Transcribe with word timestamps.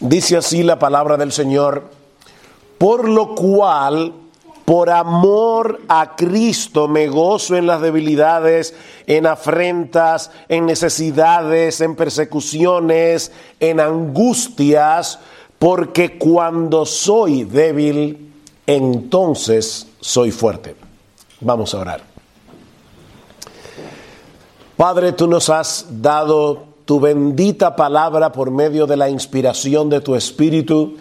Dice 0.00 0.36
así 0.36 0.62
la 0.62 0.78
palabra 0.78 1.16
del 1.16 1.32
Señor, 1.32 1.90
por 2.78 3.08
lo 3.08 3.34
cual, 3.34 4.12
por 4.64 4.90
amor 4.90 5.80
a 5.88 6.14
Cristo, 6.14 6.86
me 6.86 7.08
gozo 7.08 7.56
en 7.56 7.66
las 7.66 7.80
debilidades, 7.80 8.74
en 9.08 9.26
afrentas, 9.26 10.30
en 10.48 10.66
necesidades, 10.66 11.80
en 11.80 11.96
persecuciones, 11.96 13.32
en 13.58 13.80
angustias, 13.80 15.18
porque 15.58 16.16
cuando 16.16 16.86
soy 16.86 17.42
débil, 17.42 18.32
entonces 18.68 19.88
soy 20.00 20.30
fuerte. 20.30 20.76
Vamos 21.40 21.74
a 21.74 21.78
orar. 21.78 22.02
Padre, 24.76 25.10
tú 25.10 25.26
nos 25.26 25.50
has 25.50 25.86
dado 25.90 26.67
tu 26.88 27.00
bendita 27.00 27.76
palabra 27.76 28.32
por 28.32 28.50
medio 28.50 28.86
de 28.86 28.96
la 28.96 29.10
inspiración 29.10 29.90
de 29.90 30.00
tu 30.00 30.14
Espíritu 30.14 30.94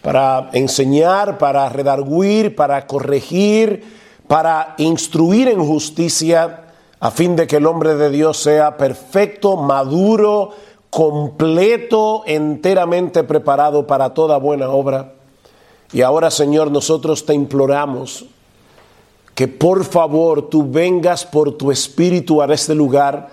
para 0.00 0.48
enseñar, 0.54 1.36
para 1.36 1.68
redarguir, 1.68 2.56
para 2.56 2.86
corregir, 2.86 3.84
para 4.26 4.74
instruir 4.78 5.48
en 5.48 5.62
justicia, 5.62 6.72
a 7.00 7.10
fin 7.10 7.36
de 7.36 7.46
que 7.46 7.56
el 7.56 7.66
hombre 7.66 7.96
de 7.96 8.08
Dios 8.08 8.38
sea 8.38 8.78
perfecto, 8.78 9.58
maduro, 9.58 10.52
completo, 10.88 12.22
enteramente 12.24 13.22
preparado 13.22 13.86
para 13.86 14.14
toda 14.14 14.38
buena 14.38 14.70
obra. 14.70 15.12
Y 15.92 16.00
ahora, 16.00 16.30
Señor, 16.30 16.70
nosotros 16.70 17.26
te 17.26 17.34
imploramos 17.34 18.24
que 19.34 19.48
por 19.48 19.84
favor 19.84 20.48
tú 20.48 20.70
vengas 20.70 21.26
por 21.26 21.58
tu 21.58 21.70
espíritu 21.70 22.40
a 22.40 22.46
este 22.46 22.74
lugar 22.74 23.28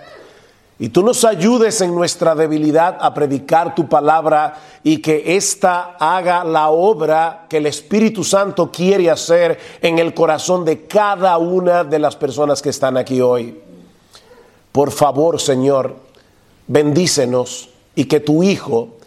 y 0.83 0.89
tú 0.89 1.01
nos 1.01 1.23
ayudes 1.23 1.79
en 1.79 1.95
nuestra 1.95 2.35
debilidad 2.35 2.97
a 2.99 3.13
predicar 3.13 3.73
tu 3.73 3.87
palabra 3.87 4.55
y 4.83 4.97
que 4.97 5.37
ésta 5.37 5.95
haga 5.97 6.43
la 6.43 6.71
obra 6.71 7.45
que 7.47 7.55
el 7.55 7.67
Espíritu 7.67 8.21
Santo 8.25 8.69
quiere 8.69 9.09
hacer 9.09 9.57
en 9.81 9.97
el 9.97 10.13
corazón 10.13 10.65
de 10.65 10.85
cada 10.85 11.37
una 11.37 11.85
de 11.85 11.99
las 11.99 12.17
personas 12.17 12.61
que 12.61 12.67
están 12.67 12.97
aquí 12.97 13.21
hoy. 13.21 13.57
Por 14.73 14.91
favor, 14.91 15.39
Señor, 15.39 15.95
bendícenos 16.67 17.69
y 17.95 18.03
que 18.03 18.19
tu 18.19 18.43
Hijo 18.43 18.97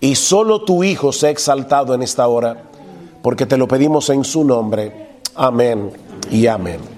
y 0.00 0.14
solo 0.14 0.64
tu 0.64 0.84
Hijo 0.84 1.12
sea 1.12 1.28
exaltado 1.28 1.92
en 1.92 2.00
esta 2.00 2.26
hora, 2.28 2.62
porque 3.20 3.44
te 3.44 3.58
lo 3.58 3.68
pedimos 3.68 4.08
en 4.08 4.24
su 4.24 4.42
nombre. 4.42 5.18
Amén 5.34 5.92
y 6.30 6.46
amén. 6.46 6.95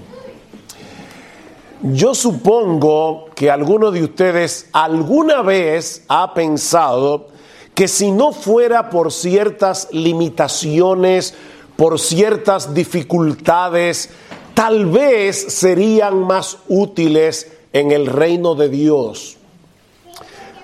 Yo 1.83 2.12
supongo 2.12 3.27
que 3.37 3.53
alguno 3.53 3.93
de 3.93 4.03
ustedes 4.03 4.69
alguna 4.73 5.43
vez 5.43 6.05
ha 6.09 6.35
pensado 6.35 7.29
que 7.73 7.87
si 7.87 8.11
no 8.11 8.33
fuera 8.33 8.91
por 8.91 9.12
ciertas 9.12 9.87
limitaciones, 9.93 11.35
por 11.77 12.01
ciertas 12.01 12.75
dificultades, 12.75 14.11
tal 14.55 14.87
vez 14.87 15.41
serían 15.55 16.19
más 16.19 16.59
útiles 16.67 17.53
en 17.73 17.92
el 17.92 18.09
reino 18.09 18.57
de 18.57 18.69
Dios. 18.69 19.37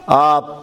Ah, 0.09 0.63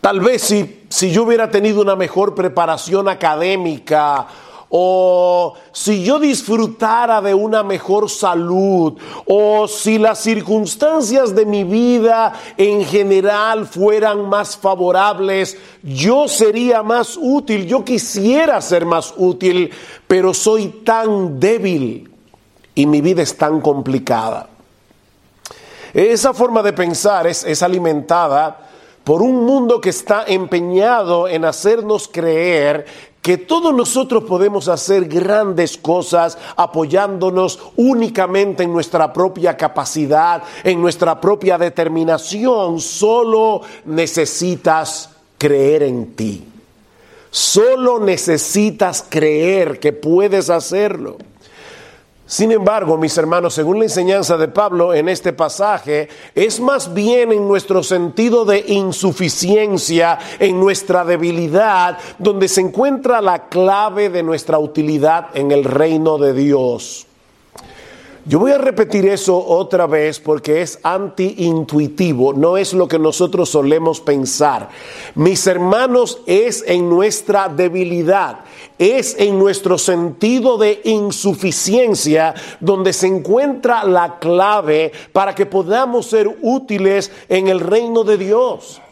tal 0.00 0.18
vez 0.18 0.42
si, 0.42 0.82
si 0.88 1.12
yo 1.12 1.22
hubiera 1.22 1.52
tenido 1.52 1.80
una 1.80 1.94
mejor 1.94 2.34
preparación 2.34 3.08
académica, 3.08 4.26
o 4.70 5.54
si 5.72 6.04
yo 6.04 6.18
disfrutara 6.18 7.22
de 7.22 7.34
una 7.34 7.62
mejor 7.62 8.10
salud, 8.10 8.94
o 9.24 9.66
si 9.66 9.98
las 9.98 10.18
circunstancias 10.20 11.34
de 11.34 11.46
mi 11.46 11.64
vida 11.64 12.34
en 12.56 12.84
general 12.84 13.66
fueran 13.66 14.28
más 14.28 14.56
favorables, 14.56 15.56
yo 15.82 16.28
sería 16.28 16.82
más 16.82 17.18
útil, 17.20 17.66
yo 17.66 17.84
quisiera 17.84 18.60
ser 18.60 18.84
más 18.84 19.14
útil, 19.16 19.70
pero 20.06 20.34
soy 20.34 20.82
tan 20.84 21.40
débil 21.40 22.10
y 22.74 22.86
mi 22.86 23.00
vida 23.00 23.22
es 23.22 23.36
tan 23.36 23.60
complicada. 23.60 24.48
Esa 25.94 26.34
forma 26.34 26.62
de 26.62 26.74
pensar 26.74 27.26
es, 27.26 27.42
es 27.44 27.62
alimentada 27.62 28.68
por 29.02 29.22
un 29.22 29.46
mundo 29.46 29.80
que 29.80 29.88
está 29.88 30.24
empeñado 30.26 31.28
en 31.28 31.46
hacernos 31.46 32.08
creer 32.08 32.84
que 33.28 33.36
todos 33.36 33.74
nosotros 33.74 34.24
podemos 34.24 34.68
hacer 34.68 35.04
grandes 35.04 35.76
cosas 35.76 36.38
apoyándonos 36.56 37.58
únicamente 37.76 38.62
en 38.62 38.72
nuestra 38.72 39.12
propia 39.12 39.54
capacidad, 39.54 40.42
en 40.64 40.80
nuestra 40.80 41.20
propia 41.20 41.58
determinación. 41.58 42.80
Solo 42.80 43.60
necesitas 43.84 45.10
creer 45.36 45.82
en 45.82 46.14
ti. 46.14 46.42
Solo 47.30 48.00
necesitas 48.00 49.04
creer 49.06 49.78
que 49.78 49.92
puedes 49.92 50.48
hacerlo. 50.48 51.18
Sin 52.28 52.52
embargo, 52.52 52.98
mis 52.98 53.16
hermanos, 53.16 53.54
según 53.54 53.78
la 53.78 53.86
enseñanza 53.86 54.36
de 54.36 54.48
Pablo 54.48 54.92
en 54.92 55.08
este 55.08 55.32
pasaje, 55.32 56.10
es 56.34 56.60
más 56.60 56.92
bien 56.92 57.32
en 57.32 57.48
nuestro 57.48 57.82
sentido 57.82 58.44
de 58.44 58.62
insuficiencia, 58.66 60.18
en 60.38 60.60
nuestra 60.60 61.06
debilidad, 61.06 61.96
donde 62.18 62.48
se 62.48 62.60
encuentra 62.60 63.22
la 63.22 63.48
clave 63.48 64.10
de 64.10 64.22
nuestra 64.22 64.58
utilidad 64.58 65.28
en 65.32 65.52
el 65.52 65.64
reino 65.64 66.18
de 66.18 66.34
Dios. 66.34 67.07
Yo 68.28 68.38
voy 68.38 68.52
a 68.52 68.58
repetir 68.58 69.06
eso 69.06 69.42
otra 69.42 69.86
vez 69.86 70.20
porque 70.20 70.60
es 70.60 70.80
anti-intuitivo, 70.82 72.34
no 72.34 72.58
es 72.58 72.74
lo 72.74 72.86
que 72.86 72.98
nosotros 72.98 73.48
solemos 73.48 74.02
pensar. 74.02 74.68
Mis 75.14 75.46
hermanos, 75.46 76.20
es 76.26 76.62
en 76.66 76.90
nuestra 76.90 77.48
debilidad, 77.48 78.40
es 78.78 79.16
en 79.18 79.38
nuestro 79.38 79.78
sentido 79.78 80.58
de 80.58 80.82
insuficiencia 80.84 82.34
donde 82.60 82.92
se 82.92 83.06
encuentra 83.06 83.84
la 83.84 84.18
clave 84.18 84.92
para 85.14 85.34
que 85.34 85.46
podamos 85.46 86.04
ser 86.04 86.28
útiles 86.42 87.10
en 87.30 87.48
el 87.48 87.60
reino 87.60 88.04
de 88.04 88.18
Dios. 88.18 88.82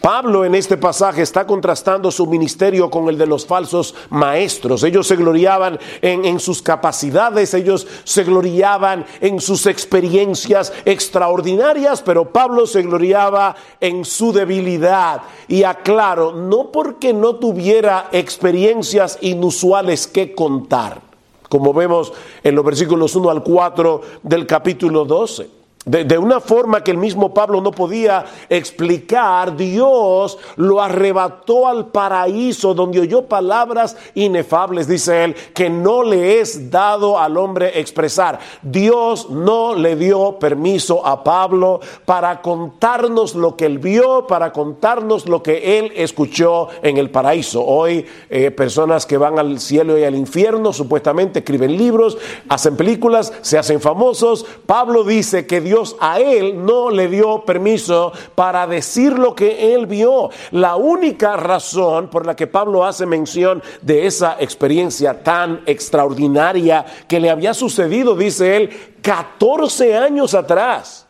Pablo 0.00 0.44
en 0.44 0.54
este 0.54 0.76
pasaje 0.76 1.22
está 1.22 1.46
contrastando 1.46 2.10
su 2.10 2.26
ministerio 2.26 2.88
con 2.88 3.08
el 3.08 3.18
de 3.18 3.26
los 3.26 3.44
falsos 3.44 3.94
maestros. 4.10 4.84
Ellos 4.84 5.06
se 5.06 5.16
gloriaban 5.16 5.78
en, 6.00 6.38
sus 6.38 6.62
capacidades, 6.62 7.52
ellos 7.52 7.86
se 8.04 8.22
gloriaban 8.22 9.04
en 9.20 9.40
sus 9.40 9.66
experiencias 9.66 10.72
extraordinarias, 10.84 12.02
pero 12.02 12.32
Pablo 12.32 12.66
se 12.66 12.82
gloriaba 12.82 13.56
en 13.80 14.04
su 14.04 14.32
debilidad. 14.32 15.22
Y 15.48 15.64
aclaro, 15.64 16.32
no 16.32 16.70
porque 16.70 17.12
no 17.12 17.36
tuviera 17.36 18.08
experiencias 18.12 19.18
inusuales 19.20 20.06
que 20.06 20.32
contar, 20.34 21.00
como 21.48 21.74
vemos 21.74 22.12
en 22.44 22.54
los 22.54 22.64
versículos 22.64 23.16
1 23.16 23.30
al 23.30 23.42
4 23.42 24.00
del 24.22 24.46
capítulo 24.46 25.04
12 25.04 25.57
de, 25.88 26.18
una 26.18 26.40
forma 26.40 26.84
que 26.84 26.90
el 26.90 26.98
mismo 26.98 27.32
Pablo 27.32 27.60
no 27.60 27.70
podía 27.70 28.24
explicar, 28.48 29.56
Dios 29.56 30.38
lo 30.56 30.82
arrebató 30.82 31.66
al 31.66 31.86
paraíso 31.86 32.74
donde 32.74 33.00
oyó 33.00 33.22
palabras 33.22 33.96
inefables, 34.14 34.86
dice 34.86 35.24
él, 35.24 35.36
que 35.54 35.70
no 35.70 36.02
le 36.02 36.40
es 36.40 36.70
dado 36.70 37.18
al 37.18 37.38
hombre 37.38 37.80
expresar. 37.80 38.38
Dios 38.60 39.30
no 39.30 39.74
le 39.74 39.96
dio 39.96 40.38
permiso 40.38 41.06
a 41.06 41.24
Pablo 41.24 41.80
para 42.04 42.42
contarnos 42.42 43.34
lo 43.34 43.56
que 43.56 43.66
él 43.66 43.78
vio, 43.78 44.26
para 44.26 44.52
contarnos 44.52 45.26
lo 45.26 45.42
que 45.42 45.78
él 45.78 45.92
escuchó 45.96 46.68
en 46.82 46.98
el 46.98 47.10
paraíso. 47.10 47.64
Hoy 47.64 48.04
eh, 48.28 48.50
personas 48.50 49.06
que 49.06 49.16
van 49.16 49.38
al 49.38 49.58
cielo 49.58 49.98
y 49.98 50.04
al 50.04 50.14
infierno 50.14 50.72
supuestamente 50.72 51.38
escriben 51.38 51.76
libros, 51.76 52.18
hacen 52.48 52.76
películas, 52.76 53.32
se 53.40 53.56
hacen 53.56 53.80
famosos. 53.80 54.44
Pablo 54.66 55.04
dice 55.04 55.46
que 55.46 55.62
Dios 55.62 55.77
a 56.00 56.20
él 56.20 56.64
no 56.64 56.90
le 56.90 57.08
dio 57.08 57.44
permiso 57.44 58.12
para 58.34 58.66
decir 58.66 59.18
lo 59.18 59.34
que 59.34 59.74
él 59.74 59.86
vio. 59.86 60.30
La 60.52 60.76
única 60.76 61.36
razón 61.36 62.08
por 62.08 62.26
la 62.26 62.36
que 62.36 62.46
Pablo 62.46 62.84
hace 62.84 63.06
mención 63.06 63.62
de 63.82 64.06
esa 64.06 64.36
experiencia 64.40 65.22
tan 65.22 65.62
extraordinaria 65.66 66.84
que 67.06 67.20
le 67.20 67.30
había 67.30 67.54
sucedido, 67.54 68.14
dice 68.14 68.56
él, 68.56 68.70
14 69.02 69.96
años 69.96 70.34
atrás. 70.34 71.06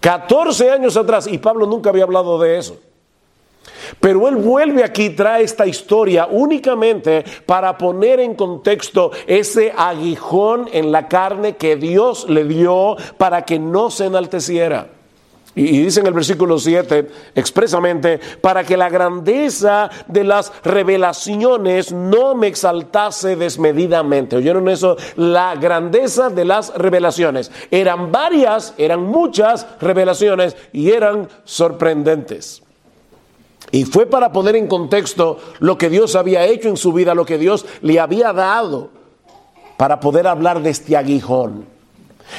14 0.00 0.70
años 0.70 0.96
atrás. 0.96 1.26
Y 1.26 1.38
Pablo 1.38 1.66
nunca 1.66 1.90
había 1.90 2.04
hablado 2.04 2.38
de 2.38 2.58
eso. 2.58 2.78
Pero 4.00 4.28
él 4.28 4.36
vuelve 4.36 4.84
aquí, 4.84 5.10
trae 5.10 5.44
esta 5.44 5.66
historia 5.66 6.28
únicamente 6.30 7.24
para 7.46 7.76
poner 7.76 8.20
en 8.20 8.34
contexto 8.34 9.10
ese 9.26 9.72
aguijón 9.76 10.68
en 10.72 10.92
la 10.92 11.08
carne 11.08 11.56
que 11.56 11.76
Dios 11.76 12.28
le 12.28 12.44
dio 12.44 12.96
para 13.16 13.42
que 13.42 13.58
no 13.58 13.90
se 13.90 14.06
enalteciera. 14.06 14.88
Y 15.58 15.82
dice 15.82 15.98
en 15.98 16.06
el 16.06 16.12
versículo 16.12 16.56
7 16.56 17.08
expresamente, 17.34 18.20
para 18.40 18.62
que 18.62 18.76
la 18.76 18.88
grandeza 18.88 19.90
de 20.06 20.22
las 20.22 20.52
revelaciones 20.62 21.90
no 21.90 22.36
me 22.36 22.46
exaltase 22.46 23.34
desmedidamente. 23.34 24.36
¿Oyeron 24.36 24.68
eso? 24.68 24.96
La 25.16 25.56
grandeza 25.56 26.30
de 26.30 26.44
las 26.44 26.72
revelaciones. 26.74 27.50
Eran 27.72 28.12
varias, 28.12 28.72
eran 28.78 29.02
muchas 29.02 29.66
revelaciones 29.80 30.56
y 30.72 30.92
eran 30.92 31.28
sorprendentes. 31.42 32.62
Y 33.70 33.84
fue 33.84 34.06
para 34.06 34.32
poner 34.32 34.56
en 34.56 34.66
contexto 34.66 35.38
lo 35.58 35.76
que 35.76 35.90
Dios 35.90 36.16
había 36.16 36.44
hecho 36.46 36.68
en 36.68 36.76
su 36.76 36.92
vida, 36.92 37.14
lo 37.14 37.26
que 37.26 37.38
Dios 37.38 37.66
le 37.82 38.00
había 38.00 38.32
dado, 38.32 38.90
para 39.76 40.00
poder 40.00 40.26
hablar 40.26 40.62
de 40.62 40.70
este 40.70 40.96
aguijón. 40.96 41.77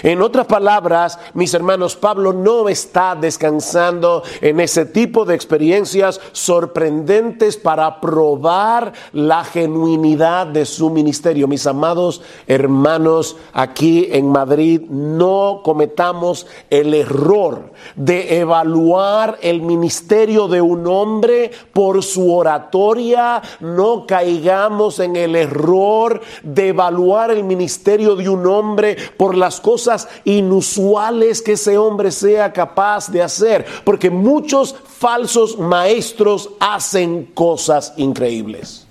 En 0.03 0.21
otras 0.21 0.45
palabras, 0.45 1.19
mis 1.33 1.53
hermanos, 1.53 1.95
Pablo 1.95 2.31
no 2.31 2.69
está 2.69 3.15
descansando 3.15 4.24
en 4.39 4.59
ese 4.59 4.86
tipo 4.86 5.25
de 5.25 5.36
experiencias 5.36 6.21
sorprendentes 6.31 7.57
para 7.57 8.00
probar 8.00 8.94
la 9.13 9.44
genuinidad 9.44 10.47
de 10.47 10.65
su 10.65 10.89
ministerio. 10.89 11.47
Mis 11.47 11.65
amados 11.68 12.21
hermanos, 12.47 13.36
aquí 13.51 14.07
en 14.12 14.31
Madrid 14.31 14.81
no 14.89 15.62
cometamos 15.63 16.47
el 16.69 16.94
error 16.94 17.71
de 17.95 18.39
evaluar 18.39 19.38
el 19.41 19.62
ministerio 19.62 20.47
de 20.47 20.62
un 20.62 20.88
hombre 20.88 21.51
por 21.74 22.03
su 22.03 22.33
oratoria, 22.33 23.41
no 23.59 24.06
caigamos 24.06 25.00
en 25.00 25.15
el 25.15 25.36
error 25.36 26.21
de 26.44 26.69
evaluar 26.69 27.31
el 27.31 27.44
ministerio 27.44 28.15
de 28.15 28.30
un 28.30 28.45
hombre 28.45 28.95
por 29.18 29.36
las 29.36 29.59
cosas 29.59 29.78
inusuales 30.23 31.41
que 31.41 31.53
ese 31.53 31.77
hombre 31.77 32.11
sea 32.11 32.51
capaz 32.51 33.09
de 33.09 33.21
hacer, 33.21 33.65
porque 33.83 34.09
muchos 34.09 34.75
falsos 34.85 35.57
maestros 35.57 36.49
hacen 36.59 37.25
cosas 37.33 37.93
increíbles. 37.97 38.85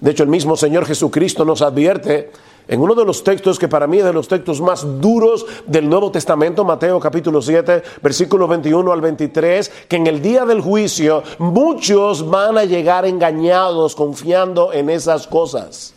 De 0.00 0.10
hecho, 0.10 0.24
el 0.24 0.28
mismo 0.28 0.56
Señor 0.56 0.84
Jesucristo 0.84 1.44
nos 1.44 1.62
advierte 1.62 2.30
en 2.68 2.80
uno 2.80 2.94
de 2.94 3.04
los 3.04 3.24
textos 3.24 3.58
que 3.58 3.68
para 3.68 3.86
mí 3.86 3.98
es 3.98 4.04
de 4.04 4.12
los 4.12 4.28
textos 4.28 4.60
más 4.60 5.00
duros 5.00 5.46
del 5.66 5.88
Nuevo 5.88 6.10
Testamento, 6.10 6.64
Mateo 6.64 6.98
capítulo 7.00 7.42
7, 7.42 7.82
versículos 8.02 8.48
21 8.48 8.92
al 8.92 9.00
23, 9.00 9.70
que 9.88 9.96
en 9.96 10.06
el 10.06 10.22
día 10.22 10.44
del 10.44 10.60
juicio 10.60 11.22
muchos 11.38 12.28
van 12.28 12.58
a 12.58 12.64
llegar 12.64 13.04
engañados 13.04 13.94
confiando 13.94 14.72
en 14.72 14.90
esas 14.90 15.26
cosas. 15.26 15.94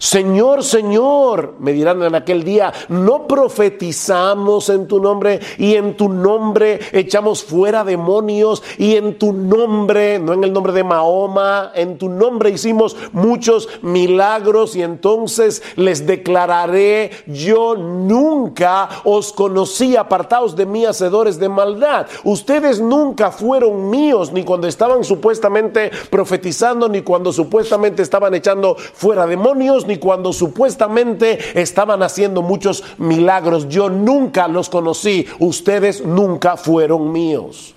Señor, 0.00 0.64
Señor, 0.64 1.56
me 1.58 1.74
dirán 1.74 2.02
en 2.02 2.14
aquel 2.14 2.42
día, 2.42 2.72
no 2.88 3.28
profetizamos 3.28 4.70
en 4.70 4.88
tu 4.88 4.98
nombre 4.98 5.40
y 5.58 5.74
en 5.74 5.94
tu 5.94 6.08
nombre 6.08 6.80
echamos 6.92 7.44
fuera 7.44 7.84
demonios 7.84 8.62
y 8.78 8.96
en 8.96 9.18
tu 9.18 9.34
nombre, 9.34 10.18
no 10.18 10.32
en 10.32 10.42
el 10.42 10.54
nombre 10.54 10.72
de 10.72 10.84
Mahoma, 10.84 11.72
en 11.74 11.98
tu 11.98 12.08
nombre 12.08 12.48
hicimos 12.48 12.96
muchos 13.12 13.68
milagros 13.82 14.74
y 14.74 14.82
entonces 14.82 15.62
les 15.76 16.06
declararé, 16.06 17.10
yo 17.26 17.76
nunca 17.76 18.88
os 19.04 19.34
conocí, 19.34 19.96
apartados 19.96 20.56
de 20.56 20.64
mí, 20.64 20.86
hacedores 20.86 21.38
de 21.38 21.50
maldad. 21.50 22.06
Ustedes 22.24 22.80
nunca 22.80 23.30
fueron 23.30 23.90
míos, 23.90 24.32
ni 24.32 24.44
cuando 24.44 24.66
estaban 24.66 25.04
supuestamente 25.04 25.90
profetizando, 26.08 26.88
ni 26.88 27.02
cuando 27.02 27.34
supuestamente 27.34 28.00
estaban 28.00 28.32
echando 28.32 28.76
fuera 28.76 29.26
demonios, 29.26 29.89
ni 29.90 29.98
cuando 29.98 30.32
supuestamente 30.32 31.60
estaban 31.60 32.02
haciendo 32.04 32.42
muchos 32.42 32.84
milagros. 32.96 33.68
Yo 33.68 33.90
nunca 33.90 34.46
los 34.46 34.68
conocí, 34.68 35.26
ustedes 35.40 36.06
nunca 36.06 36.56
fueron 36.56 37.10
míos 37.10 37.74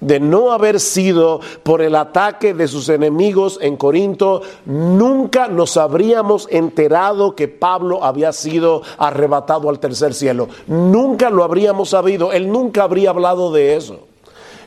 de 0.00 0.20
no 0.20 0.52
haber 0.52 0.78
sido 0.78 1.40
por 1.62 1.82
el 1.82 1.96
ataque 1.96 2.54
de 2.54 2.68
sus 2.68 2.88
enemigos 2.88 3.58
en 3.60 3.76
Corinto, 3.76 4.42
nunca 4.64 5.48
nos 5.48 5.76
habríamos 5.76 6.46
enterado 6.50 7.34
que 7.34 7.48
Pablo 7.48 8.04
había 8.04 8.32
sido 8.32 8.82
arrebatado 8.96 9.68
al 9.68 9.80
tercer 9.80 10.14
cielo. 10.14 10.48
Nunca 10.66 11.30
lo 11.30 11.42
habríamos 11.42 11.90
sabido, 11.90 12.32
él 12.32 12.50
nunca 12.50 12.84
habría 12.84 13.10
hablado 13.10 13.50
de 13.52 13.74
eso. 13.74 14.07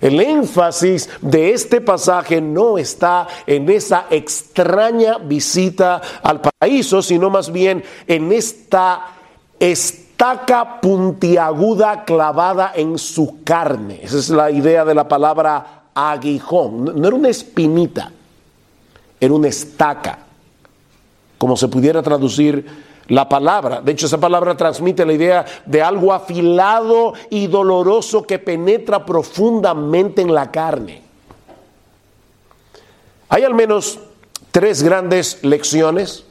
El 0.01 0.19
énfasis 0.19 1.09
de 1.21 1.53
este 1.53 1.79
pasaje 1.79 2.41
no 2.41 2.79
está 2.79 3.27
en 3.45 3.69
esa 3.69 4.07
extraña 4.09 5.19
visita 5.19 6.01
al 6.23 6.41
paraíso, 6.41 7.03
sino 7.03 7.29
más 7.29 7.51
bien 7.51 7.83
en 8.07 8.31
esta 8.31 9.05
estaca 9.59 10.81
puntiaguda 10.81 12.03
clavada 12.03 12.71
en 12.75 12.97
su 12.97 13.43
carne. 13.43 13.99
Esa 14.01 14.17
es 14.17 14.29
la 14.31 14.49
idea 14.49 14.83
de 14.83 14.95
la 14.95 15.07
palabra 15.07 15.83
aguijón. 15.93 16.99
No 16.99 17.07
era 17.07 17.15
una 17.15 17.29
espinita, 17.29 18.11
era 19.19 19.33
una 19.33 19.49
estaca, 19.49 20.17
como 21.37 21.55
se 21.55 21.67
pudiera 21.67 22.01
traducir 22.01 22.90
la 23.11 23.27
palabra. 23.27 23.81
De 23.81 23.91
hecho, 23.91 24.05
esa 24.05 24.19
palabra 24.19 24.55
transmite 24.55 25.05
la 25.05 25.11
idea 25.11 25.45
de 25.65 25.81
algo 25.81 26.13
afilado 26.13 27.13
y 27.29 27.47
doloroso 27.47 28.23
que 28.23 28.39
penetra 28.39 29.05
profundamente 29.05 30.21
en 30.21 30.33
la 30.33 30.49
carne. 30.49 31.01
Hay 33.27 33.43
al 33.43 33.53
menos 33.53 33.99
tres 34.51 34.81
grandes 34.81 35.43
lecciones 35.43 36.23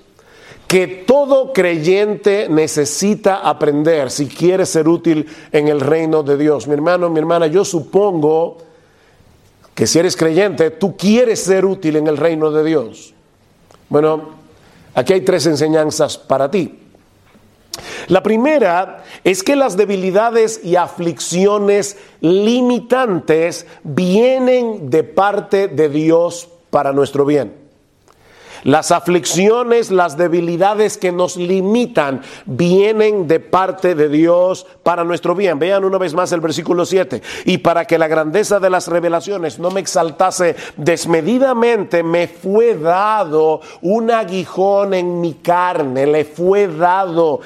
que 0.66 0.86
todo 0.86 1.52
creyente 1.52 2.48
necesita 2.48 3.46
aprender 3.46 4.10
si 4.10 4.26
quiere 4.26 4.64
ser 4.64 4.88
útil 4.88 5.26
en 5.52 5.68
el 5.68 5.80
reino 5.80 6.22
de 6.22 6.38
Dios. 6.38 6.66
Mi 6.66 6.72
hermano, 6.72 7.10
mi 7.10 7.18
hermana, 7.18 7.46
yo 7.46 7.62
supongo 7.62 8.56
que 9.74 9.86
si 9.86 9.98
eres 9.98 10.16
creyente, 10.16 10.70
tú 10.70 10.96
quieres 10.96 11.40
ser 11.40 11.66
útil 11.66 11.96
en 11.96 12.06
el 12.06 12.16
reino 12.16 12.50
de 12.50 12.64
Dios. 12.64 13.12
Bueno, 13.90 14.39
Aquí 14.94 15.12
hay 15.12 15.20
tres 15.22 15.46
enseñanzas 15.46 16.18
para 16.18 16.50
ti. 16.50 16.78
La 18.08 18.22
primera 18.22 19.04
es 19.24 19.42
que 19.42 19.56
las 19.56 19.76
debilidades 19.76 20.60
y 20.64 20.76
aflicciones 20.76 21.96
limitantes 22.20 23.66
vienen 23.84 24.90
de 24.90 25.04
parte 25.04 25.68
de 25.68 25.88
Dios 25.88 26.48
para 26.70 26.92
nuestro 26.92 27.24
bien. 27.24 27.59
Las 28.64 28.90
aflicciones, 28.90 29.90
las 29.90 30.16
debilidades 30.16 30.98
que 30.98 31.12
nos 31.12 31.36
limitan 31.36 32.22
vienen 32.44 33.26
de 33.26 33.40
parte 33.40 33.94
de 33.94 34.08
Dios 34.08 34.66
para 34.82 35.04
nuestro 35.04 35.34
bien. 35.34 35.58
Vean 35.58 35.84
una 35.84 35.98
vez 35.98 36.14
más 36.14 36.32
el 36.32 36.40
versículo 36.40 36.84
7. 36.84 37.22
Y 37.46 37.58
para 37.58 37.84
que 37.84 37.98
la 37.98 38.08
grandeza 38.08 38.60
de 38.60 38.70
las 38.70 38.88
revelaciones 38.88 39.58
no 39.58 39.70
me 39.70 39.80
exaltase 39.80 40.56
desmedidamente, 40.76 42.02
me 42.02 42.28
fue 42.28 42.74
dado 42.76 43.60
un 43.82 44.10
aguijón 44.10 44.94
en 44.94 45.20
mi 45.20 45.34
carne, 45.34 46.06
le 46.06 46.24
fue 46.24 46.68
dado 46.68 47.40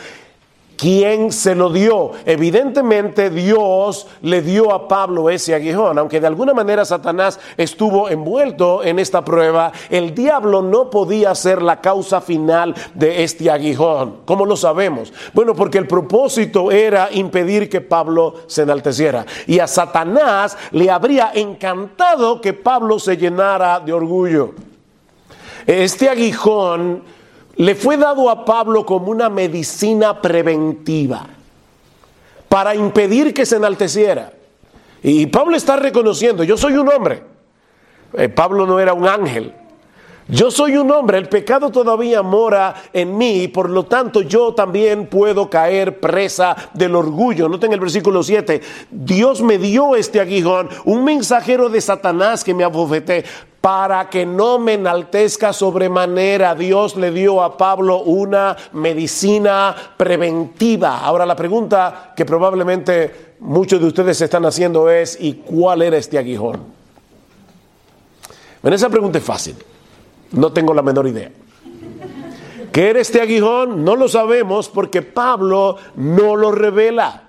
¿Quién 0.77 1.31
se 1.31 1.55
lo 1.55 1.71
dio? 1.71 2.13
Evidentemente 2.27 3.31
Dios 3.31 4.07
le 4.23 4.43
dio 4.43 4.73
a 4.73 4.89
Pablo 4.89 5.31
ese 5.31 5.55
aguijón, 5.55 5.99
aunque 5.99 6.21
de 6.21 6.27
alguna 6.27 6.53
manera 6.53 6.85
Satanás 6.85 7.39
estuvo 7.57 8.09
envuelto 8.09 8.83
en 8.83 8.99
esta 8.99 9.25
prueba, 9.25 9.73
el 9.89 10.15
diablo 10.15 10.63
no 10.63 10.91
podía 10.91 11.35
ser 11.35 11.63
la 11.63 11.81
causa 11.81 12.21
final 12.21 12.75
de 12.95 13.23
este 13.23 13.51
aguijón. 13.51 14.19
¿Cómo 14.25 14.45
lo 14.47 14.57
sabemos? 14.57 15.13
Bueno, 15.33 15.55
porque 15.55 15.79
el 15.79 15.87
propósito 15.87 16.73
era 16.73 17.09
impedir 17.13 17.69
que 17.69 17.81
Pablo 17.81 18.35
se 18.47 18.63
enalteciera. 18.63 19.25
Y 19.47 19.61
a 19.61 19.69
Satanás 19.69 20.57
le 20.73 20.91
habría 20.91 21.31
encantado 21.35 22.41
que 22.41 22.53
Pablo 22.53 22.99
se 22.99 23.17
llenara 23.17 23.81
de 23.81 23.93
orgullo. 23.93 24.55
Este 25.67 26.09
aguijón 26.09 27.03
le 27.57 27.75
fue 27.75 27.97
dado 27.97 28.31
a 28.31 28.45
Pablo 28.45 28.85
como 28.85 29.11
una 29.11 29.29
medicina 29.29 30.21
preventiva 30.21 31.27
para 32.49 32.75
impedir 32.75 33.33
que 33.33 33.47
se 33.47 33.57
enalteciera. 33.57 34.33
Y 35.03 35.27
Pablo 35.27 35.57
está 35.57 35.77
reconociendo, 35.77 36.45
yo 36.45 36.57
soy 36.57 36.75
un 36.75 36.89
hombre. 36.89 37.23
Eh, 38.15 38.29
Pablo 38.29 38.67
no 38.67 38.81
era 38.81 38.95
un 38.95 39.07
ángel. 39.07 39.55
Yo 40.27 40.51
soy 40.51 40.77
un 40.79 40.91
hombre, 40.91 41.19
el 41.19 41.29
pecado 41.29 41.69
todavía 41.69 42.23
mora 42.23 42.75
en 42.95 43.19
mí 43.19 43.43
y 43.43 43.49
por 43.49 43.69
lo 43.69 43.85
tanto 43.85 44.23
yo 44.23 44.55
también 44.55 45.07
puedo 45.07 45.51
caer 45.51 46.01
presa 46.01 46.57
del 46.73 46.97
orgullo. 46.97 47.47
Noten 47.47 47.75
el 47.75 47.81
versículo 47.81 48.23
7. 48.23 48.63
Dios 48.91 49.43
me 49.43 49.59
dio 49.59 49.95
este 49.97 50.21
aguijón, 50.21 50.71
un 50.87 51.05
mensajero 51.05 51.69
de 51.69 51.79
Satanás 51.83 52.43
que 52.43 52.55
me 52.55 52.65
abofeté 52.65 53.23
para 53.61 54.09
que 54.09 54.25
no 54.25 54.59
me 54.59 54.75
enaltezca 54.75 55.53
sobremanera. 55.53 56.55
Dios 56.55 56.97
le 56.97 57.11
dio 57.11 57.43
a 57.43 57.59
Pablo 57.59 58.01
una 58.01 58.57
medicina 58.73 59.77
preventiva. 59.99 61.01
Ahora 61.01 61.27
la 61.27 61.37
pregunta 61.37 62.15
que 62.17 62.25
probablemente 62.25 63.35
muchos 63.41 63.79
de 63.79 63.89
ustedes 63.89 64.19
están 64.23 64.47
haciendo 64.47 64.89
es, 64.89 65.19
¿y 65.21 65.35
cuál 65.35 65.83
era 65.83 65.99
este 65.99 66.17
aguijón? 66.17 66.65
Bueno, 68.63 68.75
esa 68.75 68.89
pregunta 68.89 69.19
es 69.19 69.25
fácil. 69.25 69.57
No 70.35 70.53
tengo 70.53 70.75
la 70.75 70.83
menor 70.83 71.07
idea. 71.07 71.31
¿Qué 72.73 72.91
era 72.91 73.01
este 73.01 73.21
aguijón? 73.21 73.85
No 73.85 73.95
lo 73.95 74.09
sabemos 74.09 74.69
porque 74.69 75.03
Pablo 75.03 75.77
no 75.97 76.35
lo 76.35 76.51
revela. 76.51 77.24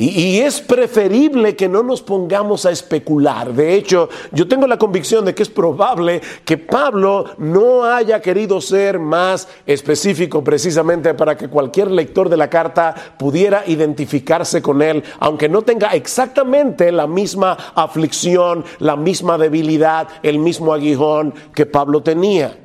Y, 0.00 0.38
es 0.38 0.60
preferible 0.60 1.56
que 1.56 1.68
no 1.68 1.82
nos 1.82 2.02
pongamos 2.02 2.64
a 2.64 2.70
especular. 2.70 3.52
De 3.52 3.74
hecho, 3.74 4.08
yo 4.30 4.46
tengo 4.46 4.68
la 4.68 4.78
convicción 4.78 5.24
de 5.24 5.34
que 5.34 5.42
es 5.42 5.48
probable 5.48 6.20
que 6.44 6.56
Pablo 6.56 7.24
no 7.38 7.82
haya 7.84 8.22
querido 8.22 8.60
ser 8.60 9.00
más 9.00 9.48
específico 9.66 10.44
precisamente 10.44 11.14
para 11.14 11.36
que 11.36 11.48
cualquier 11.48 11.90
lector 11.90 12.28
de 12.28 12.36
la 12.36 12.48
carta 12.48 12.94
pudiera 13.18 13.64
identificarse 13.66 14.62
con 14.62 14.82
él, 14.82 15.02
aunque 15.18 15.48
no 15.48 15.62
tenga 15.62 15.88
exactamente 15.88 16.92
la 16.92 17.08
misma 17.08 17.58
aflicción, 17.74 18.64
la 18.78 18.94
misma 18.94 19.36
debilidad, 19.36 20.06
el 20.22 20.38
mismo 20.38 20.72
aguijón 20.72 21.34
que 21.52 21.66
Pablo 21.66 22.04
tenía. 22.04 22.56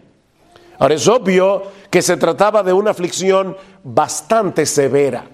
Ahora 0.78 0.94
es 0.94 1.08
obvio 1.08 1.64
que 1.90 2.04
se 2.04 2.16
trataba 2.16 2.62
de 2.62 2.74
una 2.74 2.92
aflicción 2.92 3.58
bastante 3.84 4.68
severa. 4.68 5.26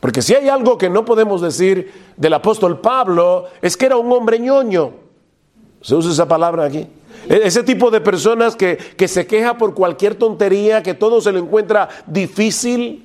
Porque 0.00 0.22
si 0.22 0.34
hay 0.34 0.48
algo 0.48 0.76
que 0.78 0.90
no 0.90 1.04
podemos 1.04 1.40
decir 1.40 1.92
del 2.16 2.34
apóstol 2.34 2.80
Pablo 2.80 3.46
es 3.62 3.76
que 3.76 3.86
era 3.86 3.96
un 3.96 4.12
hombre 4.12 4.38
ñoño. 4.38 4.92
¿Se 5.80 5.94
usa 5.94 6.12
esa 6.12 6.28
palabra 6.28 6.64
aquí? 6.64 6.86
E-, 7.28 7.40
ese 7.44 7.62
tipo 7.62 7.90
de 7.90 8.00
personas 8.00 8.56
que, 8.56 8.78
se 9.08 9.26
queja 9.26 9.56
por 9.56 9.74
cualquier 9.74 10.14
tontería, 10.14 10.82
que 10.82 10.94
todo 10.94 11.20
se 11.20 11.32
le 11.32 11.38
encuentra 11.38 11.88
difícil. 12.06 13.02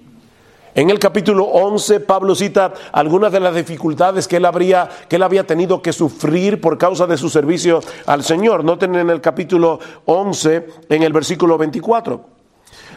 En 0.74 0.90
el 0.90 1.00
capítulo 1.00 1.44
11, 1.44 2.00
Pablo 2.00 2.34
cita 2.34 2.74
algunas 2.94 3.32
de 3.34 3.42
las 3.42 3.54
dificultades 3.54 4.26
que 4.26 4.38
él, 4.38 4.46
habría, 4.46 4.90
que 5.10 5.18
él 5.18 5.24
había 5.24 5.46
tenido 5.46 5.82
que 5.82 5.92
sufrir 5.92 6.62
por 6.62 6.78
causa 6.78 7.06
de 7.08 7.18
su 7.18 7.30
servicio 7.30 7.82
al 8.06 8.24
Señor. 8.24 8.64
Noten 8.64 8.96
en 8.96 9.10
el 9.10 9.20
capítulo 9.20 9.80
11, 10.06 10.68
en 10.88 11.04
el 11.04 11.12
versículo 11.12 11.58
24. 11.58 12.41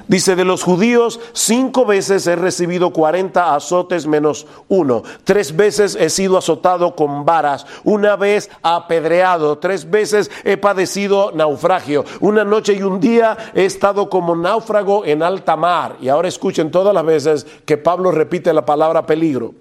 Dice, 0.07 0.37
de 0.37 0.45
los 0.45 0.63
judíos, 0.63 1.19
cinco 1.33 1.87
veces 1.87 2.27
he 2.27 2.37
recibido 2.37 2.91
cuarenta 2.91 3.55
azotes 3.55 4.07
menos 4.07 4.47
uno. 4.69 5.03
Tres 5.25 5.57
veces 5.57 5.97
he 5.99 6.11
sido 6.11 6.37
azotado 6.37 6.95
con 6.95 7.25
varas. 7.25 7.67
Una 7.85 8.17
vez 8.17 8.51
apedreado. 8.63 9.59
Tres 9.59 9.91
veces 9.91 10.31
he 10.45 10.57
padecido 10.57 11.33
naufragio. 11.33 12.05
Una 12.21 12.45
noche 12.45 12.75
y 12.75 12.83
un 12.83 13.01
día 13.01 13.37
he 13.55 13.65
estado 13.65 14.11
como 14.11 14.37
náufrago 14.37 15.05
en 15.05 15.23
alta 15.23 15.57
mar. 15.57 15.97
Y 16.01 16.09
ahora 16.09 16.29
escuchen 16.29 16.71
todas 16.71 16.95
las 16.95 17.05
veces 17.05 17.47
que 17.65 17.77
Pablo 17.77 18.11
repite 18.11 18.53
la 18.53 18.65
palabra 18.65 19.07
peligro. 19.07 19.55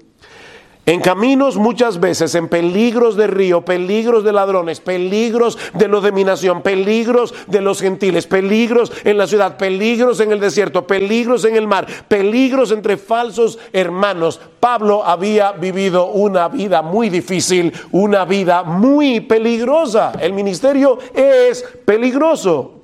En 0.86 1.00
caminos 1.00 1.56
muchas 1.56 2.02
veces, 2.02 2.36
en 2.36 2.50
peligros 2.50 3.16
de 3.16 3.28
río, 3.28 3.63
peligros 3.63 4.25
de 4.25 4.34
ladrones, 4.34 4.82
peligros 4.82 5.58
de 5.74 5.88
la 5.88 6.02
dominación, 6.02 6.62
peligros 6.62 7.34
de 7.48 7.62
los 7.62 7.80
gentiles, 7.80 8.28
peligros 8.28 8.92
en 9.06 9.18
la 9.18 9.25
ciudad, 9.25 9.56
peligros 9.56 10.20
en 10.20 10.34
el 10.34 10.42
desierto, 10.42 10.86
peligros 10.86 11.46
en 11.46 11.56
el 11.56 11.70
mar, 11.70 11.88
peligros 12.10 12.72
entre 12.72 12.98
falsos 12.98 13.60
hermanos. 13.72 14.42
Pablo 14.60 15.06
había 15.06 15.54
vivido 15.54 16.08
una 16.08 16.50
vida 16.50 16.82
muy 16.82 17.10
difícil, 17.10 17.72
una 17.94 18.25
vida 18.25 18.63
muy 18.63 19.22
peligrosa. 19.22 20.12
El 20.20 20.34
ministerio 20.34 21.00
es 21.13 21.63
peligroso. 21.86 22.82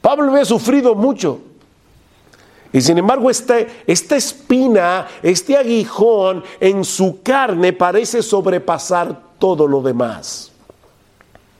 Pablo 0.00 0.32
había 0.32 0.44
sufrido 0.44 0.96
mucho. 0.96 1.42
Y 2.72 2.80
sin 2.80 2.98
embargo, 2.98 3.30
este, 3.30 3.66
esta 3.86 4.16
espina, 4.16 5.08
este 5.22 5.56
aguijón 5.56 6.44
en 6.60 6.84
su 6.84 7.22
carne 7.22 7.72
parece 7.72 8.22
sobrepasar 8.22 9.20
todo 9.38 9.66
lo 9.66 9.82
demás. 9.82 10.52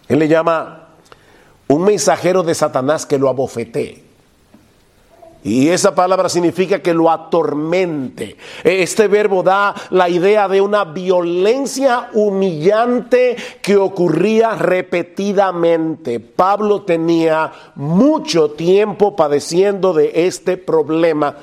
Él 0.09 0.21
le 0.21 0.29
llama 0.29 0.88
un 1.67 1.83
mensajero 1.83 2.43
de 2.43 2.55
Satanás 2.55 3.07
que 3.07 3.19
lo 3.19 3.29
abofetee. 3.29 4.10
Y 5.43 5.69
esa 5.69 5.95
palabra 5.95 6.29
significa 6.29 6.81
que 6.81 6.93
lo 6.93 7.11
atormente. 7.11 8.37
Este 8.63 9.09
verbo 9.09 9.43
da 9.43 9.75
la 9.91 10.09
idea 10.09 10.49
de 10.49 10.61
una 10.61 10.85
violencia 10.85 12.11
humillante 12.13 13.37
que 13.63 13.77
ocurría 13.77 14.51
repetidamente. 14.51 16.21
Pablo 16.21 16.83
tenía 16.83 17.53
mucho 17.75 18.51
tiempo 18.51 19.17
padeciendo 19.17 19.95
de 19.95 20.27
este 20.27 20.59
problema, 20.59 21.37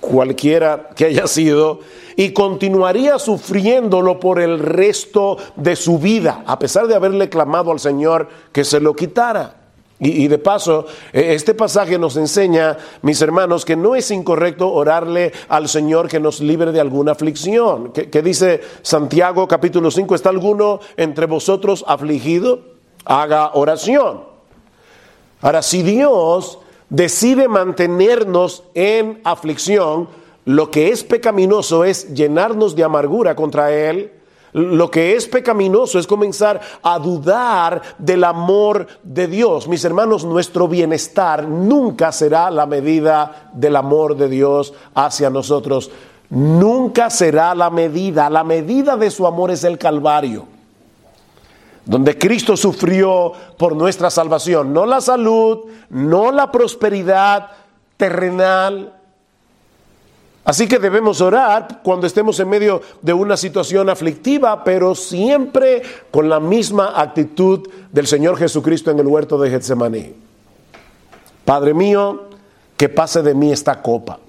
cualquiera 0.00 0.90
que 0.96 1.06
haya 1.06 1.28
sido, 1.28 1.80
y 2.16 2.32
continuaría 2.32 3.18
sufriéndolo 3.20 4.18
por 4.18 4.40
el 4.40 4.58
resto 4.58 5.36
de 5.54 5.76
su 5.76 5.98
vida, 5.98 6.42
a 6.46 6.58
pesar 6.58 6.88
de 6.88 6.96
haberle 6.96 7.28
clamado 7.28 7.70
al 7.70 7.78
Señor 7.78 8.28
que 8.50 8.64
se 8.64 8.80
lo 8.80 8.94
quitara. 8.94 9.65
Y, 9.98 10.28
de 10.28 10.36
paso, 10.36 10.86
e, 11.10 11.32
este 11.32 11.54
pasaje 11.54 11.98
nos 11.98 12.16
enseña, 12.18 12.76
mis 13.00 13.22
hermanos, 13.22 13.64
que 13.64 13.76
no 13.76 13.96
es 13.96 14.10
incorrecto 14.10 14.70
orarle 14.70 15.32
al 15.48 15.68
Señor 15.68 16.08
que 16.08 16.20
nos 16.20 16.40
libre 16.40 16.70
de 16.70 16.80
alguna 16.80 17.12
aflicción. 17.12 17.92
¿Qué, 17.92 18.22
dice 18.22 18.60
Santiago 18.82 19.48
capítulo 19.48 19.90
5? 19.90 20.14
¿Está 20.14 20.28
alguno 20.28 20.80
entre 20.98 21.24
vosotros 21.24 21.82
afligido? 21.88 22.60
Haga 23.06 23.52
oración. 23.54 24.24
Ahora, 25.40 25.62
si 25.62 25.82
Dios 25.82 26.58
decide 26.90 27.48
mantenernos 27.48 28.64
en 28.74 29.22
aflicción, 29.24 30.08
lo 30.44 30.70
que 30.70 30.90
es 30.90 31.04
pecaminoso 31.04 31.84
es 31.84 32.12
llenarnos 32.12 32.76
de 32.76 32.84
amargura 32.84 33.34
contra 33.34 33.72
Él 33.72 34.12
lo 34.56 34.90
que 34.90 35.14
es 35.16 35.26
pecaminoso 35.26 35.98
es 35.98 36.06
comenzar 36.06 36.58
a 36.82 36.98
dudar 36.98 37.82
del 37.98 38.24
amor 38.24 38.86
de 39.02 39.26
Dios. 39.26 39.68
Mis 39.68 39.84
hermanos, 39.84 40.24
nuestro 40.24 40.66
bienestar 40.66 41.46
nunca 41.46 42.10
será 42.10 42.50
la 42.50 42.64
medida 42.64 43.50
del 43.52 43.76
amor 43.76 44.16
de 44.16 44.30
Dios 44.30 44.72
hacia 44.94 45.28
nosotros. 45.28 45.90
Nunca 46.30 47.10
será 47.10 47.54
la 47.54 47.68
medida. 47.68 48.30
La 48.30 48.44
medida 48.44 48.96
de 48.96 49.10
su 49.10 49.26
amor 49.26 49.50
es 49.50 49.62
el 49.62 49.76
Calvario 49.76 50.46
donde 51.84 52.18
Cristo 52.18 52.56
sufrió 52.56 53.32
por 53.56 53.76
nuestra 53.76 54.10
salvación, 54.10 54.72
no 54.72 54.86
la 54.86 55.00
salud, 55.00 55.66
no 55.88 56.32
la 56.32 56.50
prosperidad 56.50 57.50
terrenal, 57.96 58.95
Así 60.46 60.68
que 60.68 60.78
debemos 60.78 61.20
orar 61.20 61.80
cuando 61.82 62.06
estemos 62.06 62.38
en 62.38 62.48
medio 62.48 62.80
de 63.02 63.12
una 63.12 63.36
situación 63.36 63.90
aflictiva, 63.90 64.62
pero 64.62 64.94
siempre 64.94 65.82
con 66.12 66.28
la 66.28 66.38
misma 66.38 66.92
actitud 66.94 67.68
del 67.90 68.06
Señor 68.06 68.38
Jesucristo 68.38 68.92
en 68.92 69.00
el 69.00 69.08
huerto 69.08 69.38
de 69.38 69.50
Getsemaní. 69.50 70.14
Padre 71.44 71.74
mío, 71.74 72.26
que 72.76 72.88
pase 72.88 73.22
de 73.22 73.34
mí 73.34 73.50
esta 73.50 73.82
copa, 73.82 74.20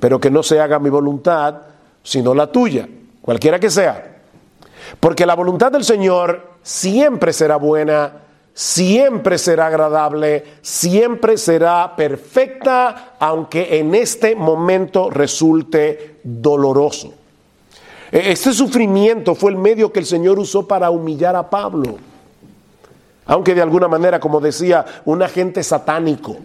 pero 0.00 0.18
que 0.18 0.32
no 0.32 0.42
se 0.42 0.58
haga 0.58 0.80
mi 0.80 0.90
voluntad, 0.90 1.62
sino 2.02 2.34
la 2.34 2.50
tuya, 2.50 2.88
cualquiera 3.22 3.60
que 3.60 3.70
sea. 3.70 4.22
Porque 4.98 5.26
la 5.26 5.36
voluntad 5.36 5.70
del 5.70 5.84
Señor 5.84 6.54
siempre 6.60 7.32
será 7.32 7.54
buena 7.54 8.14
siempre 8.58 9.38
será 9.38 9.68
agradable, 9.68 10.42
siempre 10.62 11.38
será 11.38 11.94
perfecta, 11.94 13.14
aunque 13.20 13.78
en 13.78 13.94
este 13.94 14.34
momento 14.34 15.10
resulte 15.10 16.16
doloroso. 16.24 17.14
E-, 18.10 18.32
este 18.32 18.52
sufrimiento 18.52 19.36
fue 19.36 19.52
el 19.52 19.58
medio 19.58 19.92
que 19.92 20.00
el 20.00 20.06
Señor 20.06 20.40
usó 20.40 20.66
para 20.66 20.90
humillar 20.90 21.36
a 21.36 21.48
Pablo. 21.48 21.98
Aunque 23.26 23.54
de 23.54 23.62
alguna 23.62 23.86
manera, 23.86 24.18
como 24.18 24.40
decía, 24.40 24.84
un 25.04 25.22
agente 25.22 25.62
satánico 25.62 26.38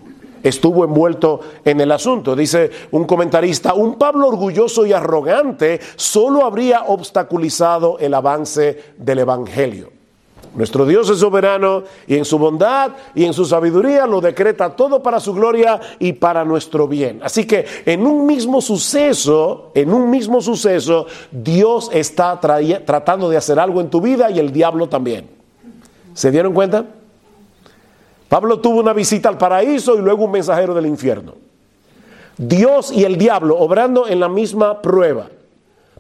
estuvo 0.44 0.84
envuelto 0.84 1.40
en 1.66 1.82
el 1.82 1.92
asunto. 1.92 2.36
Dice 2.36 2.70
un 2.92 3.06
comentarista, 3.06 3.74
un 3.74 3.96
Pablo 3.96 4.28
orgulloso 4.28 4.86
y 4.86 4.94
arrogante 4.94 5.80
solo 5.96 6.46
habría 6.46 6.84
obstaculizado 6.84 7.98
el 7.98 8.14
avance 8.14 8.94
del 9.00 9.18
Evangelio. 9.18 10.03
Nuestro 10.56 10.86
Dios 10.86 11.10
es 11.10 11.18
soberano 11.18 11.84
y 12.06 12.16
en 12.16 12.26
su 12.26 12.38
bondad 12.38 12.92
y 13.16 13.26
en 13.26 13.34
su 13.34 13.44
sabiduría 13.44 14.06
lo 14.06 14.22
decreta 14.22 14.76
todo 14.76 15.02
para 15.02 15.20
su 15.20 15.34
gloria 15.34 15.80
y 15.98 16.14
para 16.14 16.46
nuestro 16.46 16.88
bien. 16.88 17.22
Así 17.24 17.48
que 17.48 17.66
en 17.86 18.06
un 18.06 18.28
mismo 18.28 18.62
suceso, 18.62 19.72
en 19.74 19.92
un 19.92 20.12
mismo 20.12 20.42
suceso, 20.42 21.08
Dios 21.32 21.90
está 21.92 22.40
tratando 22.40 23.30
de 23.30 23.38
hacer 23.38 23.60
algo 23.60 23.82
en 23.82 23.90
tu 23.90 24.00
vida 24.00 24.30
y 24.30 24.38
el 24.38 24.52
diablo 24.52 24.88
también. 24.88 25.28
¿Se 26.14 26.30
dieron 26.30 26.54
cuenta? 26.54 26.86
Pablo 28.30 28.60
tuvo 28.60 28.80
una 28.80 28.94
visita 28.94 29.30
al 29.30 29.40
paraíso 29.40 29.96
y 29.96 30.02
luego 30.02 30.26
un 30.26 30.32
mensajero 30.32 30.76
del 30.76 30.86
infierno. 30.86 31.34
Dios 32.38 32.92
y 32.92 33.04
el 33.04 33.18
diablo 33.18 33.58
obrando 33.58 34.08
en 34.08 34.20
la 34.20 34.30
misma 34.30 34.82
prueba. 34.82 35.30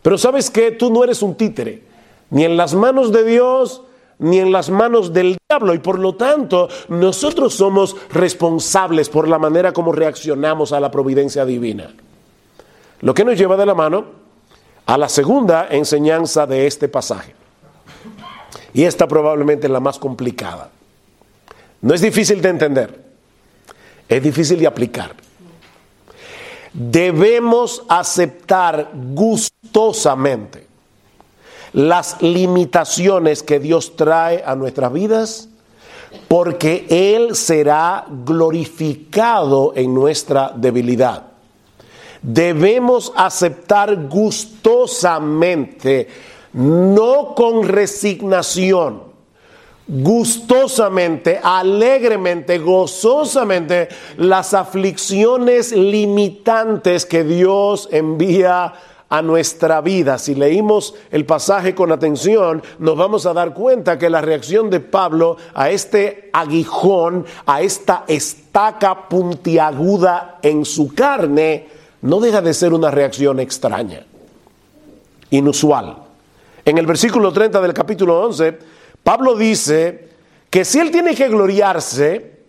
Pero 0.01 0.17
sabes 0.17 0.49
que 0.49 0.71
tú 0.71 0.91
no 0.91 1.03
eres 1.03 1.21
un 1.23 1.35
títere, 1.35 1.83
ni 2.29 2.43
en 2.43 2.57
las 2.57 2.73
manos 2.75 3.11
de 3.11 3.23
Dios, 3.23 3.83
ni 4.19 4.39
en 4.39 4.51
las 4.51 4.69
manos 4.69 5.13
del 5.13 5.37
diablo 5.49 5.73
y 5.73 5.79
por 5.79 5.99
lo 5.99 6.15
tanto 6.15 6.69
nosotros 6.89 7.53
somos 7.53 7.95
responsables 8.11 9.09
por 9.09 9.27
la 9.27 9.39
manera 9.39 9.73
como 9.73 9.91
reaccionamos 9.91 10.71
a 10.71 10.79
la 10.79 10.91
providencia 10.91 11.45
divina. 11.45 11.93
Lo 13.01 13.13
que 13.13 13.25
nos 13.25 13.37
lleva 13.37 13.57
de 13.57 13.65
la 13.65 13.73
mano 13.73 14.05
a 14.85 14.97
la 14.97 15.09
segunda 15.09 15.67
enseñanza 15.69 16.45
de 16.45 16.67
este 16.67 16.87
pasaje. 16.87 17.35
Y 18.73 18.83
esta 18.83 19.07
probablemente 19.07 19.67
es 19.67 19.71
la 19.71 19.79
más 19.79 19.99
complicada. 19.99 20.69
No 21.81 21.93
es 21.93 22.01
difícil 22.01 22.41
de 22.41 22.49
entender, 22.49 23.03
es 24.07 24.23
difícil 24.23 24.59
de 24.59 24.67
aplicar. 24.67 25.15
debemos 26.73 27.83
aceptar 27.87 28.89
gustosamente 28.93 30.72
las 31.73 32.21
limitaciones 32.21 33.43
que 33.43 33.59
Dios 33.59 33.95
trae 33.95 34.43
a 34.45 34.55
nuestras 34.55 34.93
vidas, 34.93 35.49
porque 36.27 36.85
Él 36.89 37.35
será 37.35 38.05
glorificado 38.07 39.73
en 39.75 39.93
nuestra 39.93 40.51
debilidad. 40.55 41.23
Debemos 42.21 43.11
aceptar 43.15 44.07
gustosamente, 44.07 46.07
no 46.53 47.33
con 47.35 47.67
resignación, 47.67 49.13
gustosamente, 49.87 51.39
alegremente, 51.43 52.59
gozosamente 52.59 53.89
las 54.17 54.53
aflicciones 54.53 55.73
limitantes 55.73 57.05
que 57.05 57.25
Dios 57.25 57.89
envía 57.91 58.65
a 58.65 58.73
nuestra 59.21 59.81
vida. 59.81 60.17
Si 60.17 60.35
leímos 60.35 60.95
el 61.11 61.25
pasaje 61.25 61.75
con 61.75 61.91
atención, 61.91 62.63
nos 62.79 62.97
vamos 62.97 63.25
a 63.25 63.33
dar 63.33 63.53
cuenta 63.53 63.99
que 63.99 64.09
la 64.09 64.21
reacción 64.21 64.69
de 64.69 64.79
Pablo 64.79 65.37
a 65.53 65.69
este 65.69 66.29
aguijón, 66.33 67.25
a 67.45 67.61
esta 67.61 68.05
estaca 68.07 69.07
puntiaguda 69.07 70.39
en 70.41 70.65
su 70.65 70.93
carne, 70.93 71.67
no 72.01 72.19
deja 72.19 72.41
de 72.41 72.53
ser 72.53 72.73
una 72.73 72.91
reacción 72.91 73.39
extraña, 73.39 74.05
inusual. 75.29 75.97
En 76.65 76.77
el 76.77 76.85
versículo 76.85 77.31
30 77.31 77.61
del 77.61 77.73
capítulo 77.73 78.21
11, 78.21 78.57
Pablo 79.03 79.35
dice 79.35 80.09
que 80.49 80.65
si 80.65 80.79
él 80.79 80.91
tiene 80.91 81.13
que 81.13 81.29
gloriarse, 81.29 82.39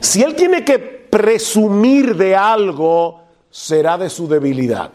si 0.00 0.22
él 0.22 0.34
tiene 0.34 0.64
que 0.64 0.78
presumir 0.78 2.16
de 2.16 2.36
algo, 2.36 3.22
será 3.50 3.96
de 3.96 4.10
su 4.10 4.28
debilidad. 4.28 4.90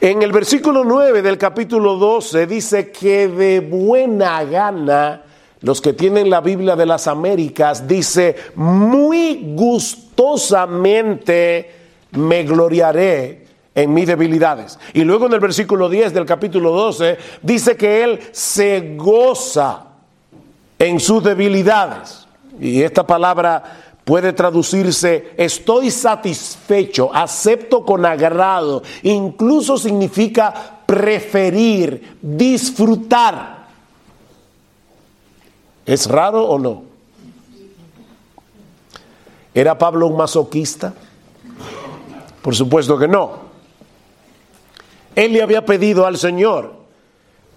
En 0.00 0.22
el 0.22 0.30
versículo 0.30 0.84
9 0.84 1.22
del 1.22 1.38
capítulo 1.38 1.96
12 1.96 2.46
dice 2.46 2.90
que 2.90 3.28
de 3.28 3.60
buena 3.60 4.44
gana, 4.44 5.22
los 5.62 5.80
que 5.80 5.94
tienen 5.94 6.28
la 6.28 6.42
Biblia 6.42 6.76
de 6.76 6.84
las 6.84 7.06
Américas, 7.06 7.88
dice, 7.88 8.36
muy 8.56 9.54
gustosamente 9.54 11.70
me 12.12 12.42
gloriaré 12.42 13.46
en 13.74 13.94
mis 13.94 14.06
debilidades. 14.06 14.78
Y 14.92 15.02
luego 15.04 15.24
en 15.26 15.32
el 15.32 15.40
versículo 15.40 15.88
10 15.88 16.12
del 16.12 16.26
capítulo 16.26 16.72
12 16.72 17.16
dice 17.42 17.74
que 17.76 18.04
Él 18.04 18.20
se 18.32 18.96
goza 18.96 19.84
en 20.78 21.00
sus 21.00 21.24
debilidades. 21.24 22.26
Y 22.60 22.82
esta 22.82 23.06
palabra 23.06 23.95
puede 24.06 24.32
traducirse 24.32 25.34
estoy 25.36 25.90
satisfecho, 25.90 27.12
acepto 27.12 27.84
con 27.84 28.06
agrado, 28.06 28.84
incluso 29.02 29.76
significa 29.76 30.78
preferir, 30.86 32.16
disfrutar. 32.22 33.66
¿Es 35.84 36.08
raro 36.08 36.44
o 36.44 36.56
no? 36.56 36.84
¿Era 39.52 39.76
Pablo 39.76 40.06
un 40.06 40.16
masoquista? 40.16 40.94
Por 42.42 42.54
supuesto 42.54 42.96
que 42.96 43.08
no. 43.08 43.40
Él 45.16 45.32
le 45.32 45.42
había 45.42 45.66
pedido 45.66 46.06
al 46.06 46.16
Señor, 46.16 46.74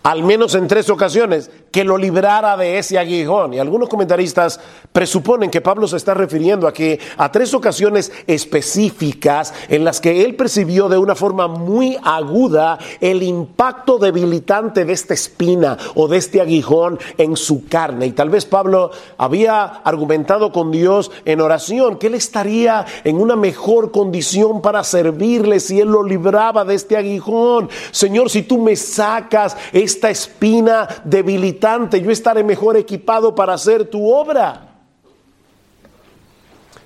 al 0.02 0.24
menos 0.24 0.56
en 0.56 0.68
tres 0.68 0.90
ocasiones, 0.90 1.52
que 1.72 1.84
lo 1.84 1.98
librara 1.98 2.58
de 2.58 2.78
ese 2.78 2.98
aguijón. 2.98 3.54
Y 3.54 3.60
algunos 3.60 3.90
comentaristas 3.90 4.60
presuponen 4.92 5.50
que 5.50 5.62
Pablo 5.62 5.88
se 5.88 5.98
está 5.98 6.14
refiriendo 6.14 6.68
aquí 6.68 6.98
a 7.18 7.32
tres 7.32 7.54
ocasiones 7.54 8.12
específicas 8.28 9.54
en 9.68 9.84
las 9.84 10.02
que 10.02 10.24
él 10.24 10.36
percibió 10.36 10.90
de 10.90 10.98
una 10.98 11.16
forma 11.16 11.48
muy 11.48 11.98
aguda 12.04 12.80
el 13.00 13.24
impacto 13.24 13.98
debilitante 13.98 14.86
de 14.86 14.94
esta 14.94 15.14
espina 15.14 15.78
o 15.96 16.08
de 16.08 16.18
este 16.18 16.42
aguijón 16.42 17.00
en 17.18 17.36
su 17.36 17.68
carne. 17.68 18.08
Y 18.08 18.12
tal 18.12 18.30
vez 18.30 18.46
Pablo 18.46 18.92
había 19.18 19.64
argumentado 19.64 20.52
con 20.52 20.72
Dios 20.72 21.12
en 21.26 21.42
oración 21.42 21.98
que 21.98 22.08
él 22.08 22.16
estaría 22.16 22.86
en 23.04 23.18
una 23.20 23.36
mejor 23.36 23.92
condición 23.92 24.62
para 24.62 24.84
servirle 24.84 25.60
si 25.60 25.80
él 25.80 25.90
lo 25.90 26.04
libraba 26.04 26.66
de 26.66 26.76
este 26.76 26.98
aguijón. 26.98 27.70
Señor, 27.92 28.30
si 28.30 28.44
tú 28.44 28.60
me 28.60 28.76
sacas 28.76 29.56
esta 29.72 30.10
espina 30.10 30.88
debilitada, 31.04 31.59
yo 31.60 32.12
estaré 32.12 32.44
mejor 32.44 32.78
equipado 32.78 33.36
para 33.36 33.54
hacer 33.54 33.86
tu 33.90 34.12
obra. 34.12 34.70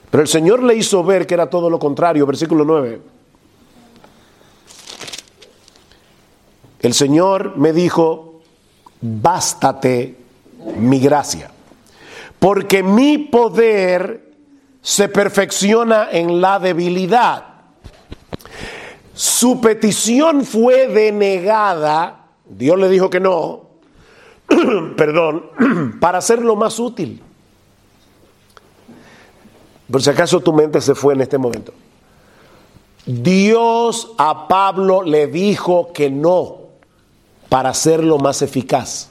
Pero 0.09 0.21
el 0.21 0.27
Señor 0.27 0.61
le 0.61 0.75
hizo 0.75 1.03
ver 1.03 1.25
que 1.25 1.33
era 1.33 1.49
todo 1.49 1.69
lo 1.69 1.79
contrario, 1.79 2.25
versículo 2.25 2.63
9. 2.63 3.01
El 6.81 6.93
Señor 6.93 7.57
me 7.57 7.73
dijo, 7.73 8.41
bástate 9.01 10.17
mi 10.77 10.99
gracia, 10.99 11.49
porque 12.39 12.83
mi 12.83 13.17
poder 13.17 14.33
se 14.81 15.07
perfecciona 15.07 16.09
en 16.11 16.41
la 16.41 16.59
debilidad. 16.59 17.45
Su 19.13 19.61
petición 19.61 20.43
fue 20.43 20.87
denegada, 20.87 22.27
Dios 22.45 22.77
le 22.77 22.89
dijo 22.89 23.09
que 23.09 23.19
no, 23.19 23.62
perdón, 24.97 25.45
para 25.99 26.17
hacerlo 26.17 26.55
más 26.55 26.79
útil. 26.79 27.21
Por 29.91 30.01
si 30.01 30.09
acaso 30.09 30.39
tu 30.39 30.53
mente 30.53 30.81
se 30.81 30.95
fue 30.95 31.13
en 31.13 31.21
este 31.21 31.37
momento. 31.37 31.73
Dios 33.05 34.13
a 34.17 34.47
Pablo 34.47 35.03
le 35.03 35.27
dijo 35.27 35.91
que 35.93 36.09
no 36.09 36.57
para 37.49 37.69
hacerlo 37.69 38.17
más 38.17 38.41
eficaz. 38.41 39.09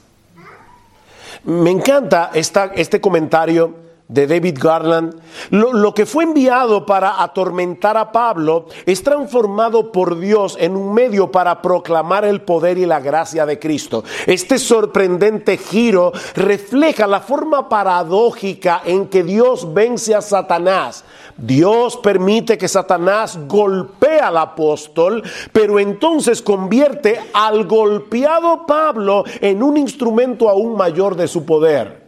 Me 1.43 1.71
encanta 1.71 2.31
esta, 2.33 2.65
este 2.75 2.99
comentario 2.99 3.82
de 4.07 4.27
David 4.27 4.57
Garland, 4.61 5.15
lo, 5.49 5.93
que 5.93 6.05
fue 6.05 6.25
enviado 6.25 6.85
para 6.85 7.23
atormentar 7.23 7.97
a 7.97 8.11
Pablo 8.11 8.67
es 8.85 9.01
transformado 9.01 9.91
por 9.91 10.19
Dios 10.19 10.57
en 10.59 10.75
un 10.75 10.93
medio 10.93 11.31
para 11.31 11.61
proclamar 11.61 12.25
el 12.25 12.41
poder 12.41 12.77
y 12.77 12.85
la 12.85 12.99
gracia 12.99 13.45
de 13.45 13.59
Cristo. 13.59 14.03
Este 14.27 14.59
sorprendente 14.59 15.57
giro 15.57 16.11
refleja 16.35 17.07
la 17.07 17.21
forma 17.21 17.69
paradójica 17.69 18.81
en 18.85 19.07
que 19.07 19.23
Dios 19.23 19.73
vence 19.73 20.13
a 20.13 20.21
Satanás. 20.21 21.03
Dios 21.37 21.97
permite 21.97 22.57
que 22.57 22.67
Satanás 22.67 23.39
golpee 23.47 24.19
al 24.19 24.37
apóstol, 24.37 25.23
pero 25.51 25.79
entonces 25.79 26.41
convierte 26.41 27.19
al 27.33 27.65
golpeado 27.65 28.65
Pablo 28.67 29.23
en 29.41 29.63
un 29.63 29.77
instrumento 29.77 30.49
aún 30.49 30.75
mayor 30.75 31.15
de 31.15 31.27
su 31.27 31.45
poder. 31.45 32.02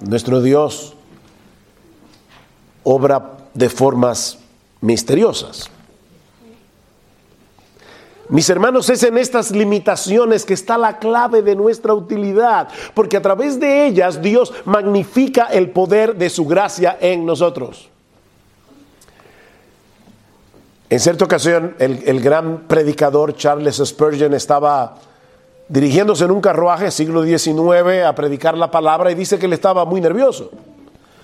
Nuestro 0.00 0.40
Dios 0.40 0.94
obra 2.82 3.38
de 3.54 3.68
formas 3.68 4.38
misteriosas. 4.80 5.70
Mis 8.28 8.48
hermanos, 8.48 8.88
es 8.88 9.02
en 9.02 9.18
estas 9.18 9.50
limitaciones 9.50 10.44
que 10.44 10.54
está 10.54 10.78
la 10.78 10.98
clave 10.98 11.42
de 11.42 11.56
nuestra 11.56 11.92
utilidad, 11.94 12.68
porque 12.94 13.16
a 13.16 13.22
través 13.22 13.58
de 13.58 13.86
ellas 13.86 14.22
Dios 14.22 14.52
magnifica 14.64 15.46
el 15.46 15.70
poder 15.70 16.14
de 16.14 16.30
su 16.30 16.46
gracia 16.46 16.96
en 17.00 17.26
nosotros. 17.26 17.88
En 20.88 21.00
cierta 21.00 21.24
ocasión, 21.24 21.74
el, 21.80 22.04
el 22.06 22.20
gran 22.20 22.68
predicador 22.68 23.34
Charles 23.34 23.82
Spurgeon 23.84 24.32
estaba 24.34 24.96
dirigiéndose 25.70 26.24
en 26.24 26.32
un 26.32 26.40
carruaje, 26.40 26.90
siglo 26.90 27.22
XIX, 27.22 28.04
a 28.04 28.14
predicar 28.14 28.58
la 28.58 28.70
palabra 28.70 29.10
y 29.12 29.14
dice 29.14 29.38
que 29.38 29.46
él 29.46 29.52
estaba 29.52 29.84
muy 29.84 30.00
nervioso. 30.00 30.50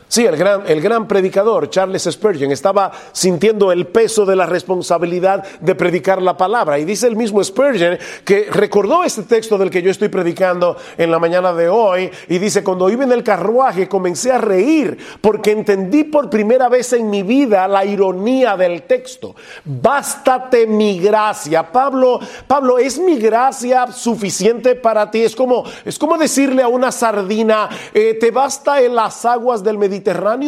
Sí, 0.09 0.25
el 0.25 0.37
gran, 0.37 0.62
el 0.69 0.81
gran 0.81 1.09
predicador, 1.09 1.69
Charles 1.69 2.05
Spurgeon, 2.05 2.53
estaba 2.53 2.92
sintiendo 3.11 3.73
el 3.73 3.88
peso 3.88 4.25
de 4.25 4.37
la 4.37 4.47
responsabilidad 4.47 5.45
de 5.59 5.75
predicar 5.75 6.23
la 6.23 6.37
palabra. 6.37 6.79
Y 6.79 6.85
dice 6.85 7.09
el 7.09 7.16
mismo 7.16 7.42
Spurgeon 7.42 7.99
que 8.25 8.47
recordó 8.49 9.03
este 9.03 9.23
texto 9.23 9.59
del 9.59 9.69
que 9.69 9.83
yo 9.83 9.90
estoy 9.90 10.09
predicando 10.09 10.77
en 10.97 11.11
la 11.11 11.19
mañana 11.19 11.53
de 11.53 11.69
hoy. 11.69 12.09
Y 12.29 12.38
dice, 12.38 12.62
cuando 12.62 12.88
iba 12.88 13.03
en 13.03 13.11
el 13.11 13.25
carruaje 13.25 13.88
comencé 13.88 14.31
a 14.31 14.38
reír 14.38 14.97
porque 15.21 15.51
entendí 15.51 16.05
por 16.05 16.31
primera 16.31 16.69
vez 16.69 16.92
en 16.92 17.11
mi 17.11 17.25
vida 17.25 17.66
la 17.66 17.85
ironía 17.85 18.57
del 18.57 18.83
texto. 18.83 19.35
Bástate 19.64 20.69
mi 20.69 21.01
gracia. 21.01 21.73
Pablo, 21.73 22.21
Pablo, 22.47 22.79
¿es 22.79 22.97
mi 23.01 23.19
gracia 23.19 23.88
suficiente 23.88 24.77
para 24.77 25.11
ti? 25.11 25.23
Es 25.23 25.35
como, 25.35 25.64
es 25.85 25.99
como 25.99 26.16
decirle 26.16 26.62
a 26.62 26.69
una 26.69 26.92
sardina, 26.92 27.69
eh, 27.92 28.16
¿te 28.21 28.31
basta 28.31 28.81
en 28.81 28.95
las 28.95 29.25
aguas 29.25 29.64
del 29.64 29.77
Mediterráneo 29.77 29.95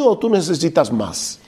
o 0.05 0.19
tú 0.19 0.31
necesitas 0.31 0.93
más? 0.93 1.41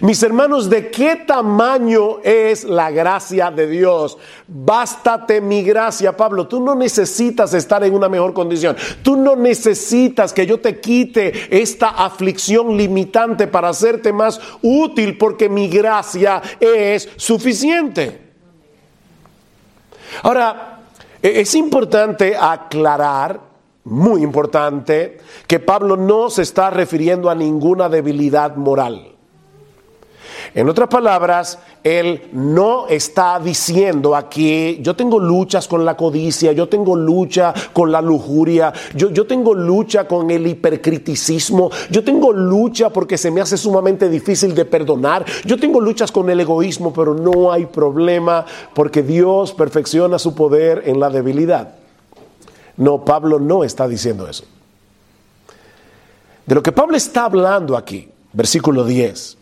Mis 0.00 0.22
hermanos, 0.22 0.68
¿de 0.68 0.90
qué 0.90 1.16
tamaño 1.16 2.20
es 2.22 2.64
la 2.64 2.90
gracia 2.90 3.50
de 3.50 3.66
Dios? 3.66 4.18
Bástate 4.46 5.40
mi 5.40 5.62
gracia, 5.62 6.16
Pablo. 6.16 6.46
Tú 6.46 6.62
no 6.62 6.74
necesitas 6.74 7.54
estar 7.54 7.82
en 7.82 7.94
una 7.94 8.08
mejor 8.08 8.34
condición. 8.34 8.76
Tú 9.02 9.16
no 9.16 9.36
necesitas 9.36 10.32
que 10.32 10.46
yo 10.46 10.60
te 10.60 10.80
quite 10.80 11.60
esta 11.62 11.88
aflicción 11.88 12.76
limitante 12.76 13.46
para 13.46 13.70
hacerte 13.70 14.12
más 14.12 14.40
útil 14.62 15.16
porque 15.16 15.48
mi 15.48 15.68
gracia 15.68 16.42
es 16.60 17.08
suficiente. 17.16 18.30
Ahora, 20.22 20.80
e-, 21.22 21.40
es 21.40 21.54
importante 21.54 22.36
aclarar 22.36 23.49
muy 23.84 24.22
importante, 24.22 25.18
que 25.46 25.58
Pablo 25.58 25.96
no 25.96 26.30
se 26.30 26.42
está 26.42 26.70
refiriendo 26.70 27.30
a 27.30 27.34
ninguna 27.34 27.88
debilidad 27.88 28.56
moral. 28.56 29.10
En 30.54 30.68
otras 30.68 30.88
palabras, 30.88 31.58
él 31.84 32.28
no 32.32 32.88
está 32.88 33.38
diciendo 33.38 34.16
aquí, 34.16 34.78
yo 34.82 34.96
tengo 34.96 35.18
luchas 35.18 35.68
con 35.68 35.84
la 35.84 35.96
codicia, 35.96 36.52
yo 36.52 36.68
tengo 36.68 36.96
lucha 36.96 37.54
con 37.72 37.92
la 37.92 38.02
lujuria, 38.02 38.72
yo, 38.94 39.10
yo, 39.10 39.26
tengo 39.26 39.54
lucha 39.54 40.08
con 40.08 40.30
el 40.30 40.46
hipercriticismo, 40.46 41.70
yo 41.90 42.02
tengo 42.02 42.32
lucha 42.32 42.90
porque 42.90 43.16
se 43.16 43.30
me 43.30 43.40
hace 43.40 43.56
sumamente 43.56 44.08
difícil 44.08 44.54
de 44.54 44.64
perdonar, 44.64 45.24
yo 45.44 45.58
tengo 45.58 45.80
luchas 45.80 46.10
con 46.10 46.28
el 46.30 46.40
egoísmo, 46.40 46.92
pero 46.92 47.14
no 47.14 47.52
hay 47.52 47.66
problema 47.66 48.44
porque 48.74 49.02
Dios 49.02 49.52
perfecciona 49.52 50.18
su 50.18 50.34
poder 50.34 50.82
en 50.86 50.98
la 50.98 51.10
debilidad. 51.10 51.79
No, 52.76 53.04
Pablo 53.04 53.38
no 53.38 53.64
está 53.64 53.86
diciendo 53.86 54.28
eso. 54.28 54.44
De 56.46 56.54
lo 56.54 56.62
que 56.62 56.72
Pablo 56.72 56.96
está 56.96 57.24
hablando 57.24 57.76
aquí, 57.76 58.08
versículo 58.32 58.84
10, 58.84 59.36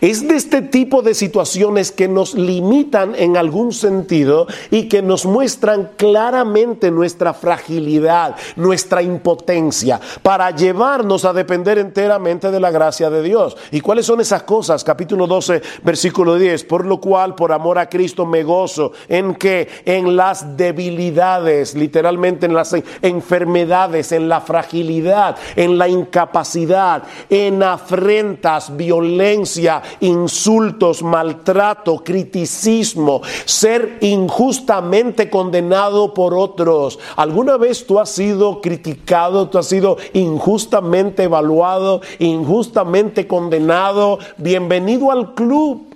es 0.00 0.26
de 0.26 0.36
este 0.36 0.62
tipo 0.62 1.02
de 1.02 1.14
situaciones 1.14 1.92
que 1.92 2.08
nos 2.08 2.34
limitan 2.34 3.14
en 3.16 3.36
algún 3.36 3.72
sentido 3.72 4.46
y 4.70 4.88
que 4.88 5.02
nos 5.02 5.26
muestran 5.26 5.90
claramente 5.96 6.90
nuestra 6.90 7.34
fragilidad, 7.34 8.36
nuestra 8.56 9.02
impotencia, 9.02 10.00
para 10.22 10.50
llevarnos 10.50 11.24
a 11.24 11.32
depender 11.32 11.78
enteramente 11.78 12.50
de 12.50 12.60
la 12.60 12.70
gracia 12.70 13.10
de 13.10 13.22
Dios. 13.22 13.56
¿Y 13.70 13.80
cuáles 13.80 14.06
son 14.06 14.20
esas 14.20 14.42
cosas? 14.42 14.84
Capítulo 14.84 15.26
12, 15.26 15.62
versículo 15.82 16.36
10. 16.36 16.64
Por 16.64 16.86
lo 16.86 17.00
cual, 17.00 17.34
por 17.34 17.52
amor 17.52 17.78
a 17.78 17.88
Cristo, 17.88 18.26
me 18.26 18.42
gozo 18.42 18.92
en 19.08 19.34
que 19.34 19.68
en 19.84 20.16
las 20.16 20.56
debilidades, 20.56 21.74
literalmente 21.74 22.46
en 22.46 22.54
las 22.54 22.74
enfermedades, 23.02 24.12
en 24.12 24.28
la 24.28 24.40
fragilidad, 24.40 25.36
en 25.56 25.78
la 25.78 25.88
incapacidad, 25.88 27.02
en 27.30 27.62
afrentas, 27.62 28.76
violencia, 28.76 29.82
insultos, 30.00 31.02
maltrato, 31.02 32.02
criticismo, 32.04 33.22
ser 33.44 33.98
injustamente 34.00 35.30
condenado 35.30 36.14
por 36.14 36.34
otros. 36.34 36.98
¿Alguna 37.16 37.56
vez 37.56 37.86
tú 37.86 37.98
has 37.98 38.10
sido 38.10 38.60
criticado, 38.60 39.48
tú 39.48 39.58
has 39.58 39.66
sido 39.66 39.96
injustamente 40.12 41.24
evaluado, 41.24 42.00
injustamente 42.18 43.26
condenado? 43.26 44.18
Bienvenido 44.38 45.10
al 45.10 45.34
club. 45.34 45.94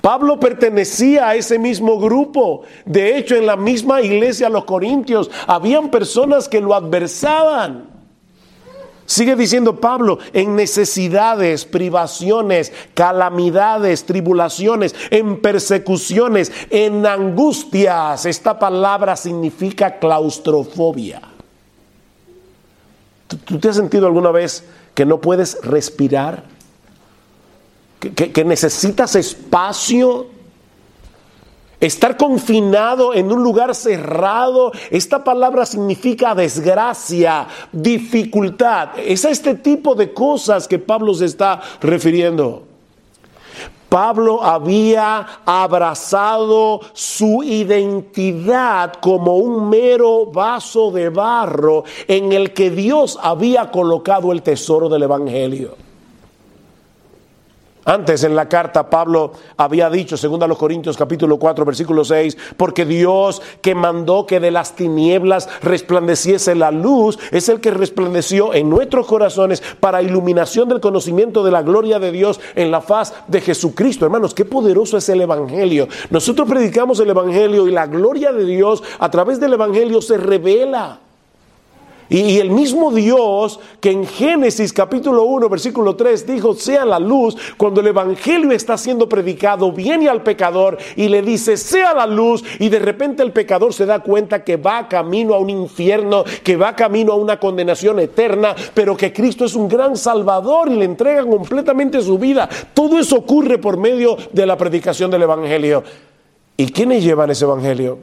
Pablo 0.00 0.38
pertenecía 0.38 1.28
a 1.28 1.34
ese 1.34 1.58
mismo 1.58 1.98
grupo. 1.98 2.62
De 2.84 3.18
hecho, 3.18 3.34
en 3.34 3.46
la 3.46 3.56
misma 3.56 4.00
iglesia, 4.00 4.48
los 4.48 4.64
corintios, 4.64 5.30
habían 5.46 5.90
personas 5.90 6.48
que 6.48 6.60
lo 6.60 6.74
adversaban. 6.74 7.97
Sigue 9.08 9.36
diciendo 9.36 9.80
Pablo, 9.80 10.18
en 10.34 10.54
necesidades, 10.54 11.64
privaciones, 11.64 12.70
calamidades, 12.92 14.04
tribulaciones, 14.04 14.94
en 15.08 15.40
persecuciones, 15.40 16.52
en 16.68 17.06
angustias. 17.06 18.26
Esta 18.26 18.58
palabra 18.58 19.16
significa 19.16 19.98
claustrofobia. 19.98 21.22
¿Tú, 23.46 23.58
te 23.58 23.70
has 23.70 23.76
sentido 23.76 24.06
alguna 24.06 24.30
vez 24.30 24.64
que 24.94 25.06
no 25.06 25.22
puedes 25.22 25.58
respirar? 25.62 26.44
que 27.98 28.44
necesitas 28.44 29.16
espacio? 29.16 30.37
Estar 31.80 32.16
confinado 32.16 33.14
en 33.14 33.30
un 33.30 33.42
lugar 33.42 33.72
cerrado, 33.72 34.72
esta 34.90 35.22
palabra 35.22 35.64
significa 35.64 36.34
desgracia, 36.34 37.46
dificultad. 37.70 38.98
Es 38.98 39.24
a 39.24 39.30
este 39.30 39.54
tipo 39.54 39.94
de 39.94 40.12
cosas 40.12 40.66
que 40.66 40.80
Pablo 40.80 41.14
se 41.14 41.26
está 41.26 41.60
refiriendo. 41.80 42.64
Pablo 43.88 44.42
había 44.42 45.26
abrazado 45.46 46.80
su 46.92 47.42
identidad 47.42 48.94
como 48.94 49.36
un 49.36 49.70
mero 49.70 50.26
vaso 50.26 50.90
de 50.90 51.08
barro 51.08 51.84
en 52.06 52.32
el 52.32 52.52
que 52.52 52.70
Dios 52.70 53.18
había 53.22 53.70
colocado 53.70 54.32
el 54.32 54.42
tesoro 54.42 54.88
del 54.88 55.04
Evangelio. 55.04 55.87
Antes 57.88 58.22
en 58.22 58.36
la 58.36 58.50
carta 58.50 58.90
Pablo 58.90 59.32
había 59.56 59.88
dicho, 59.88 60.18
según 60.18 60.42
a 60.42 60.46
los 60.46 60.58
Corintios 60.58 60.94
capítulo 60.94 61.38
4 61.38 61.64
versículo 61.64 62.04
6, 62.04 62.36
porque 62.58 62.84
Dios 62.84 63.40
que 63.62 63.74
mandó 63.74 64.26
que 64.26 64.40
de 64.40 64.50
las 64.50 64.76
tinieblas 64.76 65.48
resplandeciese 65.62 66.54
la 66.54 66.70
luz, 66.70 67.18
es 67.30 67.48
el 67.48 67.60
que 67.60 67.70
resplandeció 67.70 68.52
en 68.52 68.68
nuestros 68.68 69.06
corazones 69.06 69.62
para 69.80 70.02
iluminación 70.02 70.68
del 70.68 70.80
conocimiento 70.80 71.42
de 71.42 71.50
la 71.50 71.62
gloria 71.62 71.98
de 71.98 72.12
Dios 72.12 72.40
en 72.56 72.70
la 72.70 72.82
faz 72.82 73.14
de 73.26 73.40
Jesucristo. 73.40 74.04
Hermanos, 74.04 74.34
qué 74.34 74.44
poderoso 74.44 74.98
es 74.98 75.08
el 75.08 75.22
Evangelio. 75.22 75.88
Nosotros 76.10 76.46
predicamos 76.46 77.00
el 77.00 77.08
Evangelio 77.08 77.66
y 77.66 77.72
la 77.72 77.86
gloria 77.86 78.32
de 78.32 78.44
Dios 78.44 78.82
a 78.98 79.10
través 79.10 79.40
del 79.40 79.54
Evangelio 79.54 80.02
se 80.02 80.18
revela. 80.18 81.07
Y, 82.08 82.38
el 82.38 82.50
mismo 82.50 82.90
Dios 82.90 83.60
que 83.80 83.90
en 83.90 84.06
Génesis 84.06 84.72
capítulo 84.72 85.24
1 85.24 85.48
versículo 85.48 85.94
3 85.94 86.26
dijo, 86.26 86.54
sea 86.54 86.84
la 86.84 86.98
luz, 86.98 87.36
cuando 87.56 87.80
el 87.80 87.88
Evangelio 87.88 88.52
está 88.52 88.78
siendo 88.78 89.08
predicado, 89.08 89.72
viene 89.72 90.08
al 90.08 90.22
pecador 90.22 90.78
y 90.96 91.08
le 91.08 91.22
dice, 91.22 91.56
sea 91.56 91.94
la 91.94 92.06
luz, 92.06 92.42
y 92.58 92.68
de 92.68 92.78
repente 92.78 93.22
el 93.22 93.32
pecador 93.32 93.74
se 93.74 93.86
da 93.86 94.00
cuenta 94.00 94.42
que 94.44 94.56
va 94.56 94.88
camino 94.88 95.34
a 95.34 95.38
un 95.38 95.50
infierno, 95.50 96.24
que 96.42 96.56
va 96.56 96.74
camino 96.74 97.12
a 97.12 97.16
una 97.16 97.38
condenación 97.38 97.98
eterna, 98.00 98.54
pero 98.74 98.96
que 98.96 99.12
Cristo 99.12 99.44
es 99.44 99.54
un 99.54 99.68
gran 99.68 99.96
salvador 99.96 100.70
y 100.70 100.76
le 100.76 100.84
entrega 100.84 101.24
completamente 101.24 102.00
su 102.00 102.18
vida. 102.18 102.48
Todo 102.74 102.98
eso 102.98 103.16
ocurre 103.16 103.58
por 103.58 103.76
medio 103.76 104.16
de 104.32 104.46
la 104.46 104.56
predicación 104.56 105.10
del 105.10 105.22
Evangelio. 105.22 105.82
¿Y 106.56 106.72
quiénes 106.72 107.04
llevan 107.04 107.30
ese 107.30 107.44
Evangelio? 107.44 107.98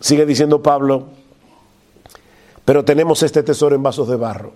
Sigue 0.00 0.24
diciendo 0.24 0.62
Pablo, 0.62 1.17
pero 2.68 2.84
tenemos 2.84 3.22
este 3.22 3.42
tesoro 3.42 3.74
en 3.74 3.82
vasos 3.82 4.08
de 4.08 4.16
barro. 4.16 4.52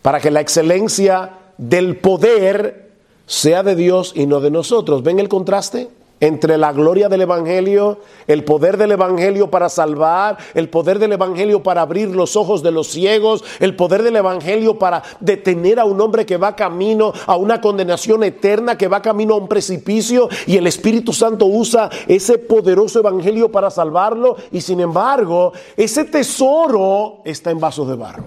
Para 0.00 0.18
que 0.18 0.30
la 0.30 0.40
excelencia 0.40 1.32
del 1.58 1.98
poder 1.98 2.90
sea 3.26 3.62
de 3.62 3.76
Dios 3.76 4.12
y 4.14 4.24
no 4.24 4.40
de 4.40 4.50
nosotros. 4.50 5.02
¿Ven 5.02 5.20
el 5.20 5.28
contraste? 5.28 5.90
Entre 6.20 6.56
la 6.56 6.72
gloria 6.72 7.08
del 7.08 7.22
Evangelio, 7.22 7.98
el 8.26 8.44
poder 8.44 8.76
del 8.76 8.92
Evangelio 8.92 9.50
para 9.50 9.68
salvar, 9.68 10.38
el 10.54 10.68
poder 10.68 10.98
del 10.98 11.12
Evangelio 11.12 11.62
para 11.62 11.82
abrir 11.82 12.08
los 12.10 12.36
ojos 12.36 12.62
de 12.62 12.70
los 12.70 12.88
ciegos, 12.88 13.44
el 13.60 13.76
poder 13.76 14.02
del 14.02 14.16
Evangelio 14.16 14.78
para 14.78 15.02
detener 15.20 15.80
a 15.80 15.84
un 15.84 16.00
hombre 16.00 16.24
que 16.24 16.36
va 16.36 16.56
camino 16.56 17.12
a 17.26 17.36
una 17.36 17.60
condenación 17.60 18.22
eterna, 18.22 18.78
que 18.78 18.88
va 18.88 19.02
camino 19.02 19.34
a 19.34 19.38
un 19.38 19.48
precipicio, 19.48 20.28
y 20.46 20.56
el 20.56 20.66
Espíritu 20.66 21.12
Santo 21.12 21.46
usa 21.46 21.90
ese 22.06 22.38
poderoso 22.38 23.00
Evangelio 23.00 23.50
para 23.50 23.70
salvarlo, 23.70 24.36
y 24.52 24.60
sin 24.60 24.80
embargo, 24.80 25.52
ese 25.76 26.04
tesoro 26.04 27.18
está 27.24 27.50
en 27.50 27.60
vasos 27.60 27.88
de 27.88 27.96
barro. 27.96 28.24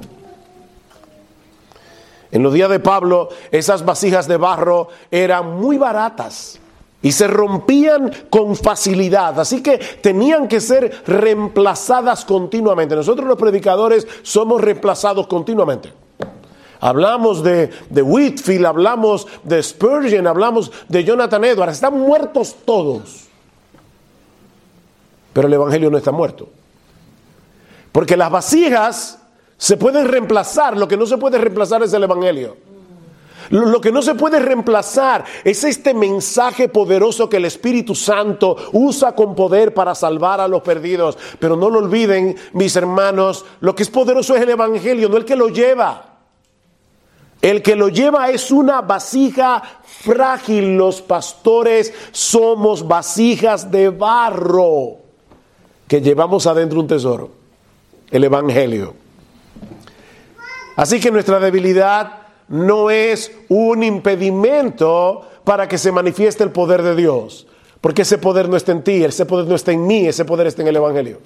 En 2.29 2.43
los 2.43 2.53
días 2.53 2.69
de 2.69 2.81
Pablo, 2.81 3.29
esas 3.51 3.85
vasijas 3.85 4.27
de 4.27 4.35
barro 4.35 4.89
eran 5.09 5.57
muy 5.57 5.77
baratas 5.77 6.59
y 7.07 7.11
se 7.13 7.25
rompían 7.25 8.11
con 8.29 8.53
facilidad, 8.53 9.39
así 9.39 9.63
que 9.63 9.77
tenían 9.77 10.45
que 10.49 10.59
ser 10.59 11.03
reemplazadas 11.07 12.25
continuamente. 12.25 12.97
Nosotros 12.97 13.25
los 13.25 13.37
predicadores 13.37 14.05
somos 14.23 14.59
reemplazados 14.59 15.25
continuamente. 15.27 15.93
Hablamos 16.81 17.41
de, 17.43 17.69
de 17.89 18.01
Whitfield, 18.01 18.65
hablamos 18.65 19.25
de 19.43 19.63
Spurgeon, 19.63 20.27
hablamos 20.27 20.69
de 20.89 21.05
Jonathan 21.05 21.45
Edwards, 21.45 21.75
están 21.75 21.97
muertos 21.97 22.57
todos. 22.65 23.27
Pero 25.31 25.47
el 25.47 25.53
Evangelio 25.53 25.89
no 25.89 25.97
está 25.97 26.11
muerto. 26.11 26.49
Porque 27.93 28.17
las 28.17 28.29
vasijas 28.29 29.17
se 29.57 29.77
pueden 29.77 30.09
reemplazar, 30.09 30.75
lo 30.75 30.89
que 30.89 30.97
no 30.97 31.05
se 31.05 31.17
puede 31.17 31.37
reemplazar 31.37 31.83
es 31.83 31.93
el 31.93 32.03
Evangelio. 32.03 32.57
Lo 33.49 33.79
que 33.79 33.91
no 33.91 34.01
se 34.01 34.15
puede 34.15 34.39
reemplazar 34.39 35.23
es 35.43 35.63
este 35.63 35.93
mensaje 35.93 36.69
poderoso 36.69 37.29
que 37.29 37.37
el 37.37 37.45
Espíritu 37.45 37.95
Santo 37.95 38.55
usa 38.73 39.13
con 39.15 39.35
poder 39.35 39.73
para 39.73 39.95
salvar 39.95 40.41
a 40.41 40.47
los 40.47 40.61
perdidos. 40.61 41.17
Pero 41.39 41.55
no 41.55 41.69
lo 41.69 41.79
olviden, 41.79 42.35
mis 42.53 42.75
hermanos, 42.75 43.45
lo 43.59 43.75
que 43.75 43.83
es 43.83 43.89
poderoso 43.89 44.35
es 44.35 44.41
el 44.41 44.49
Evangelio, 44.49 45.09
no 45.09 45.17
el 45.17 45.25
que 45.25 45.35
lo 45.35 45.49
lleva. 45.49 46.17
El 47.41 47.61
que 47.61 47.75
lo 47.75 47.89
lleva 47.89 48.29
es 48.29 48.51
una 48.51 48.81
vasija 48.81 49.61
frágil. 49.83 50.75
Los 50.75 51.01
pastores 51.01 51.93
somos 52.11 52.87
vasijas 52.87 53.71
de 53.71 53.89
barro 53.89 54.97
que 55.87 56.01
llevamos 56.01 56.45
adentro 56.47 56.79
un 56.79 56.87
tesoro, 56.87 57.31
el 58.11 58.23
Evangelio. 58.23 58.93
Así 60.75 60.99
que 60.99 61.09
nuestra 61.11 61.39
debilidad 61.39 62.26
no 62.49 62.89
es 62.89 63.31
un 63.49 63.83
impedimento 63.83 65.27
para 65.43 65.67
que 65.67 65.77
se 65.77 65.91
manifieste 65.91 66.43
el 66.43 66.51
poder 66.51 66.81
de 66.81 66.95
Dios, 66.95 67.47
porque 67.81 68.01
ese 68.01 68.17
poder 68.17 68.49
no 68.49 68.57
está 68.57 68.71
en 68.71 68.83
ti, 68.83 69.03
ese 69.03 69.25
poder 69.25 69.47
no 69.47 69.55
está 69.55 69.71
en 69.71 69.85
mí, 69.85 70.07
ese 70.07 70.25
poder 70.25 70.47
está 70.47 70.61
en 70.61 70.67
el 70.69 70.75
Evangelio. 70.75 71.19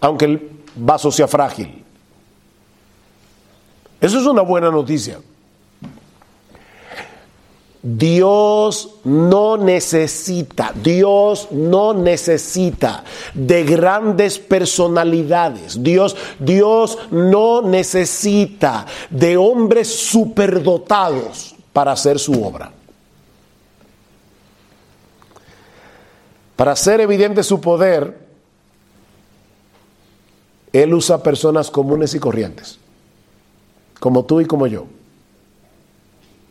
Aunque 0.00 0.24
el 0.24 0.50
vaso 0.74 1.10
sea 1.10 1.28
frágil. 1.28 1.84
Eso 4.00 4.18
es 4.18 4.26
una 4.26 4.42
buena 4.42 4.70
noticia. 4.70 5.20
Dios 7.84 9.00
no 9.02 9.56
necesita, 9.56 10.72
Dios 10.72 11.48
no 11.50 11.92
necesita 11.92 13.02
de 13.34 13.64
grandes 13.64 14.38
personalidades. 14.38 15.82
Dios, 15.82 16.16
Dios 16.38 16.96
no 17.10 17.60
necesita 17.62 18.86
de 19.10 19.36
hombres 19.36 19.88
superdotados 19.88 21.56
para 21.72 21.90
hacer 21.90 22.20
su 22.20 22.40
obra. 22.44 22.70
Para 26.54 26.72
hacer 26.72 27.00
evidente 27.00 27.42
su 27.42 27.60
poder, 27.60 28.16
Él 30.72 30.94
usa 30.94 31.20
personas 31.20 31.68
comunes 31.68 32.14
y 32.14 32.20
corrientes, 32.20 32.78
como 33.98 34.24
tú 34.24 34.40
y 34.40 34.44
como 34.44 34.68
yo. 34.68 34.86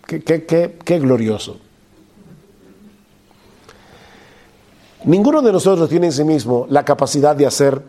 Qué, 0.06 1.00
glorioso. 1.00 1.58
Ninguno 5.06 5.42
de 5.42 5.52
nosotros 5.52 5.90
tiene 5.90 6.08
en 6.08 6.12
sí 6.12 6.24
mismo 6.24 6.68
la 6.70 6.84
capacidad 6.84 7.36
de 7.36 7.46
hacer 7.46 7.82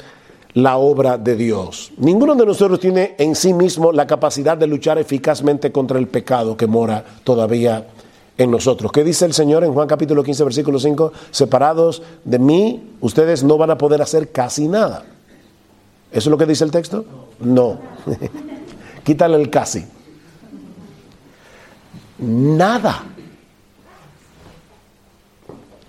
la 0.54 0.76
obra 0.76 1.18
de 1.18 1.36
Dios. 1.36 1.92
Ninguno 1.98 2.34
de 2.34 2.46
nosotros 2.46 2.80
tiene 2.80 3.14
en 3.18 3.34
sí 3.34 3.52
mismo 3.52 3.92
la 3.92 4.06
capacidad 4.06 4.56
de 4.56 4.66
luchar 4.66 4.98
eficazmente 4.98 5.72
contra 5.72 5.98
el 5.98 6.08
pecado 6.08 6.56
que 6.56 6.66
mora 6.66 7.04
todavía 7.24 7.86
en 8.38 8.50
nosotros. 8.50 8.92
¿Qué 8.92 9.04
dice 9.04 9.24
el 9.24 9.34
Señor 9.34 9.64
en 9.64 9.72
Juan 9.74 9.88
capítulo 9.88 10.22
15, 10.22 10.44
versículo 10.44 10.78
5? 10.78 11.12
Separados 11.30 12.02
de 12.24 12.38
mí, 12.38 12.94
ustedes 13.00 13.42
no 13.44 13.58
van 13.58 13.70
a 13.70 13.78
poder 13.78 14.00
hacer 14.00 14.30
casi 14.30 14.68
nada. 14.68 15.04
¿Eso 16.10 16.28
es 16.28 16.30
lo 16.30 16.38
que 16.38 16.46
dice 16.46 16.64
el 16.64 16.70
texto? 16.70 17.04
No. 17.40 17.78
Quítale 19.04 19.36
el 19.36 19.50
casi 19.50 19.84
nada. 22.22 23.04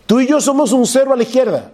Tú 0.05 0.19
y 0.19 0.27
yo 0.27 0.41
somos 0.41 0.71
un 0.71 0.85
cero 0.85 1.13
a 1.13 1.15
la 1.15 1.23
izquierda. 1.23 1.71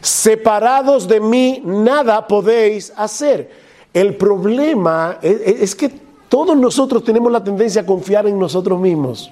Separados 0.00 1.06
de 1.06 1.20
mí, 1.20 1.60
nada 1.64 2.26
podéis 2.26 2.92
hacer. 2.96 3.50
El 3.92 4.16
problema 4.16 5.18
es, 5.22 5.74
que 5.74 5.90
todos 6.28 6.56
nosotros 6.56 7.02
tenemos 7.04 7.30
la 7.32 7.42
tendencia 7.42 7.82
a 7.82 7.86
confiar 7.86 8.26
en 8.26 8.38
nosotros 8.38 8.78
mismos. 8.78 9.30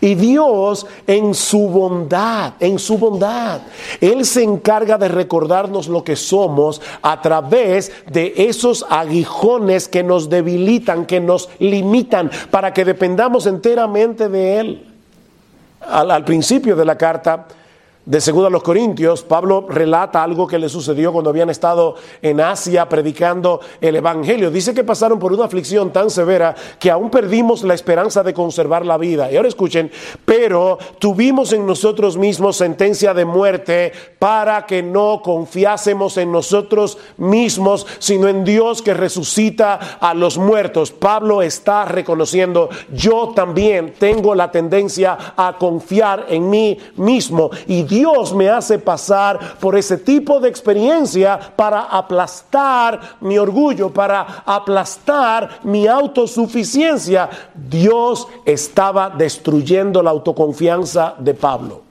Y 0.00 0.14
Dios 0.14 0.86
en 1.06 1.34
su 1.34 1.68
bondad, 1.68 2.54
en 2.60 2.78
su 2.78 2.98
bondad, 2.98 3.60
Él 4.00 4.24
se 4.24 4.42
encarga 4.42 4.98
de 4.98 5.08
recordarnos 5.08 5.88
lo 5.88 6.04
que 6.04 6.16
somos 6.16 6.80
a 7.02 7.20
través 7.20 7.92
de 8.10 8.34
esos 8.36 8.86
aguijones 8.88 9.88
que 9.88 10.02
nos 10.02 10.28
debilitan, 10.28 11.06
que 11.06 11.20
nos 11.20 11.48
limitan, 11.58 12.30
para 12.50 12.72
que 12.72 12.84
dependamos 12.84 13.46
enteramente 13.46 14.28
de 14.28 14.60
Él. 14.60 14.92
Al, 15.80 16.24
principio 16.24 16.74
de 16.74 16.84
la 16.84 16.98
carta, 16.98 17.46
de 18.06 18.20
segundo 18.20 18.46
a 18.46 18.50
los 18.50 18.62
Corintios, 18.62 19.24
Pablo 19.24 19.66
relata 19.68 20.22
algo 20.22 20.46
que 20.46 20.60
le 20.60 20.68
sucedió 20.68 21.12
cuando 21.12 21.30
habían 21.30 21.50
estado 21.50 21.96
en 22.22 22.40
Asia 22.40 22.88
predicando 22.88 23.60
el 23.80 23.96
Evangelio. 23.96 24.52
Dice 24.52 24.72
que 24.72 24.84
pasaron 24.84 25.18
por 25.18 25.32
una 25.32 25.44
aflicción 25.44 25.92
tan 25.92 26.08
severa 26.08 26.54
que 26.78 26.92
aún 26.92 27.10
perdimos 27.10 27.64
la 27.64 27.74
esperanza 27.74 28.22
de 28.22 28.32
conservar 28.32 28.86
la 28.86 28.96
vida. 28.96 29.28
Y 29.32 29.36
ahora 29.36 29.48
escuchen, 29.48 29.90
pero 30.24 30.78
tuvimos 31.00 31.52
en 31.52 31.66
nosotros 31.66 32.16
mismos 32.16 32.56
sentencia 32.56 33.12
de 33.12 33.24
muerte 33.24 33.92
para 34.20 34.66
que 34.66 34.84
no 34.84 35.20
confiásemos 35.20 36.16
en 36.16 36.30
nosotros 36.30 36.98
mismos, 37.16 37.88
sino 37.98 38.28
en 38.28 38.44
Dios 38.44 38.82
que 38.82 38.94
resucita 38.94 39.98
a 39.98 40.14
los 40.14 40.38
muertos. 40.38 40.92
Pablo 40.92 41.42
está 41.42 41.84
reconociendo, 41.86 42.68
yo 42.94 43.32
también 43.34 43.94
tengo 43.98 44.36
la 44.36 44.52
tendencia 44.52 45.34
a 45.36 45.56
confiar 45.58 46.26
en 46.28 46.48
mí 46.48 46.78
mismo 46.94 47.50
y 47.66 47.82
Dios 47.96 48.34
me 48.34 48.50
hace 48.50 48.78
pasar 48.78 49.56
por 49.58 49.74
ese 49.74 49.96
tipo 49.96 50.38
de 50.38 50.50
experiencia 50.50 51.40
para 51.56 51.84
aplastar 51.84 53.16
mi 53.22 53.38
orgullo, 53.38 53.90
para 53.90 54.42
aplastar 54.44 55.60
mi 55.62 55.86
autosuficiencia. 55.86 57.30
Dios 57.54 58.28
estaba 58.44 59.08
destruyendo 59.08 60.02
la 60.02 60.10
autoconfianza 60.10 61.14
de 61.18 61.32
Pablo. 61.32 61.82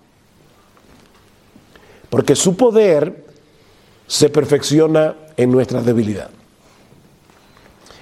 Porque 2.11 2.35
su 2.35 2.55
poder 2.55 3.25
se 4.05 4.29
perfecciona 4.29 5.15
en 5.35 5.51
nuestra 5.51 5.81
debilidad. 5.81 6.29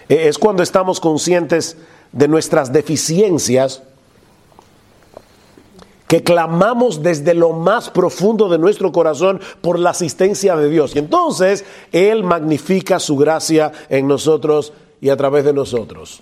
Es 0.09 0.37
cuando 0.37 0.61
estamos 0.61 0.99
conscientes 0.99 1.77
de 2.11 2.27
nuestras 2.27 2.73
deficiencias 2.73 3.81
que 6.13 6.21
clamamos 6.21 7.02
desde 7.02 7.34
lo 7.34 7.54
más 7.54 7.89
profundo 7.89 8.47
de 8.47 8.60
nuestro 8.60 8.91
corazón 8.91 9.41
por 9.62 9.80
la 9.80 9.89
asistencia 9.89 10.56
de 10.56 10.69
Dios. 10.69 10.95
Y 10.95 10.99
entonces 10.99 11.65
Él 11.91 12.23
magnifica 12.23 12.99
su 12.99 13.17
gracia 13.17 13.71
en 13.89 14.08
nosotros 14.08 14.73
y 15.02 15.10
a 15.10 15.17
través 15.17 15.43
de 15.43 15.54
nosotros. 15.54 16.21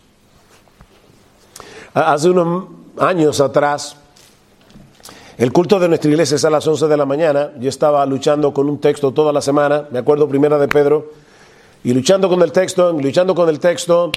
Hace 1.93 2.29
unos 2.29 2.67
años 2.99 3.41
atrás, 3.41 3.97
el 5.37 5.51
culto 5.51 5.77
de 5.77 5.89
nuestra 5.89 6.09
iglesia 6.09 6.35
es 6.35 6.45
a 6.45 6.49
las 6.49 6.65
11 6.65 6.87
de 6.87 6.95
la 6.95 7.05
mañana. 7.05 7.51
Yo 7.59 7.67
estaba 7.67 8.05
luchando 8.05 8.53
con 8.53 8.69
un 8.69 8.79
texto 8.79 9.11
toda 9.11 9.33
la 9.33 9.41
semana, 9.41 9.89
me 9.91 9.99
acuerdo 9.99 10.25
primera 10.29 10.57
de 10.57 10.69
Pedro, 10.69 11.11
y 11.83 11.93
luchando 11.93 12.29
con 12.29 12.41
el 12.41 12.53
texto, 12.53 12.93
luchando 12.93 13.35
con 13.35 13.49
el 13.49 13.59
texto. 13.59 14.13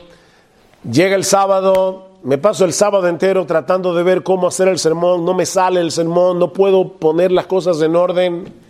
Llega 0.89 1.17
el 1.17 1.25
sábado, 1.25 2.14
me 2.25 2.39
paso 2.39 2.65
el 2.65 2.73
sábado 2.73 3.07
entero 3.07 3.45
tratando 3.45 3.95
de 3.95 4.03
ver 4.03 4.23
cómo 4.23 4.47
hacer 4.49 4.69
el 4.69 4.79
sermón, 4.79 5.27
no 5.27 5.35
me 5.35 5.45
sale 5.45 5.81
el 5.81 5.91
sermón, 5.91 6.39
no 6.39 6.55
puedo 6.55 6.95
poner 6.95 7.31
las 7.31 7.47
cosas 7.47 7.83
en 7.83 7.95
orden. 7.95 8.64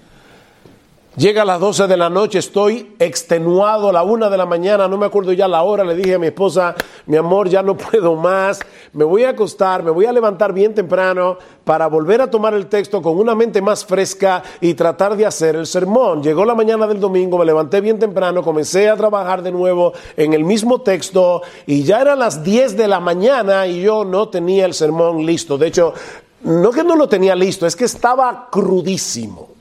Llega 1.16 1.42
a 1.42 1.44
las 1.44 1.60
12 1.60 1.86
de 1.86 1.96
la 1.96 2.10
noche, 2.10 2.40
estoy 2.40 2.96
extenuado 2.98 3.88
a 3.88 3.92
la 3.92 4.02
una 4.02 4.28
de 4.28 4.36
la 4.36 4.46
mañana, 4.46 4.88
no 4.88 4.98
me 4.98 5.06
acuerdo 5.06 5.32
ya 5.32 5.46
la 5.46 5.62
hora, 5.62 5.84
le 5.84 5.94
dije 5.94 6.16
a 6.16 6.18
mi 6.18 6.26
esposa, 6.26 6.74
mi 7.06 7.16
amor, 7.16 7.48
ya 7.48 7.62
no 7.62 7.76
puedo 7.76 8.16
más, 8.16 8.58
me 8.92 9.04
voy 9.04 9.22
a 9.22 9.28
acostar, 9.28 9.84
me 9.84 9.92
voy 9.92 10.06
a 10.06 10.12
levantar 10.12 10.52
bien 10.52 10.74
temprano 10.74 11.38
para 11.62 11.86
volver 11.86 12.20
a 12.20 12.28
tomar 12.28 12.54
el 12.54 12.66
texto 12.66 13.00
con 13.00 13.16
una 13.16 13.36
mente 13.36 13.62
más 13.62 13.84
fresca 13.84 14.42
y 14.60 14.74
tratar 14.74 15.16
de 15.16 15.24
hacer 15.24 15.54
el 15.54 15.68
sermón. 15.68 16.20
Llegó 16.20 16.44
la 16.44 16.56
mañana 16.56 16.84
del 16.88 16.98
domingo, 16.98 17.38
me 17.38 17.44
levanté 17.44 17.80
bien 17.80 18.00
temprano, 18.00 18.42
comencé 18.42 18.88
a 18.88 18.96
trabajar 18.96 19.40
de 19.40 19.52
nuevo 19.52 19.92
en 20.16 20.34
el 20.34 20.42
mismo 20.42 20.80
texto 20.80 21.42
y 21.64 21.84
ya 21.84 22.00
eran 22.00 22.18
las 22.18 22.42
10 22.42 22.76
de 22.76 22.88
la 22.88 22.98
mañana 22.98 23.68
y 23.68 23.82
yo 23.82 24.04
no 24.04 24.30
tenía 24.30 24.66
el 24.66 24.74
sermón 24.74 25.24
listo. 25.24 25.58
De 25.58 25.68
hecho, 25.68 25.94
no 26.42 26.72
que 26.72 26.82
no 26.82 26.96
lo 26.96 27.08
tenía 27.08 27.36
listo, 27.36 27.68
es 27.68 27.76
que 27.76 27.84
estaba 27.84 28.48
crudísimo. 28.50 29.53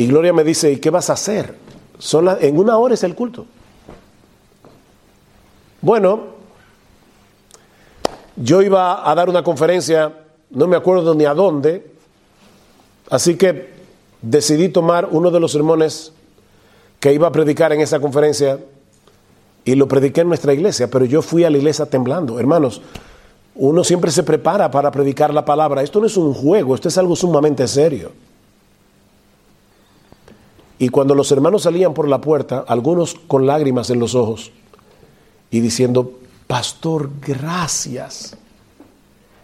Y 0.00 0.06
Gloria 0.06 0.32
me 0.32 0.44
dice, 0.44 0.72
¿y 0.72 0.76
qué 0.78 0.88
vas 0.88 1.10
a 1.10 1.12
hacer? 1.12 1.54
en 2.40 2.58
una 2.58 2.78
hora 2.78 2.94
es 2.94 3.04
el 3.04 3.14
culto. 3.14 3.44
Bueno, 5.82 6.20
yo 8.34 8.62
iba 8.62 9.10
a 9.10 9.14
dar 9.14 9.28
una 9.28 9.42
conferencia, 9.42 10.10
no 10.48 10.66
me 10.66 10.76
acuerdo 10.76 11.14
ni 11.14 11.26
a 11.26 11.34
dónde, 11.34 11.92
así 13.10 13.36
que 13.36 13.74
decidí 14.22 14.70
tomar 14.70 15.06
uno 15.10 15.30
de 15.30 15.38
los 15.38 15.52
sermones 15.52 16.14
que 16.98 17.12
iba 17.12 17.28
a 17.28 17.32
predicar 17.32 17.74
en 17.74 17.82
esa 17.82 18.00
conferencia 18.00 18.58
y 19.66 19.74
lo 19.74 19.86
prediqué 19.86 20.22
en 20.22 20.28
nuestra 20.28 20.54
iglesia, 20.54 20.88
pero 20.88 21.04
yo 21.04 21.20
fui 21.20 21.44
a 21.44 21.50
la 21.50 21.58
iglesia 21.58 21.84
temblando. 21.84 22.40
Hermanos, 22.40 22.80
uno 23.54 23.84
siempre 23.84 24.10
se 24.10 24.22
prepara 24.22 24.70
para 24.70 24.90
predicar 24.90 25.34
la 25.34 25.44
palabra. 25.44 25.82
Esto 25.82 26.00
no 26.00 26.06
es 26.06 26.16
un 26.16 26.32
juego, 26.32 26.74
esto 26.74 26.88
es 26.88 26.96
algo 26.96 27.14
sumamente 27.14 27.68
serio. 27.68 28.29
Y 30.80 30.88
cuando 30.88 31.14
los 31.14 31.30
hermanos 31.30 31.64
salían 31.64 31.92
por 31.92 32.08
la 32.08 32.22
puerta, 32.22 32.64
algunos 32.66 33.14
con 33.14 33.46
lágrimas 33.46 33.90
en 33.90 34.00
los 34.00 34.14
ojos 34.14 34.50
y 35.50 35.60
diciendo, 35.60 36.18
pastor, 36.46 37.10
gracias. 37.20 38.34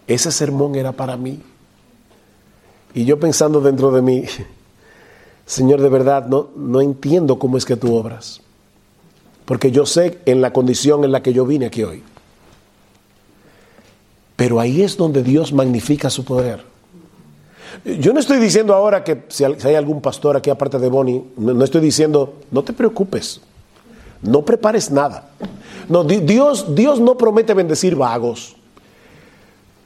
Ese 0.07 0.31
sermón 0.31 0.73
era 0.73 0.93
para 0.93 1.15
mí. 1.15 1.39
Y 2.95 3.05
yo 3.05 3.19
pensando 3.19 3.61
dentro 3.61 3.91
de 3.91 4.01
mí, 4.01 4.23
Señor, 5.45 5.79
de 5.79 5.89
verdad 5.89 6.25
no, 6.25 6.49
no 6.55 6.81
entiendo 6.81 7.37
cómo 7.37 7.57
es 7.57 7.65
que 7.65 7.75
tú 7.75 7.95
obras, 7.95 8.41
porque 9.45 9.69
yo 9.69 9.85
sé 9.85 10.17
en 10.25 10.41
la 10.41 10.51
condición 10.51 11.03
en 11.03 11.11
la 11.11 11.21
que 11.21 11.33
yo 11.33 11.45
vine 11.45 11.67
aquí 11.67 11.83
hoy. 11.83 12.01
Pero 14.35 14.59
ahí 14.59 14.81
es 14.81 14.97
donde 14.97 15.21
Dios 15.21 15.53
magnifica 15.53 16.09
su 16.09 16.25
poder. 16.25 16.76
Yo 17.83 18.13
no 18.13 18.19
estoy 18.19 18.39
diciendo 18.39 18.73
ahora 18.73 19.03
que 19.03 19.23
si 19.29 19.43
hay 19.43 19.75
algún 19.75 20.01
pastor 20.01 20.37
aquí 20.37 20.49
aparte 20.49 20.79
de 20.79 20.89
Bonnie, 20.89 21.23
no 21.37 21.63
estoy 21.63 21.81
diciendo, 21.81 22.35
no 22.51 22.63
te 22.63 22.73
preocupes, 22.73 23.41
no 24.21 24.43
prepares 24.43 24.91
nada. 24.91 25.29
No, 25.89 26.03
Dios, 26.03 26.75
Dios 26.75 26.99
no 26.99 27.17
promete 27.17 27.53
bendecir 27.53 27.95
vagos, 27.95 28.55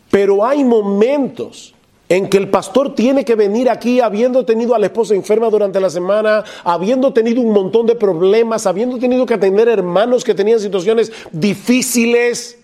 pero 0.10 0.46
hay 0.46 0.64
momentos 0.64 1.76
en 2.10 2.28
que 2.28 2.38
el 2.38 2.50
pastor 2.50 2.94
tiene 2.94 3.24
que 3.24 3.36
venir 3.36 3.70
aquí 3.70 4.02
habiendo 4.02 4.44
tenido 4.44 4.76
a 4.76 4.80
la 4.80 4.88
esposa 4.88 5.16
enferma 5.16 5.50
durante 5.50 5.80
la 5.80 5.90
semana, 5.90 6.44
habiendo 6.66 7.14
tenido 7.14 7.40
un 7.40 7.54
montón 7.54 7.86
de 7.88 7.96
problemas, 7.96 8.66
habiendo 8.66 9.00
tenido 9.00 9.26
que 9.26 9.36
atender 9.36 9.70
hermanos 9.70 10.26
que 10.26 10.36
tenían 10.36 10.60
situaciones 10.60 11.12
difíciles. 11.32 12.58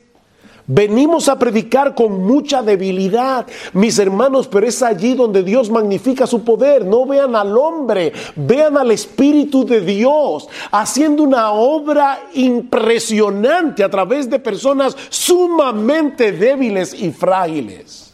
Venimos 0.70 1.30
a 1.30 1.40
predicar 1.40 1.96
con 1.96 2.26
mucha 2.26 2.62
debilidad, 2.62 3.48
mis 3.72 3.98
hermanos, 4.00 4.50
pero 4.50 4.68
es 4.68 4.84
allí 4.84 5.14
donde 5.14 5.42
Dios 5.42 5.70
magnifica 5.70 6.28
su 6.28 6.44
poder. 6.44 6.86
No 6.86 7.06
vean 7.06 7.38
al 7.38 7.58
hombre, 7.58 8.12
vean 8.36 8.78
al 8.78 8.92
Espíritu 8.92 9.66
de 9.66 9.80
Dios 9.80 10.50
haciendo 10.72 11.24
una 11.24 11.52
obra 11.52 12.20
impresionante 12.34 13.82
a 13.82 13.90
través 13.90 14.30
de 14.30 14.40
personas 14.40 14.98
sumamente 15.08 16.34
débiles 16.34 16.94
y 16.94 17.12
frágiles. 17.12 18.14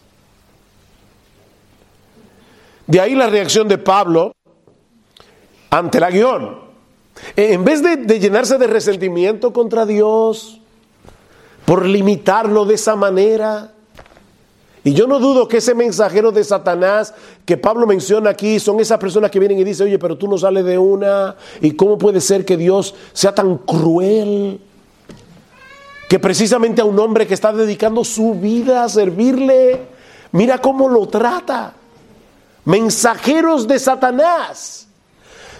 De 2.85 2.99
ahí 2.99 3.15
la 3.15 3.27
reacción 3.27 3.67
de 3.67 3.79
Pablo 3.79 4.35
ante 5.71 5.99
la 5.99 6.11
guion. 6.11 6.59
En 7.35 7.63
vez 7.63 7.81
de, 7.81 8.19
llenarse 8.19 8.59
de 8.59 8.67
resentimiento 8.67 9.53
contra 9.53 9.85
Dios 9.87 10.59
por 11.65 11.85
limitarlo 11.85 12.65
de 12.65 12.75
esa 12.75 12.95
manera, 12.95 13.71
y 14.85 14.93
yo 14.93 15.07
no 15.07 15.19
dudo 15.19 15.47
que 15.47 15.57
ese 15.57 15.73
mensajero 15.73 16.31
de 16.31 16.43
Satanás 16.43 17.13
que 17.45 17.55
Pablo 17.55 17.87
menciona 17.87 18.31
aquí 18.31 18.59
son 18.59 18.81
esas 18.81 18.99
personas 18.99 19.31
que 19.31 19.39
vienen 19.39 19.57
y 19.59 19.63
dicen, 19.63 19.87
oye, 19.87 19.97
pero 19.97 20.17
tú 20.17 20.27
no 20.27 20.37
sales 20.37 20.65
de 20.65 20.77
una, 20.77 21.37
¿y 21.61 21.71
cómo 21.71 21.97
puede 21.97 22.19
ser 22.19 22.43
que 22.43 22.57
Dios 22.57 22.93
sea 23.13 23.33
tan 23.33 23.57
cruel? 23.59 24.59
Que 26.09 26.19
precisamente 26.19 26.81
a 26.81 26.85
un 26.85 26.99
hombre 26.99 27.25
que 27.25 27.33
está 27.33 27.53
dedicando 27.53 28.03
su 28.03 28.33
vida 28.33 28.83
a 28.83 28.89
servirle, 28.89 29.81
mira 30.33 30.57
cómo 30.57 30.89
lo 30.89 31.07
trata 31.07 31.75
mensajeros 32.65 33.67
de 33.67 33.79
Satanás. 33.79 34.87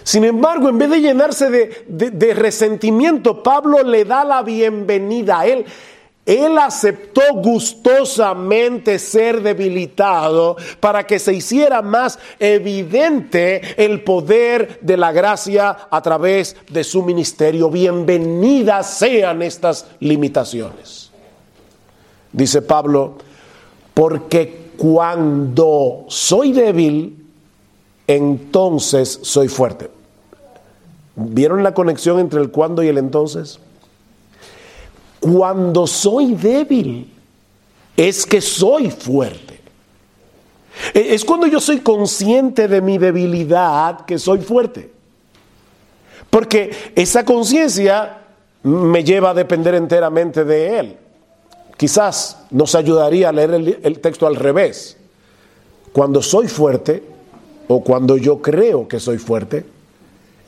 Sin 0.02 0.24
embargo, 0.24 0.68
en 0.68 0.76
vez 0.76 0.90
de 0.90 1.00
llenarse 1.00 1.48
de, 1.48 2.34
resentimiento, 2.34 3.42
Pablo 3.42 3.82
le 3.82 4.04
da 4.04 4.22
la 4.24 4.42
bienvenida 4.42 5.40
a 5.40 5.46
él. 5.46 5.64
Él 6.26 6.56
aceptó 6.56 7.20
gustosamente 7.34 8.98
ser 8.98 9.42
debilitado 9.42 10.56
para 10.80 11.06
que 11.06 11.18
se 11.18 11.34
hiciera 11.34 11.82
más 11.82 12.18
evidente 12.38 13.60
el 13.84 14.02
poder 14.02 14.78
de 14.80 14.96
la 14.96 15.12
gracia 15.12 15.76
a 15.90 16.00
través 16.00 16.56
de 16.70 16.82
su 16.82 17.02
ministerio. 17.02 17.68
Bienvenidas 17.68 18.98
sean 18.98 19.42
estas 19.42 19.86
limitaciones. 20.00 21.10
Dice 22.32 22.62
Pablo, 22.62 23.16
porque 23.92 24.70
cuando 24.78 26.06
soy 26.08 26.52
débil, 26.52 27.26
entonces 28.06 29.20
soy 29.22 29.48
fuerte. 29.48 29.90
¿Vieron 31.16 31.62
la 31.62 31.74
conexión 31.74 32.18
entre 32.18 32.40
el 32.40 32.50
cuando 32.50 32.82
y 32.82 32.88
el 32.88 32.96
entonces? 32.96 33.60
Cuando 35.24 35.86
soy 35.86 36.34
débil, 36.34 37.10
es 37.96 38.26
que 38.26 38.42
soy 38.42 38.90
fuerte. 38.90 39.58
E, 40.92 41.14
es 41.14 41.24
cuando 41.24 41.46
yo 41.46 41.60
soy 41.60 41.80
consciente 41.80 42.68
de 42.68 42.82
mi 42.82 42.98
debilidad 42.98 44.04
que 44.04 44.18
soy 44.18 44.40
fuerte. 44.40 44.92
Porque 46.28 46.92
esa 46.94 47.24
conciencia 47.24 48.18
me 48.64 49.02
lleva 49.02 49.30
a 49.30 49.34
depender 49.34 49.74
enteramente 49.76 50.44
de 50.44 50.78
Él. 50.78 50.96
Quizás 51.78 52.44
nos 52.50 52.74
ayudaría 52.74 53.30
a 53.30 53.32
leer 53.32 53.80
el, 53.82 54.00
texto 54.00 54.26
al 54.26 54.36
revés. 54.36 54.98
Cuando 55.94 56.20
soy 56.20 56.48
fuerte, 56.48 57.02
o 57.68 57.82
cuando 57.82 58.18
yo 58.18 58.42
creo 58.42 58.86
que 58.86 59.00
soy 59.00 59.16
fuerte, 59.16 59.64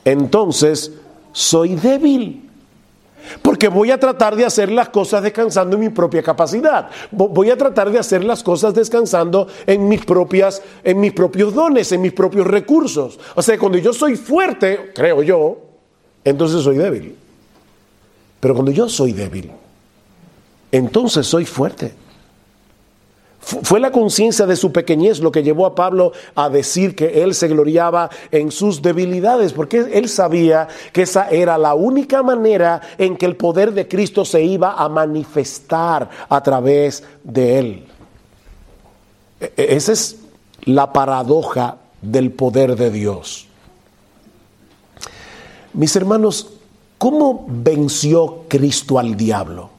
entonces 0.05 0.91
soy 1.31 1.73
débil. 1.73 2.46
Porque 3.41 3.67
voy 3.67 3.91
a 3.91 3.99
tratar 3.99 4.35
de 4.35 4.45
hacer 4.45 4.71
las 4.71 4.89
cosas 4.89 5.23
descansando 5.23 5.75
en 5.75 5.81
mi 5.81 5.89
propia 5.89 6.23
capacidad. 6.23 6.89
Voy 7.11 7.49
a 7.49 7.57
tratar 7.57 7.91
de 7.91 7.99
hacer 7.99 8.23
las 8.23 8.43
cosas 8.43 8.73
descansando 8.73 9.47
en 9.65 9.87
mis 9.87 10.05
propias, 10.05 10.61
en 10.83 10.99
mis 10.99 11.13
propios 11.13 11.53
dones, 11.53 11.91
en 11.91 12.01
mis 12.01 12.13
propios 12.13 12.47
recursos. 12.47 13.19
O 13.35 13.41
sea, 13.41 13.57
cuando 13.57 13.77
yo 13.77 13.93
soy 13.93 14.15
fuerte, 14.15 14.91
creo 14.93 15.23
yo, 15.23 15.57
entonces 16.23 16.61
soy 16.63 16.77
débil. 16.77 17.15
Pero 18.39 18.53
cuando 18.53 18.71
yo 18.71 18.87
soy 18.87 19.13
débil, 19.13 19.51
entonces 20.71 21.25
soy 21.25 21.45
fuerte. 21.45 21.93
Fue 23.63 23.79
la 23.79 23.91
conciencia 23.91 24.45
de 24.45 24.57
su 24.57 24.73
pequeñez 24.73 25.19
lo 25.21 25.31
que 25.31 25.41
llevó 25.41 25.65
a 25.65 25.73
Pablo 25.73 26.11
a 26.35 26.49
decir 26.49 26.95
que 26.95 27.23
él 27.23 27.33
se 27.33 27.47
gloriaba 27.47 28.09
en 28.31 28.51
sus 28.51 28.81
debilidades, 28.81 29.53
porque 29.53 29.89
él 29.93 30.09
sabía 30.09 30.67
que 30.91 31.03
esa 31.03 31.29
era 31.29 31.57
la 31.57 31.73
única 31.73 32.23
manera 32.23 32.81
en 32.97 33.15
que 33.15 33.25
el 33.25 33.37
poder 33.37 33.73
de 33.73 33.87
Cristo 33.87 34.25
se 34.25 34.43
iba 34.43 34.73
a 34.73 34.89
manifestar 34.89 36.09
a 36.27 36.43
través 36.43 37.03
de 37.23 37.59
él. 37.59 37.85
E-, 39.39 39.53
e-, 39.55 39.75
esa 39.75 39.93
es 39.93 40.17
la 40.63 40.91
paradoja 40.91 41.77
del 42.01 42.31
poder 42.31 42.75
de 42.75 42.91
Dios. 42.91 43.47
Mis 45.71 45.95
hermanos, 45.95 46.49
¿cómo 46.97 47.45
venció 47.47 48.43
Cristo 48.49 48.99
al 48.99 49.15
diablo? 49.15 49.77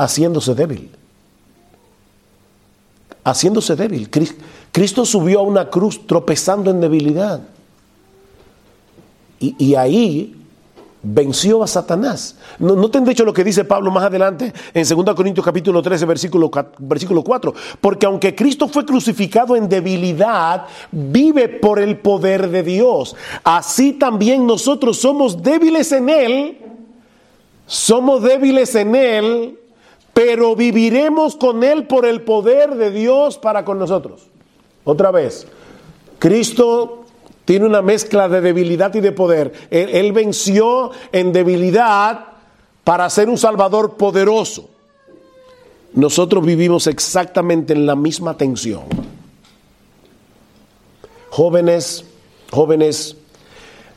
haciéndose 0.00 0.54
débil. 0.54 0.90
Haciéndose 3.24 3.76
débil. 3.76 4.08
Cristo 4.72 5.04
subió 5.04 5.40
a 5.40 5.42
una 5.42 5.68
cruz 5.68 6.06
tropezando 6.06 6.70
en 6.70 6.80
debilidad. 6.80 7.40
Y, 9.40 9.74
ahí 9.74 10.36
venció 11.02 11.62
a 11.62 11.66
Satanás. 11.66 12.36
No, 12.58 12.90
te 12.90 13.00
dicho 13.00 13.24
lo 13.24 13.32
que 13.32 13.42
dice 13.42 13.64
Pablo 13.64 13.90
más 13.90 14.04
adelante 14.04 14.52
en 14.74 14.86
2 14.86 15.14
Corintios 15.14 15.44
capítulo 15.44 15.80
13, 15.80 16.04
versículo, 16.04 16.50
versículo 16.78 17.22
4. 17.22 17.54
Porque 17.80 18.04
aunque 18.04 18.34
Cristo 18.34 18.68
fue 18.68 18.84
crucificado 18.84 19.56
en 19.56 19.66
debilidad, 19.66 20.66
vive 20.92 21.48
por 21.48 21.78
el 21.78 21.98
poder 21.98 22.50
de 22.50 22.62
Dios. 22.62 23.16
Así 23.42 23.94
también 23.94 24.46
nosotros 24.46 24.98
somos 24.98 25.42
débiles 25.42 25.90
en 25.92 26.10
Él. 26.10 26.58
Somos 27.70 28.22
débiles 28.22 28.74
en 28.74 28.96
Él, 28.96 29.59
pero 30.22 30.54
viviremos 30.54 31.34
con 31.34 31.64
Él 31.64 31.86
por 31.86 32.04
el 32.04 32.20
poder 32.20 32.74
de 32.74 32.90
Dios 32.90 33.38
para 33.38 33.64
con 33.64 33.78
nosotros. 33.78 34.28
Otra 34.84 35.10
vez, 35.10 35.46
Cristo 36.18 37.06
tiene 37.46 37.64
una 37.64 37.80
mezcla 37.80 38.28
de 38.28 38.42
debilidad 38.42 38.94
y 38.94 39.00
de 39.00 39.12
poder. 39.12 39.50
Él, 39.70 40.12
venció 40.12 40.90
en 41.10 41.32
debilidad 41.32 42.26
para 42.84 43.08
ser 43.08 43.30
un 43.30 43.38
Salvador 43.38 43.96
poderoso. 43.96 44.68
Nosotros 45.94 46.44
vivimos 46.44 46.86
exactamente 46.86 47.72
en 47.72 47.86
la 47.86 47.96
misma 47.96 48.36
tensión. 48.36 48.82
Jóvenes, 51.30 52.04
jóvenes, 52.50 53.16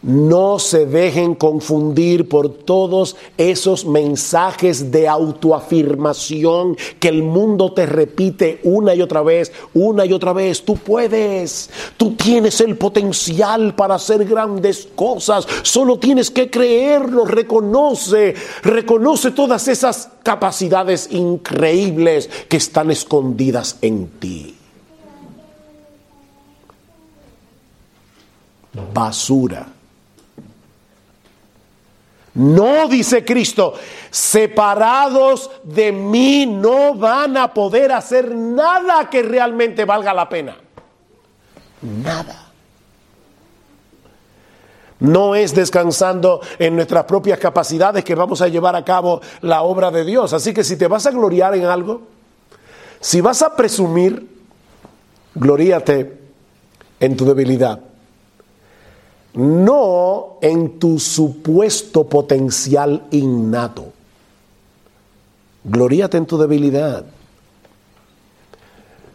no 0.03 0.59
se 0.59 0.85
dejen 0.85 1.33
confundir 1.33 2.27
por 2.27 2.49
todos 2.49 3.15
esos 3.37 3.85
mensajes 3.85 4.91
de 4.91 5.07
autoafirmación 5.07 6.75
que 6.99 7.07
el 7.07 7.23
mundo 7.23 7.73
te 7.73 7.85
repite 7.85 8.59
una 8.63 8.93
y 8.93 9.01
otra 9.01 9.21
vez, 9.21 9.51
una 9.73 10.05
y 10.05 10.11
otra 10.11 10.33
vez. 10.33 10.63
Tú 10.63 10.75
puedes, 10.75 11.69
tú 11.95 12.15
tienes 12.15 12.59
el 12.59 12.77
potencial 12.77 13.75
para 13.75 13.95
hacer 13.95 14.25
grandes 14.25 14.89
cosas, 14.93 15.47
solo 15.61 15.97
tienes 15.97 16.29
que 16.29 16.49
creerlo, 16.49 17.23
reconoce, 17.23 18.35
reconoce 18.61 19.31
todas 19.31 19.69
esas 19.69 20.09
capacidades 20.21 21.09
increíbles 21.11 22.29
que 22.49 22.57
están 22.57 22.91
escondidas 22.91 23.77
en 23.81 24.07
ti. 24.19 24.55
Basura 28.93 29.72
no, 32.36 32.88
dice 32.88 33.24
Cristo, 33.24 33.75
separados 34.10 35.52
de 35.63 35.92
mí 35.92 36.48
no 36.48 36.96
van 36.96 37.38
a 37.38 37.54
poder 37.54 37.92
hacer 37.92 38.34
nada 38.34 39.10
que 39.10 39.21
realmente 39.21 39.86
valga 39.86 40.13
la 40.13 40.27
pena. 40.27 40.58
Nada. 41.81 42.52
No 45.00 45.36
es 45.36 45.54
descansando 45.54 46.42
en 46.58 46.75
nuestras 46.75 47.04
propias 47.04 47.38
capacidades 47.38 48.04
que 48.04 48.15
vamos 48.15 48.42
a 48.42 48.48
llevar 48.48 48.75
a 48.75 48.86
cabo 48.86 49.21
la 49.42 49.62
obra 49.62 49.92
de 49.92 50.06
Dios. 50.06 50.34
Así 50.34 50.54
que 50.54 50.63
si 50.63 50.77
te 50.77 50.88
vas 50.88 51.06
a 51.06 51.12
gloriar 51.12 51.54
en 51.56 51.65
algo, 51.65 52.04
si 53.00 53.19
vas 53.19 53.42
a 53.42 53.56
presumir, 53.56 54.27
gloríate 55.36 56.19
en 57.00 57.17
tu 57.17 57.25
debilidad, 57.25 57.79
no 59.34 60.38
en 60.42 60.79
tu 60.79 61.00
supuesto 61.00 62.04
potencial 62.04 63.04
innato. 63.12 63.86
Gloríate 65.63 66.17
en 66.17 66.25
tu 66.25 66.38
debilidad. 66.38 67.06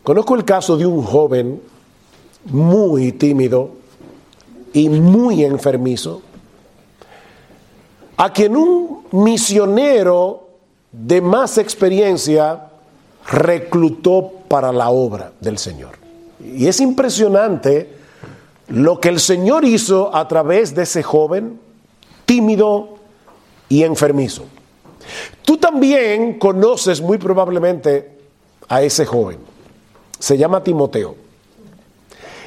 Conozco 0.02 0.34
el 0.34 0.44
caso 0.44 0.76
de 0.76 0.86
un 0.86 1.02
joven 1.02 1.60
muy 2.46 3.12
tímido 3.12 3.70
y 4.72 4.88
muy 4.88 5.44
enfermizo, 5.44 6.22
a 8.16 8.32
quien 8.32 8.56
un 8.56 9.04
misionero 9.12 10.48
de 10.90 11.20
más 11.20 11.58
experiencia 11.58 12.70
reclutó 13.30 14.32
para 14.48 14.72
la 14.72 14.88
obra 14.90 15.32
del 15.40 15.58
Señor. 15.58 15.98
Y 16.42 16.66
es 16.66 16.80
impresionante 16.80 17.97
lo 18.68 19.00
que 19.00 19.08
el 19.08 19.20
Señor 19.20 19.64
hizo 19.64 20.14
a 20.14 20.28
través 20.28 20.74
de 20.74 20.82
ese 20.82 21.02
joven 21.02 21.58
tímido 22.26 22.98
y 23.68 23.82
enfermizo. 23.82 24.44
Tú 25.44 25.56
también 25.56 26.38
conoces 26.38 27.00
muy 27.00 27.18
probablemente 27.18 28.18
a 28.68 28.82
ese 28.82 29.06
joven. 29.06 29.38
Se 30.18 30.36
llama 30.36 30.62
Timoteo. 30.62 31.14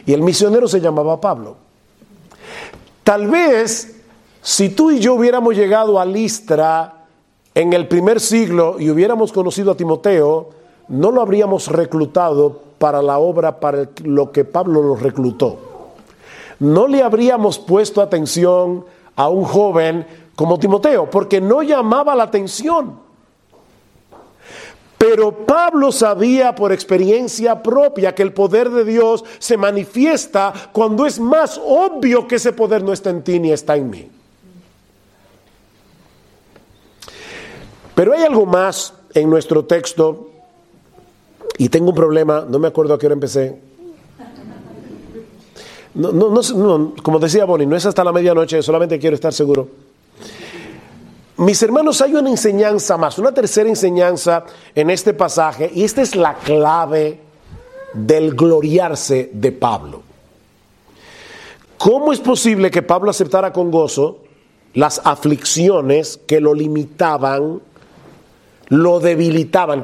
Y 0.05 0.13
el 0.13 0.22
misionero 0.22 0.67
se 0.67 0.82
llamaba 0.82 1.19
Pablo. 1.19 1.57
Tal 3.03 3.28
vez 3.28 3.95
si 4.41 4.69
tú 4.69 4.91
y 4.91 4.99
yo 4.99 5.15
hubiéramos 5.15 5.55
llegado 5.55 5.99
a 5.99 6.05
Listra 6.05 7.05
en 7.53 7.74
el 7.74 7.88
primer 7.88 8.19
siglo 8.19 8.78
y 8.80 8.89
hubiéramos 8.89 9.32
conocido 9.32 9.72
a 9.72 9.78
Timoteo, 9.78 10.49
no 10.88 11.11
lo 11.11 11.22
habríamos 11.22 11.67
reclutado 11.67 12.61
para 12.78 13.01
la 13.01 13.17
obra 13.19 13.59
para 13.59 13.89
lo 14.03 14.32
que 14.32 14.45
Pablo 14.45 14.82
lo 14.82 14.95
reclutó. 14.95 15.70
No 16.62 16.88
le 16.88 17.01
habríamos 17.01 17.57
puesto 17.57 18.03
atención 18.03 18.86
a 19.16 19.30
un 19.30 19.45
joven 19.45 20.05
como 20.36 20.59
Timoteo, 20.59 21.09
porque 21.09 21.41
no 21.41 21.64
llamaba 21.64 22.14
la 22.14 22.22
atención. 22.22 22.99
Pero 24.95 25.36
Pablo 25.43 25.91
sabía 25.91 26.53
por 26.53 26.72
experiencia 26.72 27.64
propia 27.64 28.14
que 28.14 28.22
el 28.22 28.32
poder 28.32 28.70
de 28.70 28.86
Dios 28.86 29.26
se 29.39 29.57
manifiesta 29.57 30.53
cuando 30.72 31.07
es 31.07 31.20
más 31.20 31.59
obvio 31.66 32.28
que 32.28 32.36
ese 32.36 32.53
poder 32.53 32.84
no 32.84 32.93
está 32.93 33.09
en 33.09 33.24
ti 33.24 33.39
ni 33.39 33.51
está 33.51 33.76
en 33.76 33.89
mí. 33.89 34.12
Pero 37.95 38.14
hay 38.14 38.22
algo 38.22 38.45
más 38.45 38.93
en 39.16 39.32
nuestro 39.32 39.66
texto 39.66 40.30
y 41.57 41.70
tengo 41.70 41.89
un 41.89 41.95
problema, 41.95 42.45
no 42.47 42.59
me 42.59 42.68
acuerdo 42.68 42.93
a 42.93 42.99
qué 42.99 43.07
hora 43.07 43.14
empecé. 43.14 43.70
No, 45.93 46.11
no, 46.11 46.29
no, 46.29 46.93
como 47.03 47.19
decía 47.19 47.45
Bonnie, 47.45 47.67
no 47.67 47.75
es 47.75 47.85
hasta 47.85 48.03
la 48.03 48.13
medianoche, 48.13 48.61
solamente 48.61 48.97
quiero 48.97 49.15
estar 49.15 49.33
seguro. 49.33 49.67
Mis 51.37 51.61
hermanos, 51.63 52.01
hay 52.01 52.13
una 52.13 52.29
enseñanza 52.29 52.97
más, 52.97 53.17
una 53.17 53.33
tercera 53.33 53.67
enseñanza 53.67 54.45
en 54.75 54.89
este 54.89 55.13
pasaje, 55.13 55.71
y 55.73 55.83
esta 55.83 56.01
es 56.01 56.15
la 56.15 56.35
clave 56.35 57.19
del 57.93 58.35
gloriarse 58.35 59.31
de 59.33 59.51
Pablo. 59.51 60.03
¿Cómo 61.77 62.13
es 62.13 62.19
posible 62.19 62.69
que 62.69 62.83
Pablo 62.83 63.09
aceptara 63.09 63.51
con 63.51 63.71
gozo 63.71 64.19
las 64.75 65.01
aflicciones 65.03 66.19
que 66.27 66.39
lo 66.39 66.53
limitaban, 66.53 67.59
lo 68.67 68.99
debilitaban? 68.99 69.83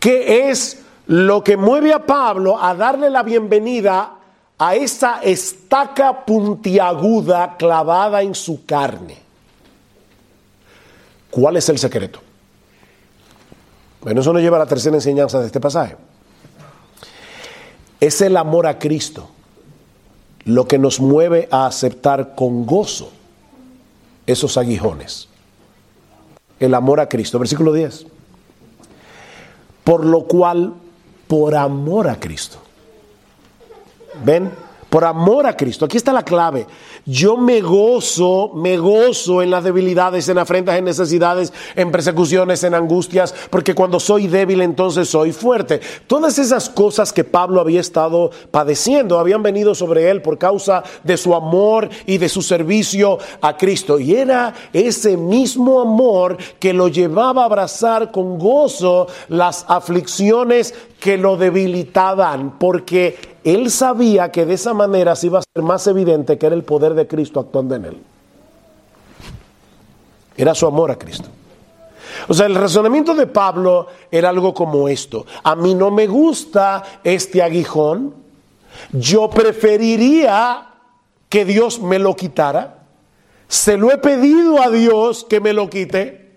¿Qué 0.00 0.48
es 0.48 0.82
lo 1.06 1.44
que 1.44 1.56
mueve 1.58 1.92
a 1.92 2.06
Pablo 2.06 2.58
a 2.58 2.74
darle 2.74 3.10
la 3.10 3.22
bienvenida 3.22 4.23
a 4.58 4.74
esa 4.74 5.20
estaca 5.22 6.24
puntiaguda 6.24 7.56
clavada 7.56 8.22
en 8.22 8.34
su 8.34 8.64
carne? 8.64 9.18
¿Cuál 11.30 11.56
es 11.56 11.68
el 11.68 11.78
secreto? 11.78 12.20
Bueno, 14.00 14.20
eso 14.20 14.32
nos 14.32 14.42
lleva 14.42 14.56
a 14.56 14.60
la 14.60 14.66
tercera 14.66 14.96
enseñanza 14.96 15.40
de 15.40 15.46
este 15.46 15.60
pasaje. 15.60 15.96
Es 18.00 18.20
el 18.20 18.36
amor 18.36 18.66
a 18.66 18.78
Cristo 18.78 19.30
lo 20.44 20.68
que 20.68 20.78
nos 20.78 21.00
mueve 21.00 21.48
a 21.50 21.66
aceptar 21.66 22.34
con 22.34 22.66
gozo 22.66 23.10
esos 24.26 24.56
aguijones. 24.56 25.28
El 26.60 26.74
amor 26.74 27.00
a 27.00 27.08
Cristo, 27.08 27.38
versículo 27.38 27.72
10. 27.72 28.06
Por 29.82 30.04
lo 30.04 30.24
cual, 30.24 30.74
por 31.26 31.54
amor 31.54 32.08
a 32.08 32.20
Cristo. 32.20 32.58
¿Ven? 34.22 34.50
Por 34.94 35.04
amor 35.04 35.44
a 35.44 35.56
Cristo. 35.56 35.86
Aquí 35.86 35.96
está 35.96 36.12
la 36.12 36.22
clave. 36.22 36.68
Yo 37.04 37.36
me 37.36 37.60
gozo, 37.60 38.52
me 38.54 38.78
gozo 38.78 39.42
en 39.42 39.50
las 39.50 39.64
debilidades, 39.64 40.28
en 40.28 40.38
afrentas, 40.38 40.78
en 40.78 40.84
necesidades, 40.84 41.52
en 41.74 41.90
persecuciones, 41.90 42.62
en 42.62 42.74
angustias, 42.74 43.34
porque 43.50 43.74
cuando 43.74 43.98
soy 43.98 44.28
débil 44.28 44.60
entonces 44.60 45.08
soy 45.08 45.32
fuerte. 45.32 45.80
Todas 46.06 46.38
esas 46.38 46.70
cosas 46.70 47.12
que 47.12 47.24
Pablo 47.24 47.60
había 47.60 47.80
estado 47.80 48.30
padeciendo 48.52 49.18
habían 49.18 49.42
venido 49.42 49.74
sobre 49.74 50.10
él 50.10 50.22
por 50.22 50.38
causa 50.38 50.84
de 51.02 51.16
su 51.16 51.34
amor 51.34 51.88
y 52.06 52.18
de 52.18 52.28
su 52.28 52.40
servicio 52.40 53.18
a 53.40 53.56
Cristo. 53.56 53.98
Y 53.98 54.14
era 54.14 54.54
ese 54.72 55.16
mismo 55.16 55.80
amor 55.80 56.36
que 56.60 56.72
lo 56.72 56.86
llevaba 56.86 57.42
a 57.42 57.46
abrazar 57.46 58.12
con 58.12 58.38
gozo 58.38 59.08
las 59.28 59.64
aflicciones 59.66 60.72
que 61.04 61.18
lo 61.18 61.36
debilitaban, 61.36 62.58
porque 62.58 63.36
él 63.44 63.70
sabía 63.70 64.32
que 64.32 64.46
de 64.46 64.54
esa 64.54 64.72
manera 64.72 65.14
se 65.14 65.26
iba 65.26 65.38
a 65.38 65.42
ser 65.42 65.62
más 65.62 65.86
evidente 65.86 66.38
que 66.38 66.46
era 66.46 66.54
el 66.54 66.64
poder 66.64 66.94
de 66.94 67.06
Cristo 67.06 67.40
actuando 67.40 67.74
en 67.74 67.84
él. 67.84 68.02
Era 70.34 70.54
su 70.54 70.66
amor 70.66 70.90
a 70.90 70.98
Cristo. 70.98 71.28
O 72.26 72.32
sea, 72.32 72.46
el 72.46 72.54
razonamiento 72.54 73.14
de 73.14 73.26
Pablo 73.26 73.88
era 74.10 74.30
algo 74.30 74.54
como 74.54 74.88
esto. 74.88 75.26
A 75.42 75.54
mí 75.54 75.74
no 75.74 75.90
me 75.90 76.06
gusta 76.06 76.82
este 77.04 77.42
aguijón. 77.42 78.14
Yo 78.90 79.28
preferiría 79.28 80.68
que 81.28 81.44
Dios 81.44 81.82
me 81.82 81.98
lo 81.98 82.16
quitara. 82.16 82.78
Se 83.46 83.76
lo 83.76 83.92
he 83.92 83.98
pedido 83.98 84.58
a 84.58 84.70
Dios 84.70 85.26
que 85.28 85.38
me 85.38 85.52
lo 85.52 85.68
quite. 85.68 86.32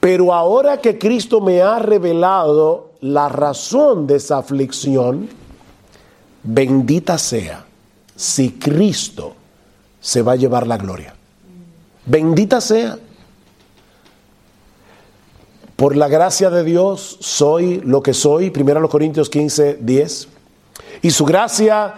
Pero 0.00 0.34
ahora 0.34 0.78
que 0.78 0.98
Cristo 0.98 1.40
me 1.40 1.62
ha 1.62 1.78
revelado 1.78 2.87
la 3.00 3.28
razón 3.28 4.06
de 4.06 4.16
esa 4.16 4.38
aflicción, 4.38 5.28
bendita 6.42 7.18
sea 7.18 7.64
si 8.16 8.52
Cristo 8.52 9.34
se 10.00 10.22
va 10.22 10.32
a 10.32 10.36
llevar 10.36 10.66
la 10.66 10.76
gloria. 10.76 11.14
Bendita 12.06 12.60
sea. 12.60 12.98
Por 15.76 15.96
la 15.96 16.08
gracia 16.08 16.50
de 16.50 16.64
Dios 16.64 17.18
soy 17.20 17.80
lo 17.82 18.02
que 18.02 18.12
soy, 18.12 18.52
1 18.54 18.88
Corintios 18.88 19.30
15, 19.30 19.78
10. 19.80 20.28
Y 21.02 21.10
su 21.10 21.24
gracia 21.24 21.94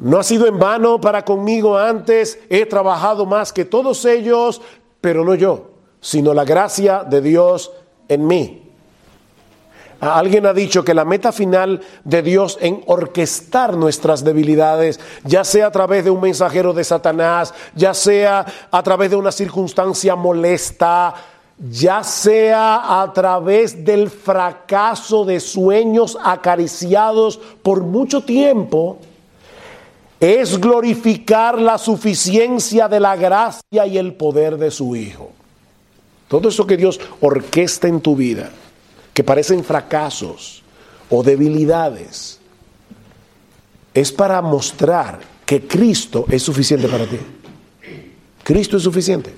no 0.00 0.18
ha 0.18 0.24
sido 0.24 0.48
en 0.48 0.58
vano 0.58 1.00
para 1.00 1.24
conmigo 1.24 1.78
antes, 1.78 2.40
he 2.48 2.66
trabajado 2.66 3.26
más 3.26 3.52
que 3.52 3.64
todos 3.64 4.04
ellos, 4.04 4.60
pero 5.00 5.24
no 5.24 5.34
yo, 5.36 5.70
sino 6.00 6.34
la 6.34 6.44
gracia 6.44 7.04
de 7.04 7.20
Dios 7.20 7.70
en 8.08 8.26
mí. 8.26 8.69
Alguien 10.00 10.46
ha 10.46 10.54
dicho 10.54 10.82
que 10.82 10.94
la 10.94 11.04
meta 11.04 11.30
final 11.30 11.82
de 12.04 12.22
Dios 12.22 12.56
en 12.62 12.82
orquestar 12.86 13.76
nuestras 13.76 14.24
debilidades, 14.24 14.98
ya 15.24 15.44
sea 15.44 15.66
a 15.66 15.70
través 15.70 16.04
de 16.04 16.10
un 16.10 16.22
mensajero 16.22 16.72
de 16.72 16.84
Satanás, 16.84 17.52
ya 17.74 17.92
sea 17.92 18.46
a 18.70 18.82
través 18.82 19.10
de 19.10 19.16
una 19.16 19.30
circunstancia 19.30 20.16
molesta, 20.16 21.14
ya 21.58 22.02
sea 22.02 23.02
a 23.02 23.12
través 23.12 23.84
del 23.84 24.08
fracaso 24.08 25.26
de 25.26 25.38
sueños 25.38 26.16
acariciados 26.24 27.38
por 27.62 27.82
mucho 27.82 28.22
tiempo, 28.24 28.96
es 30.18 30.58
glorificar 30.58 31.60
la 31.60 31.76
suficiencia 31.76 32.88
de 32.88 33.00
la 33.00 33.16
gracia 33.16 33.86
y 33.86 33.98
el 33.98 34.14
poder 34.14 34.56
de 34.56 34.70
su 34.70 34.96
Hijo. 34.96 35.30
Todo 36.28 36.48
eso 36.48 36.66
que 36.66 36.78
Dios 36.78 36.98
orquesta 37.20 37.86
en 37.86 38.00
tu 38.00 38.16
vida 38.16 38.50
que 39.20 39.24
parecen 39.24 39.62
fracasos 39.62 40.62
o 41.10 41.22
debilidades, 41.22 42.40
es 43.92 44.10
para 44.10 44.40
mostrar 44.40 45.18
que 45.44 45.66
Cristo 45.66 46.24
es 46.30 46.42
suficiente 46.42 46.88
para 46.88 47.04
ti. 47.04 47.18
Cristo 48.42 48.78
es 48.78 48.82
suficiente. 48.82 49.34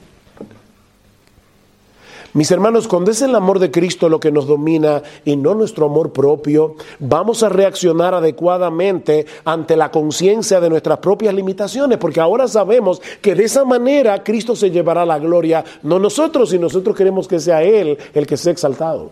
Mis 2.33 2.49
hermanos, 2.53 2.87
cuando 2.87 3.11
es 3.11 3.23
el 3.23 3.35
amor 3.35 3.59
de 3.59 3.73
Cristo 3.73 4.09
lo 4.09 4.21
que 4.21 4.31
nos 4.31 4.47
domina 4.47 5.03
y 5.25 5.35
no 5.35 5.53
nuestro 5.57 5.87
amor 5.87 6.13
propio, 6.13 6.77
vamos 7.01 7.43
a 7.43 7.49
reaccionar 7.49 8.15
adecuadamente 8.15 9.27
ante 9.45 9.75
la 9.75 9.91
conciencia 9.91 10.61
de 10.61 10.71
nuestras 10.71 10.99
propias 10.99 11.35
limitaciones, 11.35 11.99
porque 11.99 12.21
ahora 12.21 12.47
sabemos 12.47 13.03
que 13.21 13.35
de 13.35 13.47
esa 13.47 13.65
manera 13.65 14.23
Cristo 14.23 14.55
se 14.55 14.71
llevará 14.71 15.05
la 15.05 15.19
gloria, 15.19 15.65
no 15.83 15.99
nosotros, 15.99 16.55
y 16.55 16.61
nosotros 16.61 16.95
queremos 16.95 17.27
que 17.27 17.41
sea 17.41 17.65
Él 17.65 17.99
el 18.15 18.29
que 18.29 18.37
sea 18.37 18.53
exaltado. 18.53 19.11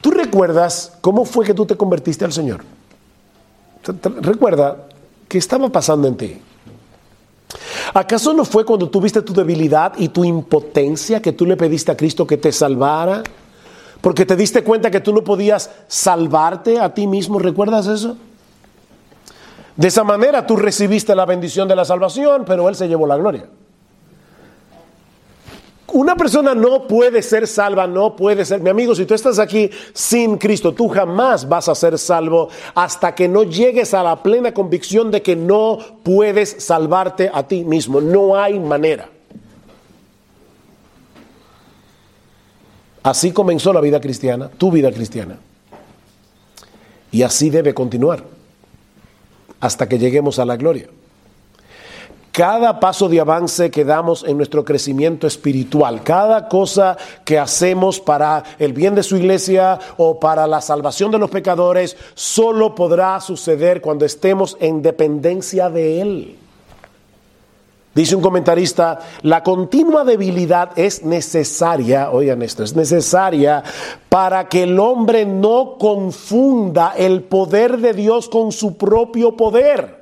¿Tú 0.00 0.10
recuerdas 0.10 0.92
cómo 1.00 1.24
fue 1.24 1.44
que 1.44 1.54
tú 1.54 1.66
te 1.66 1.76
convertiste 1.76 2.24
al 2.24 2.32
Señor? 2.32 2.64
Recuerda 4.20 4.88
qué 5.28 5.38
estaba 5.38 5.68
pasando 5.68 6.08
en 6.08 6.16
ti. 6.16 6.38
¿Acaso 7.92 8.32
no 8.32 8.44
fue 8.44 8.64
cuando 8.64 8.88
tuviste 8.88 9.22
tu 9.22 9.32
debilidad 9.32 9.94
y 9.98 10.08
tu 10.08 10.24
impotencia 10.24 11.20
que 11.20 11.32
tú 11.32 11.44
le 11.44 11.56
pediste 11.56 11.90
a 11.90 11.96
Cristo 11.96 12.26
que 12.26 12.36
te 12.36 12.52
salvara? 12.52 13.22
Porque 14.00 14.24
te 14.24 14.36
diste 14.36 14.64
cuenta 14.64 14.90
que 14.90 15.00
tú 15.00 15.12
no 15.12 15.22
podías 15.22 15.70
salvarte 15.88 16.78
a 16.78 16.94
ti 16.94 17.06
mismo. 17.06 17.38
¿Recuerdas 17.38 17.86
eso? 17.86 18.16
De 19.76 19.88
esa 19.88 20.04
manera 20.04 20.46
tú 20.46 20.56
recibiste 20.56 21.14
la 21.14 21.26
bendición 21.26 21.68
de 21.68 21.76
la 21.76 21.84
salvación, 21.84 22.44
pero 22.46 22.68
Él 22.68 22.76
se 22.76 22.88
llevó 22.88 23.06
la 23.06 23.16
gloria. 23.16 23.46
Una 25.92 26.14
persona 26.14 26.54
no 26.54 26.86
puede 26.86 27.20
ser 27.22 27.46
salva, 27.46 27.86
no 27.86 28.14
puede 28.14 28.44
ser. 28.44 28.60
Mi 28.60 28.70
amigo, 28.70 28.94
si 28.94 29.06
tú 29.06 29.14
estás 29.14 29.38
aquí 29.38 29.70
sin 29.92 30.36
Cristo, 30.38 30.72
tú 30.72 30.88
jamás 30.88 31.48
vas 31.48 31.68
a 31.68 31.74
ser 31.74 31.98
salvo 31.98 32.48
hasta 32.74 33.14
que 33.14 33.28
no 33.28 33.42
llegues 33.42 33.92
a 33.94 34.02
la 34.02 34.22
plena 34.22 34.52
convicción 34.52 35.10
de 35.10 35.22
que 35.22 35.34
no 35.34 35.78
puedes 36.02 36.56
salvarte 36.58 37.30
a 37.32 37.42
ti 37.46 37.64
mismo. 37.64 38.00
No 38.00 38.36
hay 38.36 38.60
manera. 38.60 39.08
Así 43.02 43.32
comenzó 43.32 43.72
la 43.72 43.80
vida 43.80 44.00
cristiana, 44.00 44.48
tu 44.48 44.70
vida 44.70 44.92
cristiana. 44.92 45.38
Y 47.10 47.22
así 47.22 47.50
debe 47.50 47.74
continuar 47.74 48.22
hasta 49.58 49.88
que 49.88 49.98
lleguemos 49.98 50.38
a 50.38 50.44
la 50.44 50.56
gloria 50.56 50.88
cada 52.32 52.78
paso 52.78 53.08
de 53.08 53.20
avance 53.20 53.70
que 53.70 53.84
damos 53.84 54.24
en 54.24 54.36
nuestro 54.36 54.64
crecimiento 54.64 55.26
espiritual, 55.26 56.02
cada 56.02 56.48
cosa 56.48 56.96
que 57.24 57.38
hacemos 57.38 58.00
para 58.00 58.44
el 58.58 58.72
bien 58.72 58.94
de 58.94 59.02
su 59.02 59.16
iglesia 59.16 59.78
o 59.96 60.20
para 60.20 60.46
la 60.46 60.60
salvación 60.60 61.10
de 61.10 61.18
los 61.18 61.30
pecadores, 61.30 61.96
solo 62.14 62.74
podrá 62.74 63.20
suceder 63.20 63.80
cuando 63.80 64.04
estemos 64.04 64.56
en 64.60 64.82
dependencia 64.82 65.68
de 65.70 66.00
Él. 66.00 66.36
Dice 67.92 68.14
un 68.14 68.22
comentarista, 68.22 69.00
la 69.22 69.42
continua 69.42 70.04
debilidad 70.04 70.78
es 70.78 71.02
necesaria, 71.02 72.12
oigan 72.12 72.40
esto, 72.42 72.62
es 72.62 72.76
necesaria 72.76 73.64
para 74.08 74.48
que 74.48 74.62
el 74.62 74.78
hombre 74.78 75.26
no 75.26 75.76
confunda 75.76 76.94
el 76.96 77.24
poder 77.24 77.78
de 77.78 77.92
Dios 77.92 78.28
con 78.28 78.52
su 78.52 78.76
propio 78.76 79.36
poder 79.36 79.99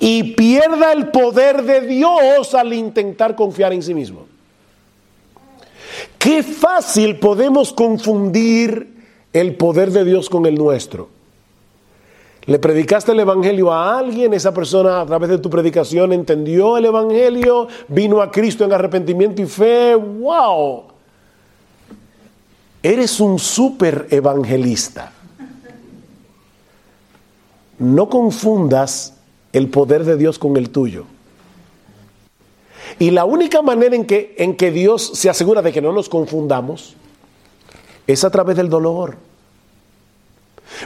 y 0.00 0.32
pierda 0.32 0.92
el 0.92 1.08
poder 1.08 1.62
de 1.62 1.82
Dios 1.82 2.54
al 2.54 2.72
intentar 2.72 3.36
confiar 3.36 3.74
en 3.74 3.82
sí 3.82 3.94
mismo. 3.94 4.26
Qué 6.18 6.42
fácil 6.42 7.18
podemos 7.18 7.72
confundir 7.72 8.94
el 9.32 9.56
poder 9.56 9.92
de 9.92 10.04
Dios 10.04 10.30
con 10.30 10.46
el 10.46 10.54
nuestro. 10.54 11.10
Le 12.46 12.58
predicaste 12.58 13.12
el 13.12 13.20
Evangelio 13.20 13.70
a 13.70 13.98
alguien, 13.98 14.32
esa 14.32 14.54
persona 14.54 15.02
a 15.02 15.06
través 15.06 15.28
de 15.28 15.38
tu 15.38 15.50
predicación 15.50 16.14
entendió 16.14 16.78
el 16.78 16.86
Evangelio, 16.86 17.68
vino 17.88 18.22
a 18.22 18.30
Cristo 18.30 18.64
en 18.64 18.72
arrepentimiento 18.72 19.42
y 19.42 19.46
fe. 19.46 19.94
¡Wow! 19.94 20.84
Eres 22.82 23.20
un 23.20 23.38
super 23.38 24.06
evangelista. 24.10 25.12
No 27.78 28.08
confundas 28.08 29.19
el 29.52 29.68
poder 29.68 30.04
de 30.04 30.16
Dios 30.16 30.38
con 30.38 30.56
el 30.56 30.70
tuyo. 30.70 31.06
Y 32.98 33.10
la 33.10 33.24
única 33.24 33.62
manera 33.62 33.96
en 33.96 34.04
que, 34.04 34.34
en 34.38 34.56
que 34.56 34.70
Dios 34.70 35.12
se 35.14 35.30
asegura 35.30 35.62
de 35.62 35.72
que 35.72 35.80
no 35.80 35.92
nos 35.92 36.08
confundamos 36.08 36.94
es 38.06 38.24
a 38.24 38.30
través 38.30 38.56
del 38.56 38.68
dolor. 38.68 39.16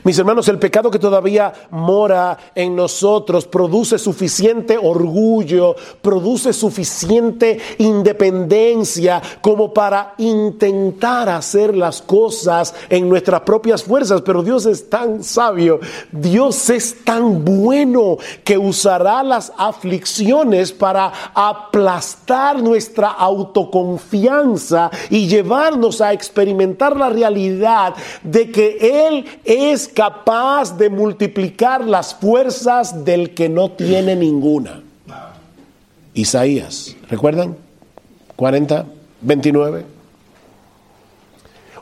Mis 0.03 0.18
hermanos, 0.18 0.49
el 0.49 0.59
pecado 0.59 0.91
que 0.91 0.99
todavía 0.99 1.53
mora 1.70 2.37
en 2.55 2.74
nosotros 2.74 3.47
produce 3.47 3.99
suficiente 3.99 4.78
orgullo, 4.78 5.76
produce 6.03 6.53
suficiente 6.53 7.59
independencia 7.78 9.22
como 9.41 9.72
para 9.72 10.14
intentar 10.18 11.28
hacer 11.28 11.76
las 11.76 12.03
cosas 12.03 12.74
en 12.89 13.09
nuestras 13.09 13.41
propias 13.43 13.82
fuerzas. 13.82 14.22
Pero 14.22 14.43
Dios 14.43 14.66
es 14.66 14.89
tan 14.89 15.22
sabio, 15.22 15.80
Dios 16.11 16.70
es 16.70 17.05
tan 17.05 17.45
bueno 17.45 18.18
que 18.43 18.59
usará 18.59 19.22
las 19.22 19.53
aflicciones 19.57 20.72
para 20.72 21.12
aplastar 21.35 22.62
nuestra 22.62 23.09
autoconfianza 23.09 24.91
y 25.11 25.26
llevarnos 25.28 26.01
a 26.01 26.12
experimentar 26.12 26.97
la 26.97 27.09
realidad 27.09 27.95
de 28.22 28.51
que 28.51 29.07
Él 29.07 29.24
es 29.45 29.73
capaz 29.88 30.76
de 30.76 30.88
multiplicar 30.88 31.84
las 31.84 32.14
fuerzas 32.14 33.04
del 33.04 33.34
que 33.34 33.48
no 33.48 33.70
tiene 33.72 34.16
ninguna. 34.16 34.82
Isaías, 36.14 36.96
¿recuerdan? 37.08 37.56
40, 38.36 38.86
29. 39.20 39.84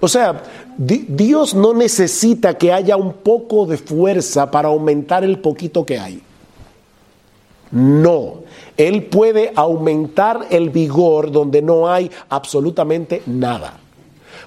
O 0.01 0.09
sea, 0.09 0.43
Dios 0.77 1.55
no 1.55 1.75
necesita 1.75 2.55
que 2.55 2.73
haya 2.73 2.97
un 2.97 3.13
poco 3.13 3.67
de 3.67 3.77
fuerza 3.77 4.51
para 4.51 4.69
aumentar 4.69 5.23
el 5.23 5.39
poquito 5.39 5.85
que 5.85 5.99
hay. 5.99 6.23
No, 7.71 8.43
Él 8.77 9.05
puede 9.05 9.53
aumentar 9.55 10.47
el 10.51 10.71
vigor 10.71 11.31
donde 11.31 11.63
no 11.63 11.91
hay 11.91 12.11
absolutamente 12.29 13.23
nada 13.27 13.82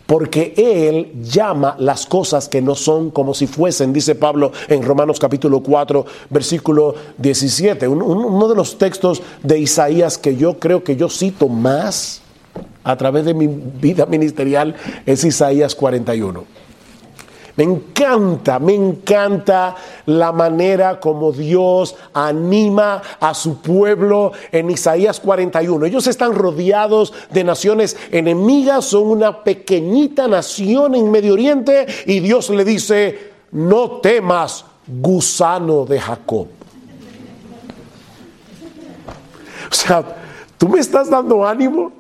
porque 0.06 0.54
Él 0.58 1.12
llama 1.24 1.76
las 1.80 2.06
cosas 2.06 2.48
que 2.48 2.62
no 2.62 2.76
son 2.76 3.12
como 3.12 3.34
si 3.34 3.48
fuesen, 3.48 3.94
dice 3.94 4.16
Pablo 4.16 4.52
en 4.68 4.84
Romanos 4.84 5.20
capítulo 5.20 5.62
4, 5.62 6.06
versículo 6.30 6.96
17. 7.18 7.88
uno 7.88 8.48
de 8.48 8.56
los 8.56 8.78
textos 8.78 9.22
de 9.44 9.60
Isaías 9.60 10.18
que 10.18 10.36
yo 10.36 10.60
creo 10.60 10.84
que 10.84 10.96
yo 10.96 11.10
cito 11.10 11.48
más 11.48 12.22
a 12.84 12.96
través 12.96 13.26
de 13.26 13.34
mi 13.34 13.48
vida 13.48 14.06
ministerial 14.06 14.76
es 15.06 15.24
Isaías 15.24 15.76
41. 15.76 16.65
Me 17.58 17.64
encanta, 17.64 18.60
me 18.60 18.74
encanta 18.74 19.76
la 20.08 20.34
manera 20.34 21.00
como 21.00 21.32
Dios 21.32 21.96
anima 22.14 23.02
a 23.20 23.34
su 23.34 23.60
pueblo 23.62 24.34
en 24.52 24.70
Isaías 24.70 25.22
41. 25.22 25.86
Ellos 25.86 26.06
están 26.08 26.36
rodeados 26.36 27.14
de 27.32 27.46
naciones 27.46 27.96
enemigas, 28.12 28.86
son 28.86 29.04
una 29.04 29.44
pequeñita 29.44 30.28
nación 30.28 30.96
en 30.96 31.10
Medio 31.10 31.34
Oriente 31.34 31.86
y 32.06 32.20
Dios 32.20 32.50
le 32.50 32.66
dice, 32.66 33.32
no 33.52 34.00
temas, 34.02 34.66
gusano 34.86 35.86
de 35.86 36.00
Jacob. 36.00 36.48
O 39.72 39.74
sea, 39.74 40.04
¿tú 40.58 40.68
me 40.68 40.80
estás 40.80 41.10
dando 41.10 41.48
ánimo? 41.48 41.92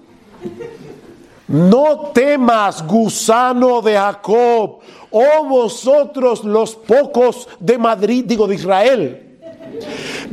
No 1.47 2.11
temas, 2.13 2.85
gusano 2.87 3.81
de 3.81 3.93
Jacob, 3.93 4.79
oh 5.11 5.45
vosotros 5.47 6.43
los 6.43 6.75
pocos 6.75 7.47
de 7.59 7.77
Madrid, 7.77 8.25
digo 8.25 8.47
de 8.47 8.55
Israel. 8.55 9.21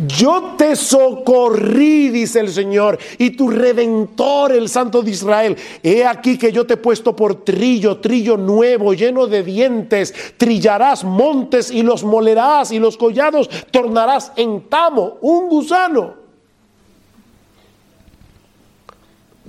Yo 0.06 0.54
te 0.56 0.74
socorrí, 0.74 2.08
dice 2.08 2.40
el 2.40 2.48
Señor, 2.48 2.98
y 3.18 3.30
tu 3.30 3.50
redentor, 3.50 4.52
el 4.52 4.70
Santo 4.70 5.02
de 5.02 5.10
Israel. 5.10 5.56
He 5.82 6.04
aquí 6.06 6.38
que 6.38 6.50
yo 6.50 6.66
te 6.66 6.74
he 6.74 6.78
puesto 6.78 7.14
por 7.14 7.44
trillo, 7.44 7.98
trillo 7.98 8.38
nuevo, 8.38 8.94
lleno 8.94 9.26
de 9.26 9.42
dientes. 9.42 10.14
Trillarás 10.38 11.04
montes 11.04 11.70
y 11.70 11.82
los 11.82 12.04
molerás, 12.04 12.72
y 12.72 12.78
los 12.78 12.96
collados 12.96 13.50
tornarás 13.70 14.32
en 14.36 14.62
tamo, 14.62 15.18
un 15.20 15.50
gusano. 15.50 16.14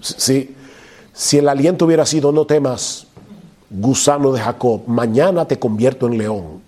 Sí 0.02 0.56
si 1.14 1.38
el 1.38 1.48
aliento 1.48 1.86
hubiera 1.86 2.06
sido, 2.06 2.32
no 2.32 2.46
temas, 2.46 3.08
gusano 3.70 4.32
de 4.32 4.42
Jacob, 4.42 4.82
mañana 4.88 5.46
te 5.46 5.60
convierto 5.60 6.08
en 6.08 6.18
león. 6.18 6.62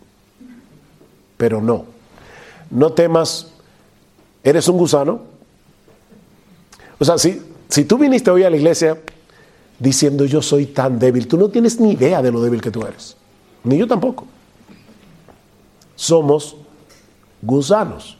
Pero 1.37 1.61
no, 1.61 1.85
no 2.69 2.93
temas, 2.93 3.51
eres 4.43 4.67
un 4.67 4.77
gusano. 4.77 5.21
O 6.99 7.05
sea, 7.05 7.17
si, 7.17 7.41
si 7.69 7.85
tú 7.85 7.97
viniste 7.97 8.29
hoy 8.29 8.43
a 8.43 8.49
la 8.49 8.57
iglesia 8.57 8.97
diciendo 9.79 10.25
yo 10.25 10.41
soy 10.41 10.67
tan 10.67 10.99
débil, 10.99 11.27
tú 11.27 11.37
no 11.37 11.49
tienes 11.49 11.79
ni 11.79 11.91
idea 11.91 12.21
de 12.21 12.31
lo 12.31 12.41
débil 12.41 12.61
que 12.61 12.71
tú 12.71 12.83
eres. 12.83 13.17
Ni 13.63 13.77
yo 13.77 13.87
tampoco. 13.87 14.25
Somos 15.95 16.55
gusanos. 17.41 18.17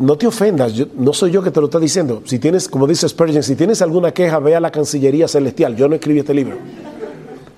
No 0.00 0.16
te 0.16 0.26
ofendas, 0.26 0.72
no 0.94 1.12
soy 1.12 1.30
yo 1.30 1.42
que 1.42 1.50
te 1.50 1.60
lo 1.60 1.66
está 1.66 1.78
diciendo. 1.78 2.22
Si 2.24 2.38
tienes, 2.38 2.68
como 2.68 2.86
dice 2.86 3.06
Spurgeon, 3.06 3.42
si 3.42 3.54
tienes 3.54 3.82
alguna 3.82 4.12
queja, 4.12 4.38
ve 4.38 4.56
a 4.56 4.60
la 4.60 4.70
Cancillería 4.70 5.28
Celestial. 5.28 5.76
Yo 5.76 5.88
no 5.88 5.94
escribí 5.94 6.20
este 6.20 6.32
libro. 6.32 6.56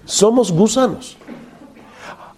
Somos 0.05 0.51
gusanos. 0.51 1.17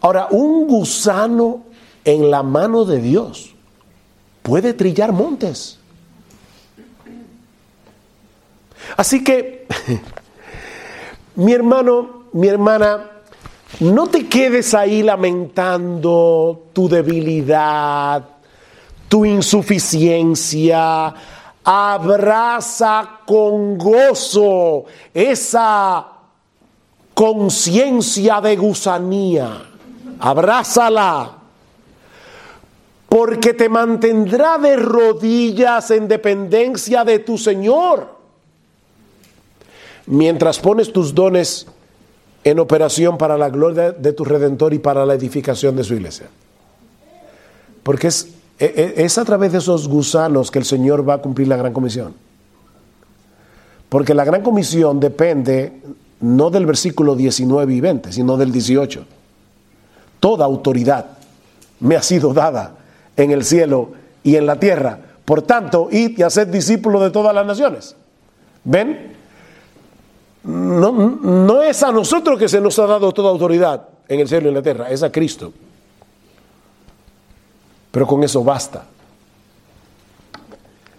Ahora, 0.03 0.29
un 0.31 0.67
gusano 0.69 1.63
en 2.05 2.31
la 2.31 2.43
mano 2.43 2.85
de 2.85 3.01
Dios 3.01 3.55
puede 4.43 4.75
trillar 4.75 5.11
montes. 5.13 5.79
Así 8.99 9.25
que, 9.25 9.67
mi 11.37 11.55
hermano, 11.55 12.25
mi 12.35 12.49
hermana, 12.49 13.11
no 13.81 14.07
te 14.09 14.29
quedes 14.29 14.75
ahí 14.75 15.03
lamentando 15.03 16.67
tu 16.75 16.91
debilidad, 16.91 18.34
tu 19.09 19.25
insuficiencia. 19.25 21.15
Abraza 21.65 23.21
con 23.27 23.79
gozo 23.79 24.85
esa 25.13 26.07
conciencia 27.15 28.41
de 28.41 28.57
gusanía. 28.57 29.63
Abrázala. 30.19 31.39
Porque 33.09 33.55
te 33.55 33.69
mantendrá 33.69 34.59
de 34.59 34.77
rodillas 34.77 35.91
en 35.91 36.09
dependencia 36.09 37.05
de 37.05 37.21
tu 37.21 37.39
Señor. 37.39 38.15
Mientras 40.07 40.59
pones 40.59 40.93
tus 40.93 41.15
dones 41.15 41.67
en 42.43 42.59
operación 42.59 43.17
para 43.17 43.39
la 43.39 43.49
gloria 43.49 43.93
de 43.93 44.13
tu 44.13 44.25
Redentor 44.25 44.75
y 44.75 44.79
para 44.79 45.07
la 45.07 45.15
edificación 45.15 45.77
de 45.77 45.85
su 45.85 45.95
iglesia. 45.95 46.27
Porque 47.83 48.09
es, 48.09 48.34
es 48.59 49.19
a 49.19 49.25
través 49.25 49.53
de 49.53 49.59
esos 49.59 49.89
gusanos 49.89 50.51
que 50.51 50.59
el 50.59 50.65
Señor 50.65 51.09
va 51.09 51.15
a 51.15 51.19
cumplir 51.19 51.49
la 51.49 51.57
gran 51.57 51.73
comisión. 51.73 52.15
Porque 53.89 54.15
la 54.15 54.25
gran 54.25 54.43
comisión 54.43 55.01
depende 55.01 55.81
no 56.21 56.51
del 56.51 56.67
versículo 56.67 57.15
19 57.15 57.75
y 57.75 57.81
20, 57.81 58.13
sino 58.13 58.37
del 58.37 58.51
18. 58.51 59.05
Toda 60.21 60.45
autoridad 60.45 61.07
me 61.81 61.97
ha 61.97 62.03
sido 62.03 62.33
dada 62.33 62.77
en 63.17 63.31
el 63.31 63.45
cielo 63.45 63.91
y 64.23 64.37
en 64.37 64.47
la 64.47 64.59
tierra. 64.59 64.99
Por 65.25 65.43
tanto, 65.43 65.89
id 65.91 66.19
y 66.19 66.23
haced 66.23 66.49
discípulos 66.49 67.03
de 67.03 67.11
todas 67.11 67.35
las 67.35 67.47
naciones. 67.47 67.95
¿Ven? 68.65 69.13
No, 70.45 70.93
no 70.93 71.63
es 71.63 71.83
a 71.83 71.93
nosotros 71.93 72.39
que 72.39 72.49
se 72.49 72.61
nos 72.61 72.79
ha 72.79 72.87
dado 72.87 73.13
toda 73.13 73.31
autoridad 73.31 73.89
en 74.09 74.21
el 74.21 74.29
cielo 74.29 74.47
y 74.47 74.49
en 74.49 74.55
la 74.55 74.63
tierra, 74.63 74.91
es 74.91 75.03
a 75.03 75.11
Cristo. 75.11 75.53
Pero 77.95 78.09
con 78.09 78.25
eso 78.25 78.43
basta. 78.43 78.87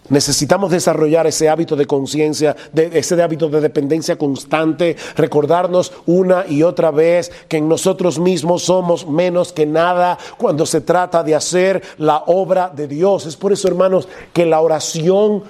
Necesitamos 0.07 0.71
desarrollar 0.71 1.27
ese 1.27 1.49
hábito 1.49 1.75
de 1.75 1.85
conciencia, 1.85 2.55
ese 2.73 3.21
hábito 3.21 3.49
de 3.49 3.59
dependencia 3.59 4.17
constante, 4.17 4.95
recordarnos 5.17 5.91
una 6.05 6.45
y 6.47 6.63
otra 6.63 6.91
vez 6.91 7.33
que 7.49 7.57
en 7.57 7.67
nosotros 7.67 8.17
mismos 8.17 8.63
somos 8.63 9.05
menos 9.05 9.51
que 9.51 9.65
nada 9.65 10.17
cuando 10.37 10.65
se 10.65 10.79
trata 10.79 11.21
de 11.21 11.35
hacer 11.35 11.83
la 11.97 12.23
obra 12.27 12.71
de 12.73 12.87
Dios. 12.87 13.25
Es 13.25 13.35
por 13.35 13.51
eso, 13.51 13.67
hermanos, 13.67 14.07
que 14.31 14.45
la 14.45 14.61
oración 14.61 15.43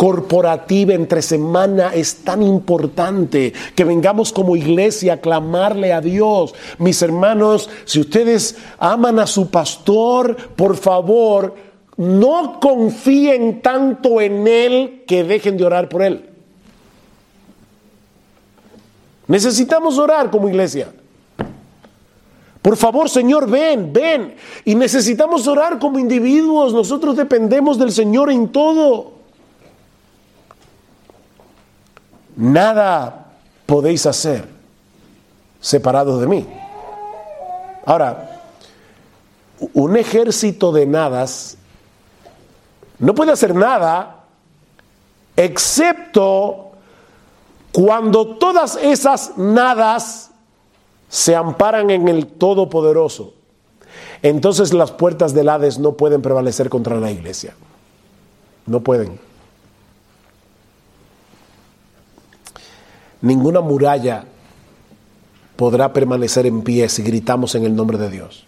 corporativa 0.00 0.94
entre 0.94 1.20
semana 1.20 1.92
es 1.92 2.24
tan 2.24 2.42
importante 2.42 3.52
que 3.74 3.84
vengamos 3.84 4.32
como 4.32 4.56
iglesia 4.56 5.12
a 5.12 5.16
clamarle 5.18 5.92
a 5.92 6.00
Dios. 6.00 6.54
Mis 6.78 7.02
hermanos, 7.02 7.68
si 7.84 8.00
ustedes 8.00 8.56
aman 8.78 9.18
a 9.18 9.26
su 9.26 9.50
pastor, 9.50 10.34
por 10.56 10.78
favor, 10.78 11.54
no 11.98 12.60
confíen 12.60 13.60
tanto 13.60 14.22
en 14.22 14.48
Él 14.48 15.04
que 15.06 15.22
dejen 15.22 15.58
de 15.58 15.66
orar 15.66 15.90
por 15.90 16.00
Él. 16.00 16.30
Necesitamos 19.26 19.98
orar 19.98 20.30
como 20.30 20.48
iglesia. 20.48 20.94
Por 22.62 22.78
favor, 22.78 23.10
Señor, 23.10 23.50
ven, 23.50 23.92
ven. 23.92 24.34
Y 24.64 24.74
necesitamos 24.76 25.46
orar 25.46 25.78
como 25.78 25.98
individuos. 25.98 26.72
Nosotros 26.72 27.18
dependemos 27.18 27.78
del 27.78 27.92
Señor 27.92 28.30
en 28.30 28.48
todo. 28.48 29.19
Nada 32.40 33.26
podéis 33.66 34.06
hacer 34.06 34.48
separados 35.60 36.22
de 36.22 36.26
mí. 36.26 36.46
Ahora, 37.84 38.40
un 39.74 39.94
ejército 39.98 40.72
de 40.72 40.86
nadas 40.86 41.58
no 42.98 43.14
puede 43.14 43.32
hacer 43.32 43.54
nada 43.54 44.24
excepto 45.36 46.70
cuando 47.72 48.38
todas 48.38 48.76
esas 48.76 49.36
nadas 49.36 50.30
se 51.10 51.36
amparan 51.36 51.90
en 51.90 52.08
el 52.08 52.26
Todopoderoso. 52.26 53.34
Entonces 54.22 54.72
las 54.72 54.92
puertas 54.92 55.34
del 55.34 55.50
Hades 55.50 55.78
no 55.78 55.92
pueden 55.92 56.22
prevalecer 56.22 56.70
contra 56.70 56.96
la 56.96 57.10
iglesia. 57.10 57.54
No 58.64 58.80
pueden. 58.80 59.29
Ninguna 63.22 63.60
muralla 63.60 64.24
podrá 65.56 65.92
permanecer 65.92 66.46
en 66.46 66.62
pie 66.62 66.88
si 66.88 67.02
gritamos 67.02 67.54
en 67.54 67.64
el 67.64 67.76
nombre 67.76 67.98
de 67.98 68.10
Dios. 68.10 68.46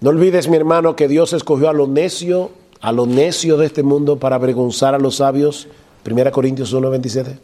No 0.00 0.10
olvides, 0.10 0.48
mi 0.48 0.56
hermano, 0.56 0.94
que 0.94 1.08
Dios 1.08 1.32
escogió 1.32 1.68
a 1.68 1.72
lo 1.72 1.88
necio, 1.88 2.50
a 2.80 2.92
lo 2.92 3.06
necio 3.06 3.56
de 3.56 3.66
este 3.66 3.82
mundo 3.82 4.18
para 4.20 4.36
avergonzar 4.36 4.94
a 4.94 4.98
los 4.98 5.16
sabios. 5.16 5.66
1 6.08 6.30
Corintios 6.30 6.72
1, 6.72 6.90
27. 6.90 7.38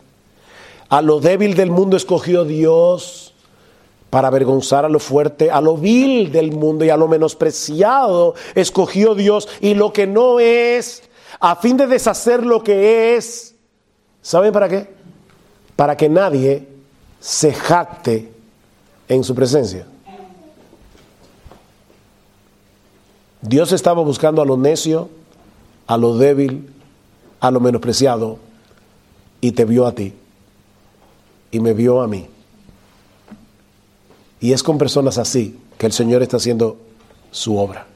A 0.88 1.02
lo 1.02 1.18
débil 1.18 1.54
del 1.54 1.72
mundo 1.72 1.96
escogió 1.96 2.44
Dios 2.44 3.34
para 4.10 4.28
avergonzar 4.28 4.84
a 4.84 4.88
lo 4.88 5.00
fuerte, 5.00 5.50
a 5.50 5.60
lo 5.60 5.76
vil 5.76 6.30
del 6.30 6.52
mundo 6.52 6.84
y 6.84 6.90
a 6.90 6.96
lo 6.96 7.08
menospreciado 7.08 8.36
escogió 8.54 9.16
Dios 9.16 9.48
y 9.60 9.74
lo 9.74 9.92
que 9.92 10.06
no 10.06 10.38
es, 10.38 11.02
a 11.40 11.56
fin 11.56 11.76
de 11.76 11.88
deshacer 11.88 12.46
lo 12.46 12.62
que 12.62 13.16
es. 13.16 13.53
¿Saben 14.24 14.54
para 14.54 14.70
qué? 14.70 14.88
Para 15.76 15.98
que 15.98 16.08
nadie 16.08 16.66
se 17.20 17.52
jacte 17.52 18.32
en 19.06 19.22
su 19.22 19.34
presencia. 19.34 19.86
Dios 23.42 23.70
estaba 23.72 24.02
buscando 24.02 24.40
a 24.40 24.46
lo 24.46 24.56
necio, 24.56 25.10
a 25.86 25.98
lo 25.98 26.16
débil, 26.16 26.72
a 27.38 27.50
lo 27.50 27.60
menospreciado, 27.60 28.38
y 29.42 29.52
te 29.52 29.66
vio 29.66 29.86
a 29.86 29.92
ti, 29.92 30.14
y 31.50 31.60
me 31.60 31.74
vio 31.74 32.00
a 32.00 32.08
mí. 32.08 32.26
Y 34.40 34.54
es 34.54 34.62
con 34.62 34.78
personas 34.78 35.18
así 35.18 35.60
que 35.76 35.84
el 35.84 35.92
Señor 35.92 36.22
está 36.22 36.38
haciendo 36.38 36.78
su 37.30 37.58
obra. 37.58 37.86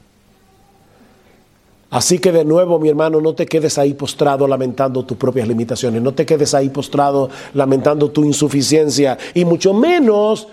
Así 1.91 2.18
que 2.18 2.32
de 2.32 2.45
nuevo, 2.45 2.78
mi 2.78 2.91
hermano, 2.91 3.20
no 3.20 3.34
te 3.34 3.47
quedes 3.47 3.78
ahí 3.78 3.95
postrado 3.95 4.47
lamentando 4.47 5.05
tus 5.05 5.16
propias 5.16 5.49
limitaciones, 5.49 6.03
no 6.03 6.12
te 6.12 6.26
quedes 6.26 6.53
ahí 6.53 6.68
postrado 6.68 7.30
lamentando 7.55 8.11
tu 8.11 8.24
insuficiencia, 8.24 9.16
y 9.32 9.45
mucho 9.47 9.72
menos 9.72 10.49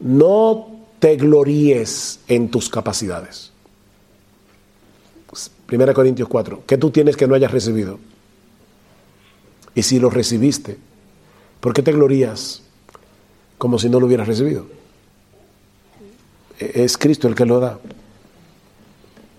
no 0.00 0.68
te 0.98 1.16
gloríes 1.16 2.20
en 2.26 2.50
tus 2.50 2.68
capacidades. 2.68 3.52
1 5.70 5.94
Corintios 5.94 6.28
4, 6.28 6.62
¿qué 6.66 6.76
tú 6.76 6.90
tienes 6.90 7.16
que 7.16 7.26
no 7.26 7.34
hayas 7.34 7.52
recibido? 7.52 7.98
Y 9.74 9.82
si 9.82 9.98
lo 9.98 10.10
recibiste, 10.10 10.78
¿por 11.60 11.72
qué 11.72 11.82
te 11.82 11.92
glorías 11.92 12.62
como 13.58 13.78
si 13.78 13.88
no 13.88 13.98
lo 13.98 14.06
hubieras 14.06 14.28
recibido? 14.28 14.66
E-, 16.58 16.84
es 16.84 16.96
Cristo 16.98 17.28
el 17.28 17.34
que 17.34 17.46
lo 17.46 17.60
da. 17.60 17.78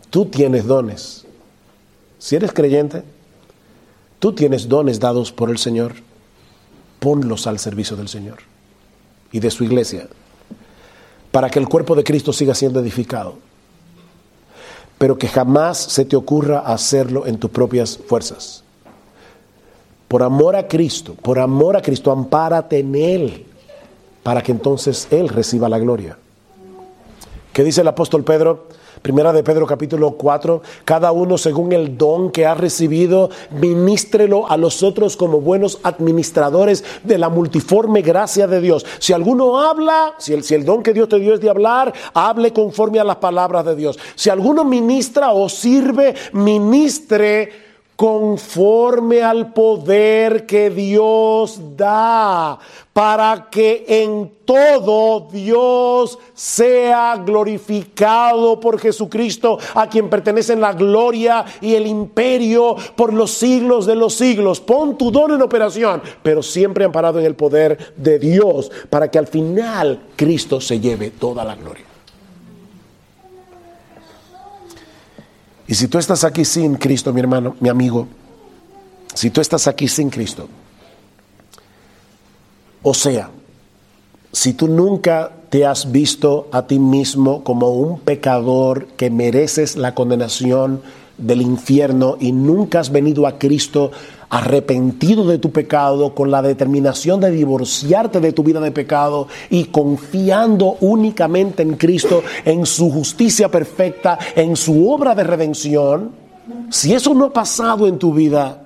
Tú 0.10 0.26
tienes 0.26 0.66
dones. 0.66 1.25
Si 2.26 2.36
eres 2.36 2.54
creyente, 2.54 3.04
tú 4.18 4.34
tienes 4.34 4.68
dones 4.68 5.00
dados 5.00 5.32
por 5.32 5.52
el 5.52 5.60
Señor. 5.60 5.94
Ponlos 7.00 7.46
al 7.46 7.60
servicio 7.60 7.96
del 7.96 8.08
Señor 8.08 8.40
y 9.32 9.40
de 9.40 9.52
su 9.52 9.64
iglesia 9.64 10.08
para 11.32 11.52
que 11.52 11.60
el 11.60 11.68
cuerpo 11.68 11.94
de 11.94 12.04
Cristo 12.04 12.34
siga 12.34 12.56
siendo 12.56 12.80
edificado 12.80 13.38
pero 14.98 15.20
que 15.20 15.28
jamás 15.28 15.78
se 15.78 16.06
te 16.06 16.16
ocurra 16.16 16.62
hacerlo 16.62 17.28
en 17.28 17.38
tus 17.38 17.52
propias 17.52 17.96
fuerzas. 18.08 18.64
Por 20.08 20.24
amor 20.24 20.56
a 20.56 20.68
Cristo, 20.68 21.14
por 21.22 21.38
amor 21.38 21.76
a 21.76 21.82
Cristo, 21.82 22.12
ampárate 22.12 22.80
en 22.80 22.96
Él, 22.96 23.46
para 24.24 24.42
que 24.42 24.52
entonces 24.52 25.08
Él 25.12 25.30
reciba 25.30 25.68
la 25.68 25.78
gloria. 25.78 26.18
¿Qué 27.52 27.64
dice 27.64 27.82
el 27.82 27.88
apóstol 27.88 28.24
Pedro? 28.24 28.68
Primera 29.06 29.32
de 29.32 29.44
Pedro 29.44 29.68
capítulo 29.68 30.14
4, 30.14 30.64
cada 30.84 31.12
uno 31.12 31.38
según 31.38 31.74
el 31.74 31.96
don 31.96 32.32
que 32.32 32.48
ha 32.48 32.56
recibido, 32.56 33.30
ministrelo 33.52 34.50
a 34.50 34.58
los 34.58 34.82
otros 34.82 35.16
como 35.16 35.42
buenos 35.42 35.80
administradores 35.84 36.84
de 37.04 37.20
la 37.20 37.30
multiforme 37.30 38.02
gracia 38.02 38.48
de 38.48 38.60
Dios. 38.62 38.84
Si 38.98 39.14
alguno 39.14 39.62
habla, 39.62 40.16
si 40.18 40.34
el, 40.34 40.44
si 40.44 40.56
el 40.56 40.66
don 40.66 40.82
que 40.82 40.92
Dios 40.92 41.08
te 41.08 41.20
dio 41.20 41.36
es 41.36 41.40
de 41.40 41.52
hablar, 41.52 41.94
hable 42.16 42.52
conforme 42.52 43.00
a 43.00 43.04
las 43.04 43.18
palabras 43.18 43.64
de 43.66 43.76
Dios. 43.76 44.00
Si 44.16 44.32
alguno 44.32 44.64
ministra 44.64 45.34
o 45.34 45.50
sirve, 45.50 46.16
ministre 46.34 47.65
conforme 47.96 49.24
al 49.24 49.54
poder 49.54 50.46
que 50.46 50.70
Dios 50.70 51.60
da, 51.78 52.60
para 52.92 53.48
que 53.50 53.86
en 53.88 54.32
todo 54.44 55.28
Dios 55.32 56.20
sea 56.34 57.16
glorificado 57.18 58.60
por 58.60 58.80
Jesucristo, 58.80 59.58
a 59.74 59.88
quien 59.88 60.10
pertenecen 60.10 60.62
la 60.62 60.74
gloria 60.74 61.46
y 61.62 61.76
el 61.76 61.88
imperio 61.88 62.76
por 62.96 63.14
los 63.14 63.32
siglos 63.32 63.86
de 63.86 63.96
los 63.96 64.14
siglos. 64.14 64.60
Pon 64.60 64.98
tu 64.98 65.12
don 65.12 65.32
en 65.32 65.42
operación, 65.42 66.02
pero 66.22 66.44
siempre 66.44 66.86
amparado 66.86 67.20
en 67.20 67.26
el 67.26 67.36
poder 67.36 67.94
de 67.96 68.20
Dios, 68.20 68.72
para 68.90 69.10
que 69.10 69.20
al 69.20 69.28
final 69.28 70.08
Cristo 70.16 70.60
se 70.60 70.80
lleve 70.80 71.12
toda 71.12 71.44
la 71.44 71.56
gloria. 71.56 71.95
Y 75.68 75.76
si 75.76 75.88
tú 75.88 75.98
estás 75.98 76.24
aquí 76.24 76.46
sin 76.46 76.76
Cristo, 76.76 77.12
mi 77.12 77.20
hermano, 77.20 77.56
mi 77.60 77.70
amigo, 77.70 78.08
si 79.14 79.30
tú 79.30 79.42
estás 79.42 79.68
aquí 79.68 79.88
sin 79.88 80.10
Cristo, 80.10 80.48
o 82.84 82.94
sea, 82.94 83.30
si 84.32 84.54
tú 84.54 84.68
nunca 84.68 85.32
te 85.50 85.66
has 85.66 85.92
visto 85.92 86.50
a 86.52 86.68
ti 86.68 86.78
mismo 86.78 87.44
como 87.44 87.70
un 87.72 88.00
pecador 88.00 88.88
que 88.98 89.10
mereces 89.10 89.76
la 89.76 89.96
condenación 89.96 90.82
del 91.18 91.42
infierno 91.42 92.18
y 92.20 92.32
nunca 92.32 92.82
has 92.82 92.92
venido 92.92 93.26
a 93.26 93.40
Cristo 93.40 93.92
arrepentido 94.30 95.26
de 95.28 95.38
tu 95.38 95.52
pecado, 95.52 96.14
con 96.14 96.32
la 96.32 96.42
determinación 96.42 97.20
de 97.20 97.32
divorciarte 97.32 98.20
de 98.20 98.34
tu 98.34 98.44
vida 98.44 98.60
de 98.60 98.72
pecado 98.72 99.28
y 99.50 99.66
confiando 99.66 100.78
únicamente 100.82 101.64
en 101.64 101.76
Cristo, 101.76 102.24
en 102.44 102.66
su 102.66 102.92
justicia 102.92 103.50
perfecta, 103.50 104.18
en 104.36 104.56
su 104.56 104.90
obra 104.90 105.16
de 105.16 105.24
redención, 105.24 106.12
si 106.70 106.94
eso 106.94 107.14
no 107.14 107.26
ha 107.26 107.34
pasado 107.34 107.88
en 107.88 107.98
tu 107.98 108.14
vida, 108.14 108.65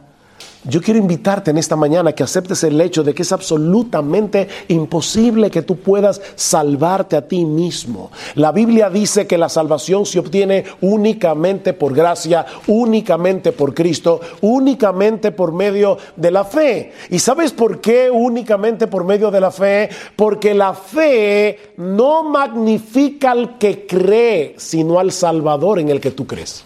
yo 0.69 0.81
quiero 0.81 0.99
invitarte 0.99 1.51
en 1.51 1.57
esta 1.57 1.75
mañana 1.75 2.13
que 2.13 2.23
aceptes 2.23 2.63
el 2.63 2.79
hecho 2.79 3.03
de 3.03 3.13
que 3.13 3.23
es 3.23 3.31
absolutamente 3.31 4.47
imposible 4.67 5.49
que 5.49 5.63
tú 5.63 5.77
puedas 5.77 6.21
salvarte 6.35 7.17
a 7.17 7.27
ti 7.27 7.43
mismo. 7.45 8.11
La 8.35 8.51
Biblia 8.51 8.89
dice 8.89 9.27
que 9.27 9.37
la 9.37 9.49
salvación 9.49 10.05
se 10.05 10.19
obtiene 10.19 10.63
únicamente 10.81 11.73
por 11.73 11.93
gracia, 11.93 12.45
únicamente 12.67 13.51
por 13.51 13.73
Cristo, 13.73 14.21
únicamente 14.41 15.31
por 15.31 15.51
medio 15.51 15.97
de 16.15 16.31
la 16.31 16.45
fe. 16.45 16.93
¿Y 17.09 17.19
sabes 17.19 17.51
por 17.51 17.81
qué 17.81 18.09
únicamente 18.11 18.87
por 18.87 19.03
medio 19.03 19.31
de 19.31 19.41
la 19.41 19.51
fe? 19.51 19.89
Porque 20.15 20.53
la 20.53 20.73
fe 20.73 21.73
no 21.77 22.23
magnifica 22.23 23.31
al 23.31 23.57
que 23.57 23.87
cree, 23.87 24.55
sino 24.57 24.99
al 24.99 25.11
Salvador 25.11 25.79
en 25.79 25.89
el 25.89 25.99
que 25.99 26.11
tú 26.11 26.27
crees. 26.27 26.63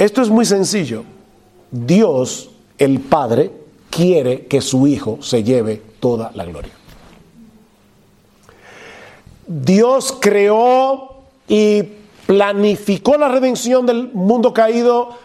Esto 0.00 0.22
es 0.22 0.30
muy 0.30 0.46
sencillo. 0.46 1.04
Dios, 1.70 2.48
el 2.78 3.00
Padre, 3.00 3.50
quiere 3.90 4.46
que 4.46 4.62
su 4.62 4.86
Hijo 4.86 5.18
se 5.20 5.44
lleve 5.44 5.82
toda 6.00 6.30
la 6.34 6.46
gloria. 6.46 6.72
Dios 9.46 10.16
creó 10.18 11.24
y 11.46 11.82
planificó 12.24 13.18
la 13.18 13.28
redención 13.28 13.84
del 13.84 14.10
mundo 14.14 14.54
caído 14.54 15.18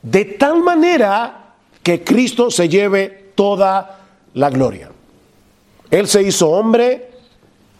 de 0.00 0.24
tal 0.24 0.62
manera 0.62 1.54
que 1.82 2.04
Cristo 2.04 2.52
se 2.52 2.68
lleve 2.68 3.32
toda 3.34 3.98
la 4.34 4.48
gloria. 4.48 4.92
Él 5.90 6.06
se 6.06 6.22
hizo 6.22 6.50
hombre, 6.50 7.10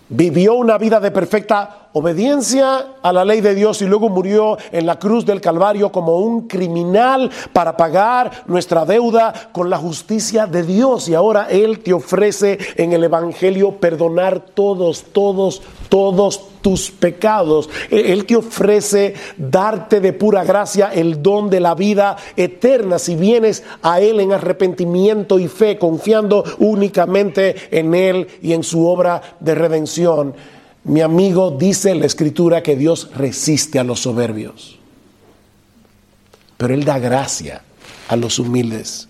vivió 0.08 0.54
una 0.54 0.78
vida 0.78 0.98
de 0.98 1.12
perfecta 1.12 1.79
obediencia 1.92 2.94
a 3.02 3.12
la 3.12 3.24
ley 3.24 3.40
de 3.40 3.54
Dios 3.54 3.82
y 3.82 3.86
luego 3.86 4.08
murió 4.08 4.56
en 4.72 4.86
la 4.86 4.98
cruz 4.98 5.26
del 5.26 5.40
Calvario 5.40 5.90
como 5.90 6.18
un 6.18 6.46
criminal 6.46 7.30
para 7.52 7.76
pagar 7.76 8.44
nuestra 8.46 8.84
deuda 8.84 9.50
con 9.52 9.70
la 9.70 9.78
justicia 9.78 10.46
de 10.46 10.62
Dios. 10.62 11.08
Y 11.08 11.14
ahora 11.14 11.48
Él 11.50 11.80
te 11.80 11.92
ofrece 11.92 12.58
en 12.76 12.92
el 12.92 13.04
Evangelio 13.04 13.72
perdonar 13.72 14.40
todos, 14.40 15.04
todos, 15.12 15.62
todos 15.88 16.40
tus 16.60 16.90
pecados. 16.90 17.68
E-, 17.90 18.12
Él 18.12 18.24
te 18.26 18.36
ofrece 18.36 19.14
darte 19.36 20.00
de 20.00 20.12
pura 20.12 20.44
gracia 20.44 20.90
el 20.92 21.22
don 21.22 21.50
de 21.50 21.60
la 21.60 21.74
vida 21.74 22.16
eterna 22.36 22.98
si 22.98 23.16
vienes 23.16 23.64
a 23.82 24.00
Él 24.00 24.20
en 24.20 24.32
arrepentimiento 24.32 25.38
y 25.38 25.48
fe, 25.48 25.78
confiando 25.78 26.44
únicamente 26.58 27.56
en 27.70 27.94
Él 27.94 28.28
y 28.42 28.52
en 28.52 28.62
su 28.62 28.86
obra 28.86 29.20
de 29.40 29.54
redención. 29.54 30.34
Mi 30.84 31.02
amigo 31.02 31.50
dice 31.50 31.94
la 31.94 32.06
escritura 32.06 32.62
que 32.62 32.76
Dios 32.76 33.10
resiste 33.14 33.78
a 33.78 33.84
los 33.84 34.00
soberbios, 34.00 34.78
pero 36.56 36.74
Él 36.74 36.84
da 36.84 36.98
gracia 36.98 37.62
a 38.08 38.16
los 38.16 38.38
humildes. 38.38 39.08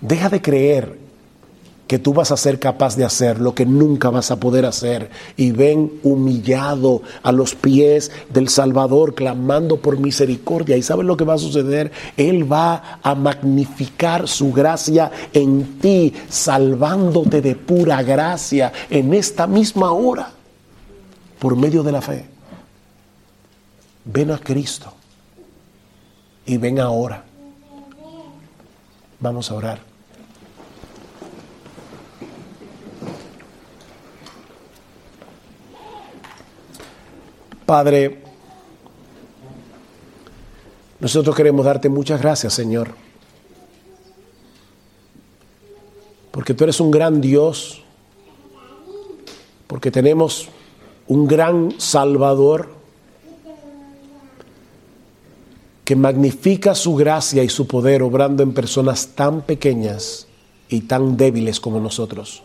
Deja 0.00 0.28
de 0.28 0.40
creer 0.40 1.01
que 1.92 1.98
tú 1.98 2.14
vas 2.14 2.30
a 2.32 2.38
ser 2.38 2.58
capaz 2.58 2.96
de 2.96 3.04
hacer 3.04 3.38
lo 3.38 3.54
que 3.54 3.66
nunca 3.66 4.08
vas 4.08 4.30
a 4.30 4.40
poder 4.40 4.64
hacer. 4.64 5.10
Y 5.36 5.50
ven 5.50 6.00
humillado 6.02 7.02
a 7.22 7.32
los 7.32 7.54
pies 7.54 8.10
del 8.32 8.48
Salvador, 8.48 9.14
clamando 9.14 9.76
por 9.76 9.98
misericordia. 9.98 10.78
¿Y 10.78 10.82
sabes 10.82 11.04
lo 11.04 11.18
que 11.18 11.24
va 11.24 11.34
a 11.34 11.38
suceder? 11.38 11.92
Él 12.16 12.50
va 12.50 12.98
a 13.02 13.14
magnificar 13.14 14.26
su 14.26 14.54
gracia 14.54 15.12
en 15.34 15.80
ti, 15.80 16.14
salvándote 16.30 17.42
de 17.42 17.56
pura 17.56 18.02
gracia 18.02 18.72
en 18.88 19.12
esta 19.12 19.46
misma 19.46 19.92
hora, 19.92 20.32
por 21.38 21.56
medio 21.56 21.82
de 21.82 21.92
la 21.92 22.00
fe. 22.00 22.24
Ven 24.06 24.30
a 24.30 24.38
Cristo 24.38 24.94
y 26.46 26.56
ven 26.56 26.80
ahora. 26.80 27.22
Vamos 29.20 29.50
a 29.50 29.54
orar. 29.56 29.91
Padre, 37.66 38.22
nosotros 41.00 41.34
queremos 41.34 41.64
darte 41.64 41.88
muchas 41.88 42.20
gracias, 42.20 42.54
Señor, 42.54 42.90
porque 46.30 46.54
tú 46.54 46.64
eres 46.64 46.80
un 46.80 46.90
gran 46.90 47.20
Dios, 47.20 47.82
porque 49.66 49.90
tenemos 49.90 50.48
un 51.08 51.26
gran 51.26 51.74
Salvador 51.78 52.70
que 55.84 55.96
magnifica 55.96 56.74
su 56.74 56.94
gracia 56.94 57.42
y 57.42 57.48
su 57.48 57.66
poder 57.66 58.02
obrando 58.02 58.42
en 58.42 58.54
personas 58.54 59.08
tan 59.08 59.42
pequeñas 59.42 60.26
y 60.68 60.82
tan 60.82 61.16
débiles 61.16 61.58
como 61.60 61.80
nosotros. 61.80 62.42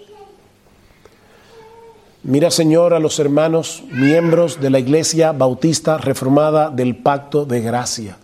Mira, 2.23 2.51
Señor, 2.51 2.93
a 2.93 2.99
los 2.99 3.19
hermanos 3.19 3.83
miembros 3.91 4.59
de 4.59 4.69
la 4.69 4.79
Iglesia 4.79 5.31
Bautista 5.31 5.97
Reformada 5.97 6.69
del 6.69 6.95
Pacto 6.95 7.45
de 7.45 7.61
Gracia. 7.61 8.17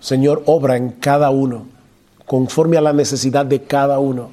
Señor, 0.00 0.42
obra 0.46 0.76
en 0.76 0.90
cada 0.90 1.30
uno, 1.30 1.66
conforme 2.24 2.76
a 2.76 2.80
la 2.80 2.92
necesidad 2.92 3.44
de 3.44 3.62
cada 3.62 3.98
uno. 3.98 4.30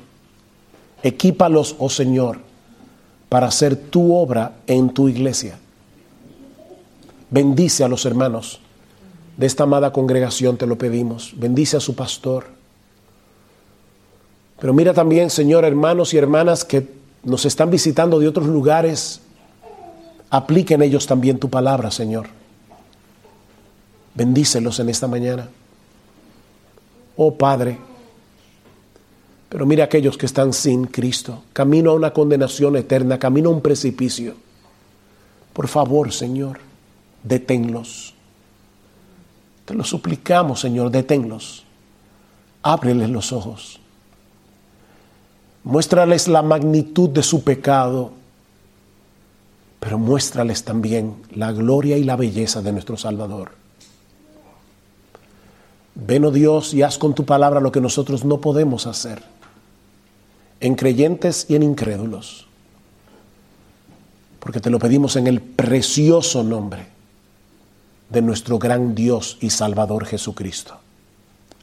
Equípalos, 1.04 1.76
oh 1.78 1.90
Señor, 1.90 2.40
para 3.30 3.48
hacer 3.48 3.76
tu 3.76 4.16
obra 4.16 4.54
en 4.68 4.90
tu 4.90 5.10
iglesia. 5.10 5.60
Bendice 7.30 7.84
a 7.84 7.88
los 7.88 8.06
hermanos 8.06 8.62
de 9.38 9.46
esta 9.46 9.64
amada 9.64 9.92
congregación, 9.92 10.58
te 10.58 10.66
lo 10.66 10.78
pedimos. 10.78 11.34
Bendice 11.36 11.78
a 11.78 11.82
su 11.82 11.96
pastor. 11.96 12.46
Pero 14.60 14.74
mira 14.74 14.94
también, 14.94 15.30
Señor, 15.30 15.66
hermanos 15.66 16.14
y 16.14 16.18
hermanas 16.18 16.64
que 16.64 16.88
nos 17.26 17.44
están 17.46 17.72
visitando 17.72 18.20
de 18.20 18.28
otros 18.28 18.48
lugares, 18.48 19.20
apliquen 20.30 20.82
ellos 20.84 21.08
también 21.08 21.40
tu 21.40 21.50
palabra, 21.50 21.90
Señor. 21.92 22.28
Bendícelos 24.14 24.80
en 24.80 24.90
esta 24.90 25.08
mañana. 25.08 25.50
Oh 27.18 27.34
Padre, 27.36 27.78
pero 29.50 29.66
mira 29.66 29.86
aquellos 29.86 30.18
que 30.18 30.26
están 30.26 30.54
sin 30.54 30.86
Cristo, 30.86 31.44
camino 31.52 31.92
a 31.92 31.96
una 31.96 32.12
condenación 32.12 32.76
eterna, 32.76 33.18
camino 33.18 33.50
a 33.50 33.54
un 33.54 33.62
precipicio. 33.62 34.36
Por 35.54 35.68
favor, 35.68 36.12
Señor, 36.12 36.60
deténlos. 37.24 38.14
Te 39.66 39.74
lo 39.74 39.84
suplicamos, 39.84 40.60
Señor, 40.60 40.92
deténlos. 40.92 41.64
Ábreles 42.62 43.10
los 43.10 43.32
ojos 43.32 43.80
Muéstrales 45.66 46.28
la 46.28 46.44
magnitud 46.44 47.10
de 47.10 47.24
su 47.24 47.44
pecado, 47.44 48.12
pero 49.80 49.98
muéstrales 49.98 50.64
también 50.64 51.16
la 51.34 51.52
gloria 51.52 51.98
y 51.98 52.04
la 52.04 52.16
belleza 52.16 52.62
de 52.62 52.72
nuestro 52.72 52.98
Salvador. 52.98 53.52
Ven, 55.96 56.26
oh 56.26 56.32
Dios, 56.32 56.74
y 56.76 56.84
haz 56.84 57.00
con 57.00 57.16
tu 57.16 57.26
palabra 57.26 57.60
lo 57.60 57.72
que 57.72 57.82
nosotros 57.82 58.24
no 58.26 58.42
podemos 58.42 58.86
hacer, 58.86 59.24
en 60.60 60.76
creyentes 60.76 61.48
y 61.50 61.56
en 61.56 61.64
incrédulos, 61.64 62.46
porque 64.40 64.60
te 64.60 64.70
lo 64.70 64.78
pedimos 64.78 65.16
en 65.16 65.26
el 65.26 65.42
precioso 65.42 66.44
nombre 66.44 66.86
de 68.10 68.22
nuestro 68.22 68.60
gran 68.60 68.94
Dios 68.94 69.40
y 69.42 69.50
Salvador 69.50 70.06
Jesucristo. 70.06 70.78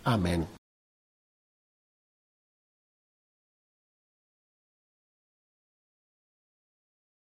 Amén. 0.03 0.62